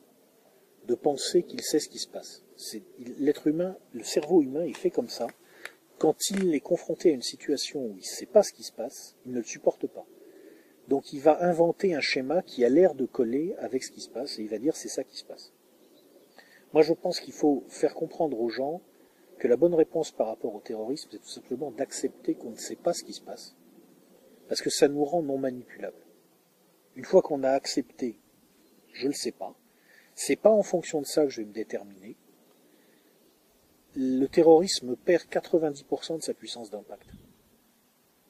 [0.86, 2.46] de penser qu'il sait ce qui se passe.
[3.20, 5.28] L'être humain, le cerveau humain, il fait comme ça.
[5.98, 8.72] Quand il est confronté à une situation où il ne sait pas ce qui se
[8.72, 10.06] passe, il ne le supporte pas.
[10.88, 14.10] Donc il va inventer un schéma qui a l'air de coller avec ce qui se
[14.10, 15.52] passe et il va dire c'est ça qui se passe.
[16.74, 18.82] Moi je pense qu'il faut faire comprendre aux gens
[19.40, 22.76] que la bonne réponse par rapport au terrorisme c'est tout simplement d'accepter qu'on ne sait
[22.76, 23.56] pas ce qui se passe.
[24.48, 26.06] Parce que ça nous rend non manipulables.
[26.96, 28.20] Une fois qu'on a accepté
[28.94, 29.56] je ne le sais pas,
[30.16, 32.18] c'est pas en fonction de ça que je vais me déterminer.
[34.00, 37.08] Le terrorisme perd 90% de sa puissance d'impact.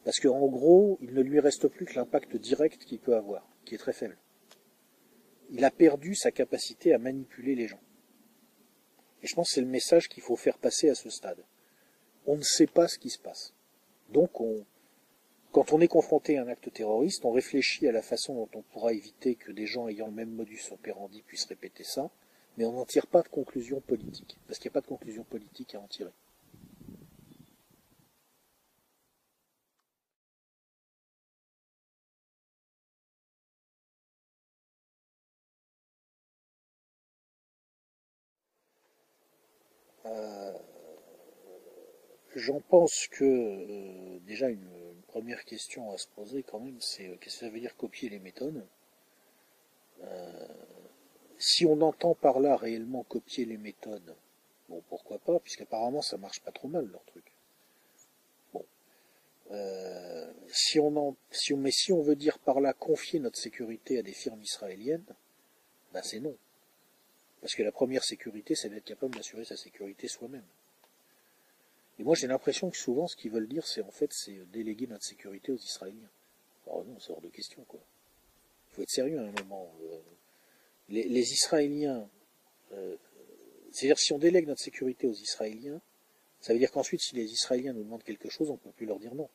[0.05, 3.75] Parce qu'en gros, il ne lui reste plus que l'impact direct qu'il peut avoir, qui
[3.75, 4.17] est très faible.
[5.49, 7.81] Il a perdu sa capacité à manipuler les gens.
[9.21, 11.43] Et je pense que c'est le message qu'il faut faire passer à ce stade.
[12.25, 13.53] On ne sait pas ce qui se passe.
[14.07, 14.31] Donc,
[15.51, 18.61] quand on est confronté à un acte terroriste, on réfléchit à la façon dont on
[18.61, 22.09] pourra éviter que des gens ayant le même modus operandi puissent répéter ça,
[22.57, 25.23] mais on n'en tire pas de conclusion politique, parce qu'il n'y a pas de conclusion
[25.23, 26.11] politique à en tirer.
[40.05, 40.53] Euh,
[42.35, 44.67] j'en pense que euh, déjà une,
[45.07, 48.09] première question à se poser quand même, c'est euh, qu'est-ce que ça veut dire copier
[48.09, 48.63] les méthodes?
[51.39, 54.15] Si on entend par là réellement copier les méthodes,
[54.69, 57.31] bon pourquoi pas, puisqu'apparemment ça marche pas trop mal leur truc.
[58.53, 58.65] Bon.
[60.47, 63.99] si on en, si on, mais si on veut dire par là confier notre sécurité
[63.99, 65.05] à des firmes israéliennes,
[65.93, 66.35] ben c'est non.
[67.41, 70.45] Parce que la première sécurité, c'est d'être capable d'assurer sa sécurité soi-même.
[71.99, 74.87] Et moi, j'ai l'impression que souvent, ce qu'ils veulent dire, c'est en fait, c'est déléguer
[74.87, 76.09] notre sécurité aux Israéliens.
[76.65, 77.79] Alors non, c'est hors de question, quoi.
[78.71, 79.71] Il faut être sérieux à un moment.
[79.83, 79.99] Euh,
[80.89, 82.09] les, Israéliens,
[82.73, 82.95] euh,
[83.71, 85.81] c'est-à-dire si on délègue notre sécurité aux Israéliens,
[86.39, 88.85] ça veut dire qu'ensuite, si les Israéliens nous demandent quelque chose, on ne peut plus
[88.85, 89.29] leur dire non.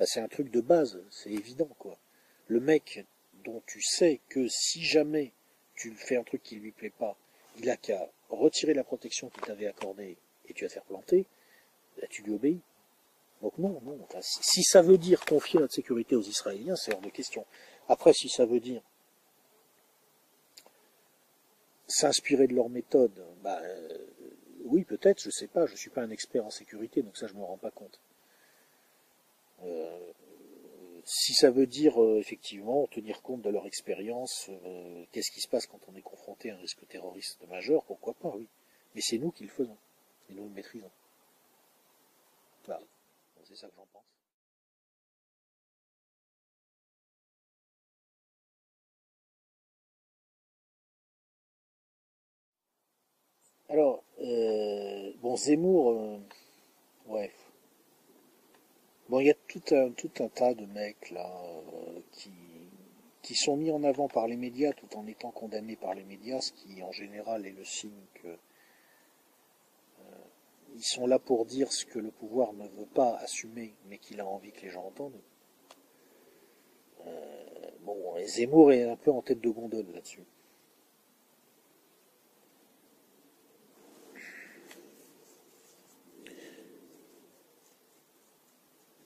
[0.00, 1.98] c'est un truc de base, c'est évident, quoi.
[2.46, 3.04] Le mec
[3.44, 5.32] dont tu sais que si jamais
[5.74, 7.16] tu fais un truc qui lui plaît pas,
[7.58, 10.16] il a qu'à retirer la protection qu'il t'avait accordée
[10.48, 11.26] et tu vas te faire planter,
[11.98, 12.60] là, tu lui obéis.
[13.42, 13.98] Donc non, non.
[14.20, 17.44] si, ça veut dire confier notre sécurité aux Israéliens, c'est hors de question.
[17.88, 18.82] Après, si ça veut dire
[21.86, 23.98] s'inspirer de leur méthode, bah, euh,
[24.64, 27.34] oui, peut-être, je sais pas, je suis pas un expert en sécurité, donc ça je
[27.34, 28.00] me rends pas compte.
[29.62, 30.12] Euh,
[31.04, 34.50] si ça veut dire euh, effectivement tenir compte de leur expérience,
[35.12, 38.34] qu'est-ce qui se passe quand on est confronté à un risque terroriste majeur, pourquoi pas,
[38.34, 38.48] oui.
[38.94, 39.76] Mais c'est nous qui le faisons,
[40.30, 40.90] et nous le maîtrisons.
[42.66, 42.82] Voilà,
[43.44, 44.03] c'est ça que j'en pense.
[53.68, 56.20] Alors, euh, bon, Zemmour,
[57.06, 57.30] ouais,
[59.10, 61.30] Bon, il y a tout un, tout un tas de mecs là
[61.74, 62.32] euh, qui,
[63.20, 66.40] qui sont mis en avant par les médias tout en étant condamnés par les médias,
[66.40, 70.24] ce qui en général est le signe que euh,
[70.74, 74.20] ils sont là pour dire ce que le pouvoir ne veut pas assumer, mais qu'il
[74.20, 75.20] a envie que les gens entendent.
[77.06, 80.24] Euh, bon, et Zemmour est un peu en tête de gondole là-dessus.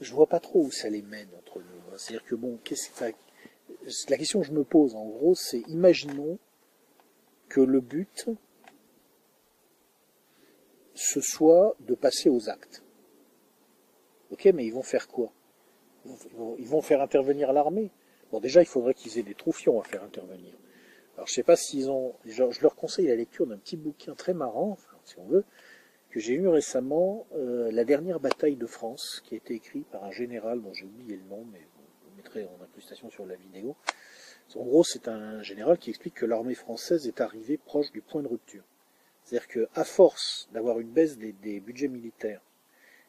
[0.01, 1.65] Je vois pas trop où ça les mène entre nous.
[1.65, 1.97] Hein.
[1.97, 2.91] C'est-à-dire que bon, qu'est-ce
[4.09, 6.39] la question que je me pose en gros, c'est imaginons
[7.49, 8.29] que le but
[10.95, 12.83] ce soit de passer aux actes.
[14.31, 15.33] Ok, mais ils vont faire quoi?
[16.59, 17.91] Ils vont faire intervenir l'armée.
[18.31, 20.55] Bon, déjà, il faudrait qu'ils aient des troufions à faire intervenir.
[21.15, 22.15] Alors, je sais pas s'ils ont.
[22.25, 25.45] Je, leur conseille la lecture d'un petit bouquin très marrant, si on veut,
[26.11, 30.05] que j'ai eu récemment, euh, La dernière bataille de France, qui a été écrit par
[30.05, 33.77] un général dont j'ai oublié le nom, mais vous mettrez en incrustation sur la vidéo.
[34.57, 38.23] En gros, c'est un général qui explique que l'armée française est arrivée proche du point
[38.23, 38.65] de rupture.
[39.23, 42.41] C'est-à-dire qu'à force d'avoir une baisse des, budgets militaires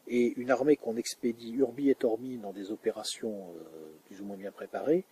[0.08, 4.36] et une armée qu'on expédie urbi et orbi dans des opérations euh, plus ou moins
[4.36, 5.06] bien préparées,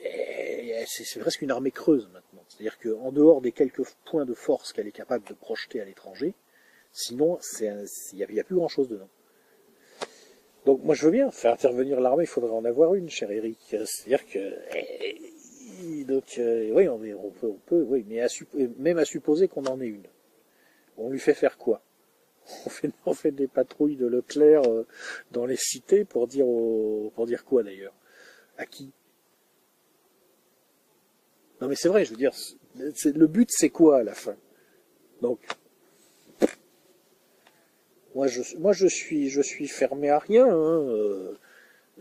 [0.00, 2.44] eh, c'est presque une armée creuse maintenant.
[2.48, 6.34] C'est-à-dire qu'en dehors des quelques points de force qu'elle est capable de projeter à l'étranger,
[6.92, 9.08] Sinon, il n'y a, plus grand-chose dedans.
[10.66, 13.58] Donc moi je veux bien faire intervenir l'armée, il faudrait en avoir une, cher Eric.
[13.70, 18.26] C'est-à-dire que eh, donc euh, oui, on, peut, oui, mais
[18.78, 20.06] même à supposer qu'on en ait une,
[20.96, 21.82] on lui fait faire quoi?
[22.66, 24.86] On fait, on fait des patrouilles de Leclerc euh,
[25.32, 27.92] dans les cités pour dire au, pour dire quoi d'ailleurs?
[28.56, 28.90] À qui?
[31.60, 32.32] Non mais c'est vrai, je veux dire,
[32.74, 34.34] le but c'est quoi à la fin?
[35.20, 35.40] Donc
[38.58, 40.46] moi je, suis, je suis fermé à rien.
[40.46, 41.38] Hein, euh,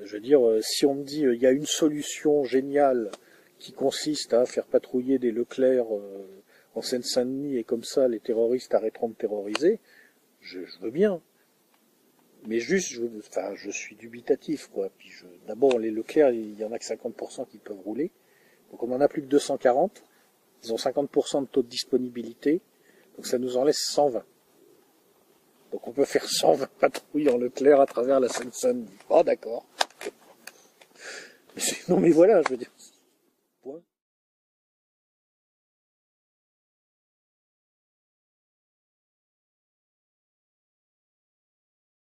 [0.01, 3.11] je veux dire, euh, si on me dit il y a une solution géniale
[3.59, 5.85] qui consiste à faire patrouiller des Leclerc
[6.73, 9.79] en Seine-Saint-Denis et comme ça les terroristes arrêteront de terroriser,
[10.41, 11.21] je, veux bien.
[12.45, 14.89] Mais juste, je, enfin, je suis dubitatif, quoi.
[15.47, 18.11] D'abord, les Leclerc, il y en a que 50% qui peuvent rouler.
[18.71, 20.03] Donc on en a plus que 240.
[20.63, 22.61] Ils ont 50% de taux de disponibilité.
[23.15, 24.23] Donc ça nous en laisse 120.
[25.71, 28.87] Donc on peut faire 120 patrouilles en Leclerc à travers la Seine-Saint-Denis.
[29.09, 29.65] Oh d'accord.
[31.89, 32.71] non mais voilà, je veux dire.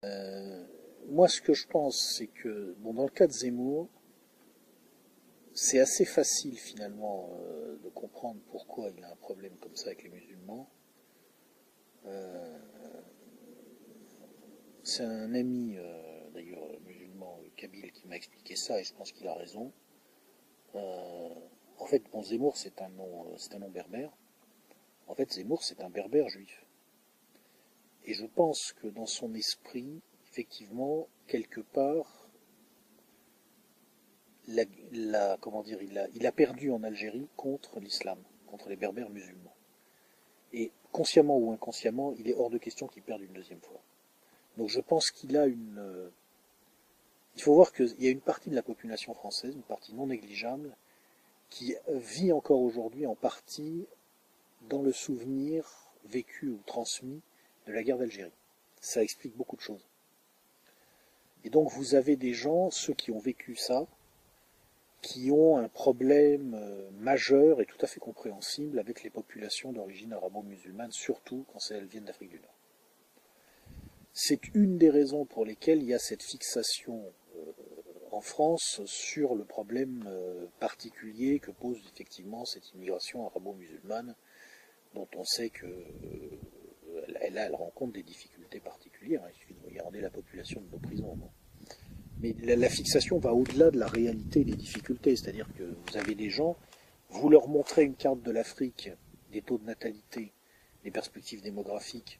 [0.07, 0.65] Euh,
[1.09, 3.89] moi, ce que je pense, c'est que, bon, dans le cas de Zemmour,
[5.55, 10.03] c'est assez facile finalement euh, de comprendre pourquoi il a un problème comme ça avec
[10.05, 10.69] les musulmans.
[12.07, 12.59] Euh,
[14.87, 15.77] c'est un ami,
[16.33, 19.73] d'ailleurs musulman, Kabyle, qui m'a expliqué ça, et je pense qu'il a raison.
[20.75, 24.13] en fait, bon, Zemmour, c'est un nom, c'est un nom berbère.
[25.09, 26.65] En fait, Zemmour, c'est un berbère juif.
[28.05, 32.31] Et je pense que dans son esprit, effectivement, quelque part,
[34.47, 39.57] la, comment dire, il a perdu en Algérie contre l'islam, contre les berbères musulmans.
[40.53, 43.83] Et consciemment ou inconsciemment, il est hors de question qu'il perde une deuxième fois.
[44.57, 45.79] Donc je pense qu'il a une...
[45.79, 46.09] Euh,
[47.37, 50.07] il faut voir qu'il y a une partie de la population française, une partie non
[50.07, 50.75] négligeable,
[51.51, 53.87] qui vit encore aujourd'hui en partie
[54.69, 57.21] dans le souvenir vécu ou transmis
[57.67, 58.33] de la guerre d'Algérie.
[58.81, 59.87] Ça explique beaucoup de choses.
[61.45, 63.87] Et donc vous avez des gens, ceux qui ont vécu ça,
[65.03, 70.13] qui ont un problème euh, majeur et tout à fait compréhensible avec les populations d'origine
[70.13, 72.56] arabo-musulmane, surtout quand elles viennent d'Afrique du Nord.
[74.19, 77.05] C'est une des raisons pour lesquelles il y a cette fixation
[77.37, 77.53] euh,
[78.13, 84.15] en France sur le problème euh, particulier que pose effectivement cette immigration arabo-musulmane,
[84.95, 85.67] dont on sait que
[87.21, 89.23] elle, elle, rencontre des difficultés particulières.
[89.23, 89.29] Hein.
[89.35, 91.19] Il suffit de regarder la population de nos prisons.
[92.19, 95.15] Mais la, fixation va au-delà de la réalité des difficultés.
[95.15, 96.57] C'est-à-dire que vous avez des gens,
[97.11, 98.89] vous leur montrez une carte de l'Afrique,
[99.31, 100.33] des taux de natalité,
[100.85, 102.19] des perspectives démographiques,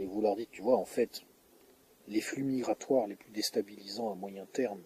[0.00, 1.20] et vous leur dites, tu vois, en fait,
[2.08, 4.82] les flux migratoires les plus déstabilisants à moyen terme,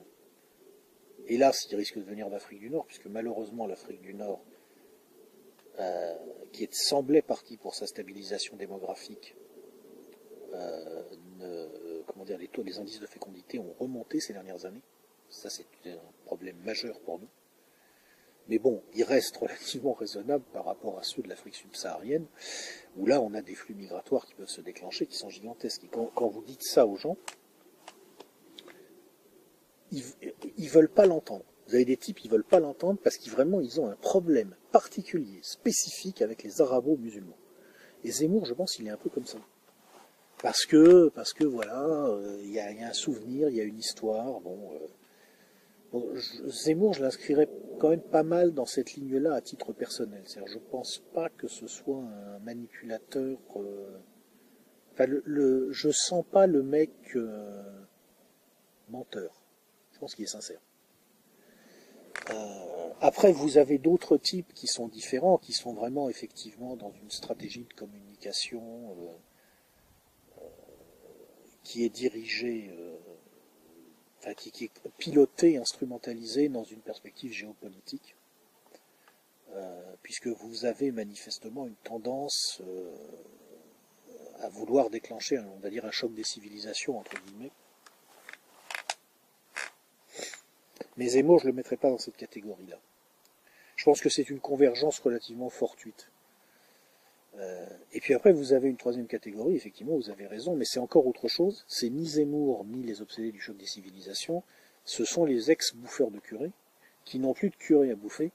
[1.29, 4.45] hélas, ils risquent de venir d'Afrique du Nord, puisque malheureusement l'Afrique du Nord
[5.79, 6.15] euh,
[6.53, 9.37] qui semblait parti pour sa stabilisation démographique,
[10.53, 11.03] euh,
[12.09, 14.83] comment dire, les taux, les indices de fécondité ont remonté ces dernières années.
[15.29, 17.29] Ça, c'est un problème majeur pour nous.
[18.49, 22.27] Mais bon, il reste relativement raisonnable par rapport à ceux de l'Afrique subsaharienne,
[22.97, 25.85] où là, on a des flux migratoires qui peuvent se déclencher, qui sont gigantesques.
[25.85, 27.17] Et quand, vous dites ça aux gens,
[29.93, 30.05] ils,
[30.57, 31.45] ils veulent pas l'entendre.
[31.69, 34.55] Vous avez des types qui veulent pas l'entendre parce qu'ils vraiment ils ont un problème
[34.71, 37.39] particulier, spécifique avec les arabo-musulmans.
[38.03, 39.39] Et Zemmour, je pense, il est un peu comme ça.
[40.43, 43.79] Parce que, parce que voilà, euh, il y, a, un souvenir, il y a une
[43.79, 44.41] histoire.
[44.41, 44.87] Bon, euh,
[46.47, 47.49] Zemmour, je l'inscrirais
[47.79, 50.23] quand même pas mal dans cette ligne-là à titre personnel.
[50.25, 53.39] C'est-à-dire, je pense pas que ce soit un manipulateur.
[53.57, 53.99] Euh,
[54.93, 57.17] enfin, le, je sens pas le mec
[58.89, 59.43] menteur.
[59.93, 60.61] Je pense qu'il est sincère.
[62.31, 67.11] Euh, après, vous avez d'autres types qui sont différents, qui sont vraiment effectivement dans une
[67.11, 70.49] stratégie de communication euh, euh,
[71.63, 72.71] qui est dirigée,
[74.33, 78.17] qui, est pilotée, instrumentalisée dans une perspective géopolitique,
[80.03, 82.63] puisque vous avez manifestement une tendance
[84.41, 87.53] à vouloir déclencher, on va dire, un choc des civilisations entre guillemets
[90.97, 92.79] Mais Zemmour, je ne le mettrai pas dans cette catégorie-là.
[93.77, 96.09] Je pense que c'est une convergence relativement fortuite.
[97.39, 100.79] Euh, et puis après, vous avez une troisième catégorie, effectivement, vous avez raison, mais c'est
[100.79, 101.65] encore autre chose.
[101.69, 104.43] C'est ni Zemmour, ni les obsédés du choc des civilisations,
[104.85, 106.53] ce sont les ex-bouffeurs de curé,
[107.05, 108.31] qui n'ont plus de curé à bouffer.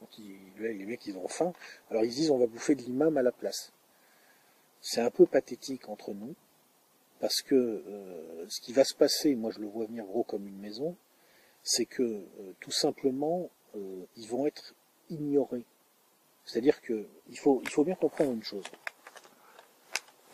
[0.00, 0.10] Donc
[0.58, 1.52] les mecs, ils ont faim.
[1.90, 3.72] Alors ils disent, on va bouffer de l'imam à la place.
[4.80, 6.34] C'est un peu pathétique entre nous,
[7.20, 10.46] Parce que euh, ce qui va se passer, moi je le vois venir gros comme
[10.46, 10.96] une maison,
[11.62, 13.50] c'est que euh, tout simplement,
[14.16, 14.74] ils vont être
[15.10, 15.64] ignorés.
[16.44, 18.64] C'est-à-dire que il faut, il faut bien comprendre une chose.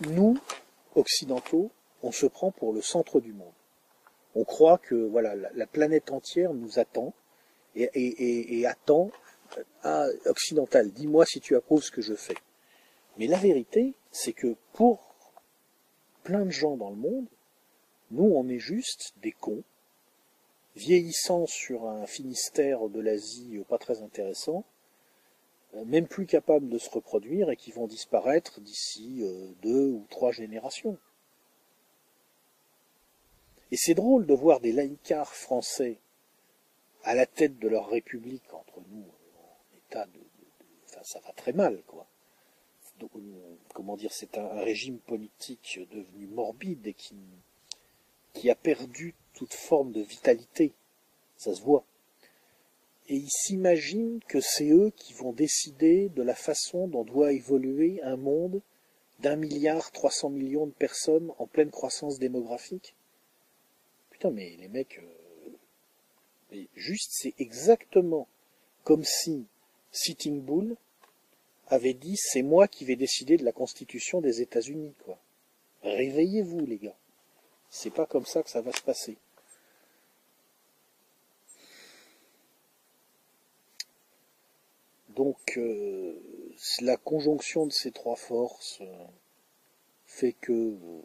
[0.00, 0.38] Nous,
[0.94, 1.70] occidentaux,
[2.02, 3.52] on se prend pour le centre du monde.
[4.34, 7.14] On croit que voilà, la, la planète entière nous attend
[7.74, 9.10] et, attend
[9.82, 12.36] ah, occidental, dis-moi si tu approuves ce que je fais.
[13.18, 15.14] Mais la vérité, c'est que pour
[16.22, 17.26] plein de gens dans le monde,
[18.10, 19.62] nous, on est juste des cons,
[20.76, 24.79] vieillissant sur un Finistère de l'Asie pas très intéressant, euh,
[25.86, 30.32] même plus capables de se reproduire et qui vont disparaître d'ici euh, deux ou trois
[30.32, 30.98] générations.
[33.70, 35.98] Et c'est drôle de voir des laïcars français
[37.04, 40.20] à la tête de leur république entre nous, en état de,
[40.86, 42.06] enfin, ça va très mal, quoi.
[42.98, 43.12] Donc,
[43.72, 46.94] comment dire, c'est un, régime politique devenu morbide et
[48.34, 50.74] qui a perdu toute forme de vitalité.
[51.38, 51.84] Ça se voit.
[53.10, 58.00] Et ils s'imaginent que c'est eux qui vont décider de la façon dont doit évoluer
[58.02, 58.62] un monde
[59.18, 62.94] d'un milliard trois cents millions de personnes en pleine croissance démographique.
[64.10, 65.02] Putain, mais les mecs,
[66.52, 68.28] euh, juste, c'est exactement
[68.84, 69.44] comme si
[69.90, 70.76] Sitting Bull
[71.66, 75.18] avait dit c'est moi qui vais décider de la constitution des États-Unis, quoi.
[75.82, 76.96] Réveillez-vous, les gars.
[77.70, 79.16] C'est pas comme ça que ça va se passer.
[85.16, 86.14] Donc, euh,
[86.82, 89.04] la conjonction de ces trois forces euh,
[90.06, 91.02] fait que euh,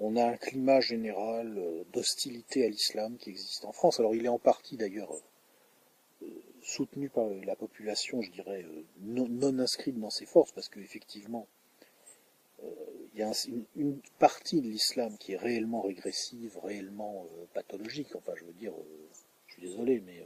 [0.00, 1.60] on a un climat général
[1.92, 3.98] d'hostilité à l'islam qui existe en France.
[3.98, 5.12] Alors, il est en partie d'ailleurs
[6.62, 8.64] soutenu par la population, je dirais,
[9.00, 11.48] non, inscrite dans ces forces, parce qu'effectivement,
[12.62, 18.14] il y a un, une, une, partie de l'islam qui est réellement régressive, réellement pathologique.
[18.14, 18.74] Enfin, je veux dire,
[19.46, 20.22] je suis désolé, mais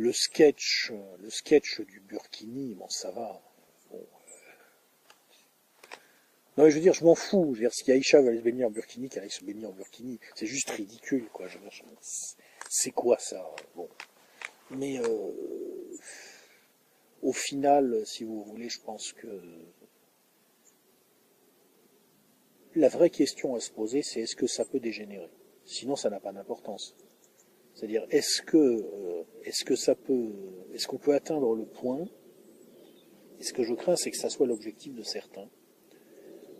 [0.00, 3.42] le sketch, le sketch du Burkini, bon, ça va.
[3.90, 4.06] Bon.
[6.56, 7.50] Non, mais je veux dire, je m'en fous.
[7.50, 9.66] Je veux dire, si Aïcha va aller se baigner en Burkini, qu'elle aille se baigner
[9.66, 11.48] en Burkini, c'est juste ridicule, quoi.
[12.70, 13.44] C'est quoi ça
[13.76, 13.90] Bon.
[14.70, 15.32] Mais euh,
[17.20, 19.42] au final, si vous voulez, je pense que
[22.74, 25.30] la vraie question à se poser, c'est est-ce que ça peut dégénérer?
[25.66, 26.96] Sinon, ça n'a pas d'importance.
[27.74, 30.32] C'est-à-dire, est-ce que, euh, est-ce que ça peut,
[30.74, 32.08] est-ce qu'on peut atteindre le point?
[33.38, 35.48] Et ce que je crains, c'est que ça soit l'objectif de certains.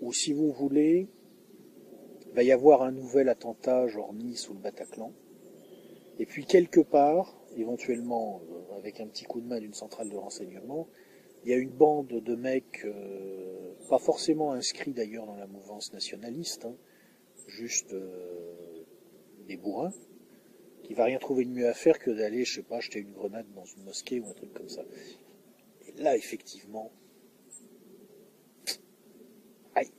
[0.01, 1.09] Ou si vous voulez,
[2.27, 5.13] il va y avoir un nouvel attentat, genre Nice ou le Bataclan.
[6.19, 10.17] Et puis quelque part, éventuellement euh, avec un petit coup de main d'une centrale de
[10.17, 10.89] renseignement,
[11.45, 15.93] il y a une bande de mecs, euh, pas forcément inscrits d'ailleurs dans la mouvance
[15.93, 16.77] nationaliste, hein,
[17.47, 18.85] juste euh,
[19.49, 19.93] des bourrins,
[20.91, 23.13] il va rien trouver de mieux à faire que d'aller, je sais pas, jeter une
[23.13, 24.83] grenade dans une mosquée ou un truc comme ça.
[25.87, 26.91] Et là, effectivement,
[29.77, 29.93] aïe,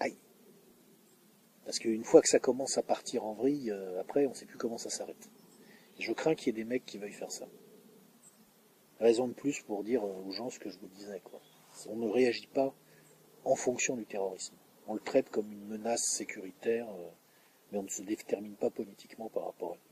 [0.00, 0.16] aïe.
[1.66, 4.56] Parce qu'une fois que ça commence à partir en vrille, euh, après, on sait plus
[4.56, 5.28] comment ça s'arrête.
[5.98, 7.46] Je crains qu'il y ait des mecs qui veuillent faire ça.
[9.00, 11.42] Raison de plus pour dire euh, aux gens ce que je vous disais, quoi.
[11.90, 12.74] On ne réagit pas
[13.44, 14.56] en fonction du terrorisme.
[14.86, 16.88] On le traite comme une menace sécuritaire.
[16.88, 17.10] Euh,
[17.72, 19.91] mais on ne se détermine pas politiquement par rapport à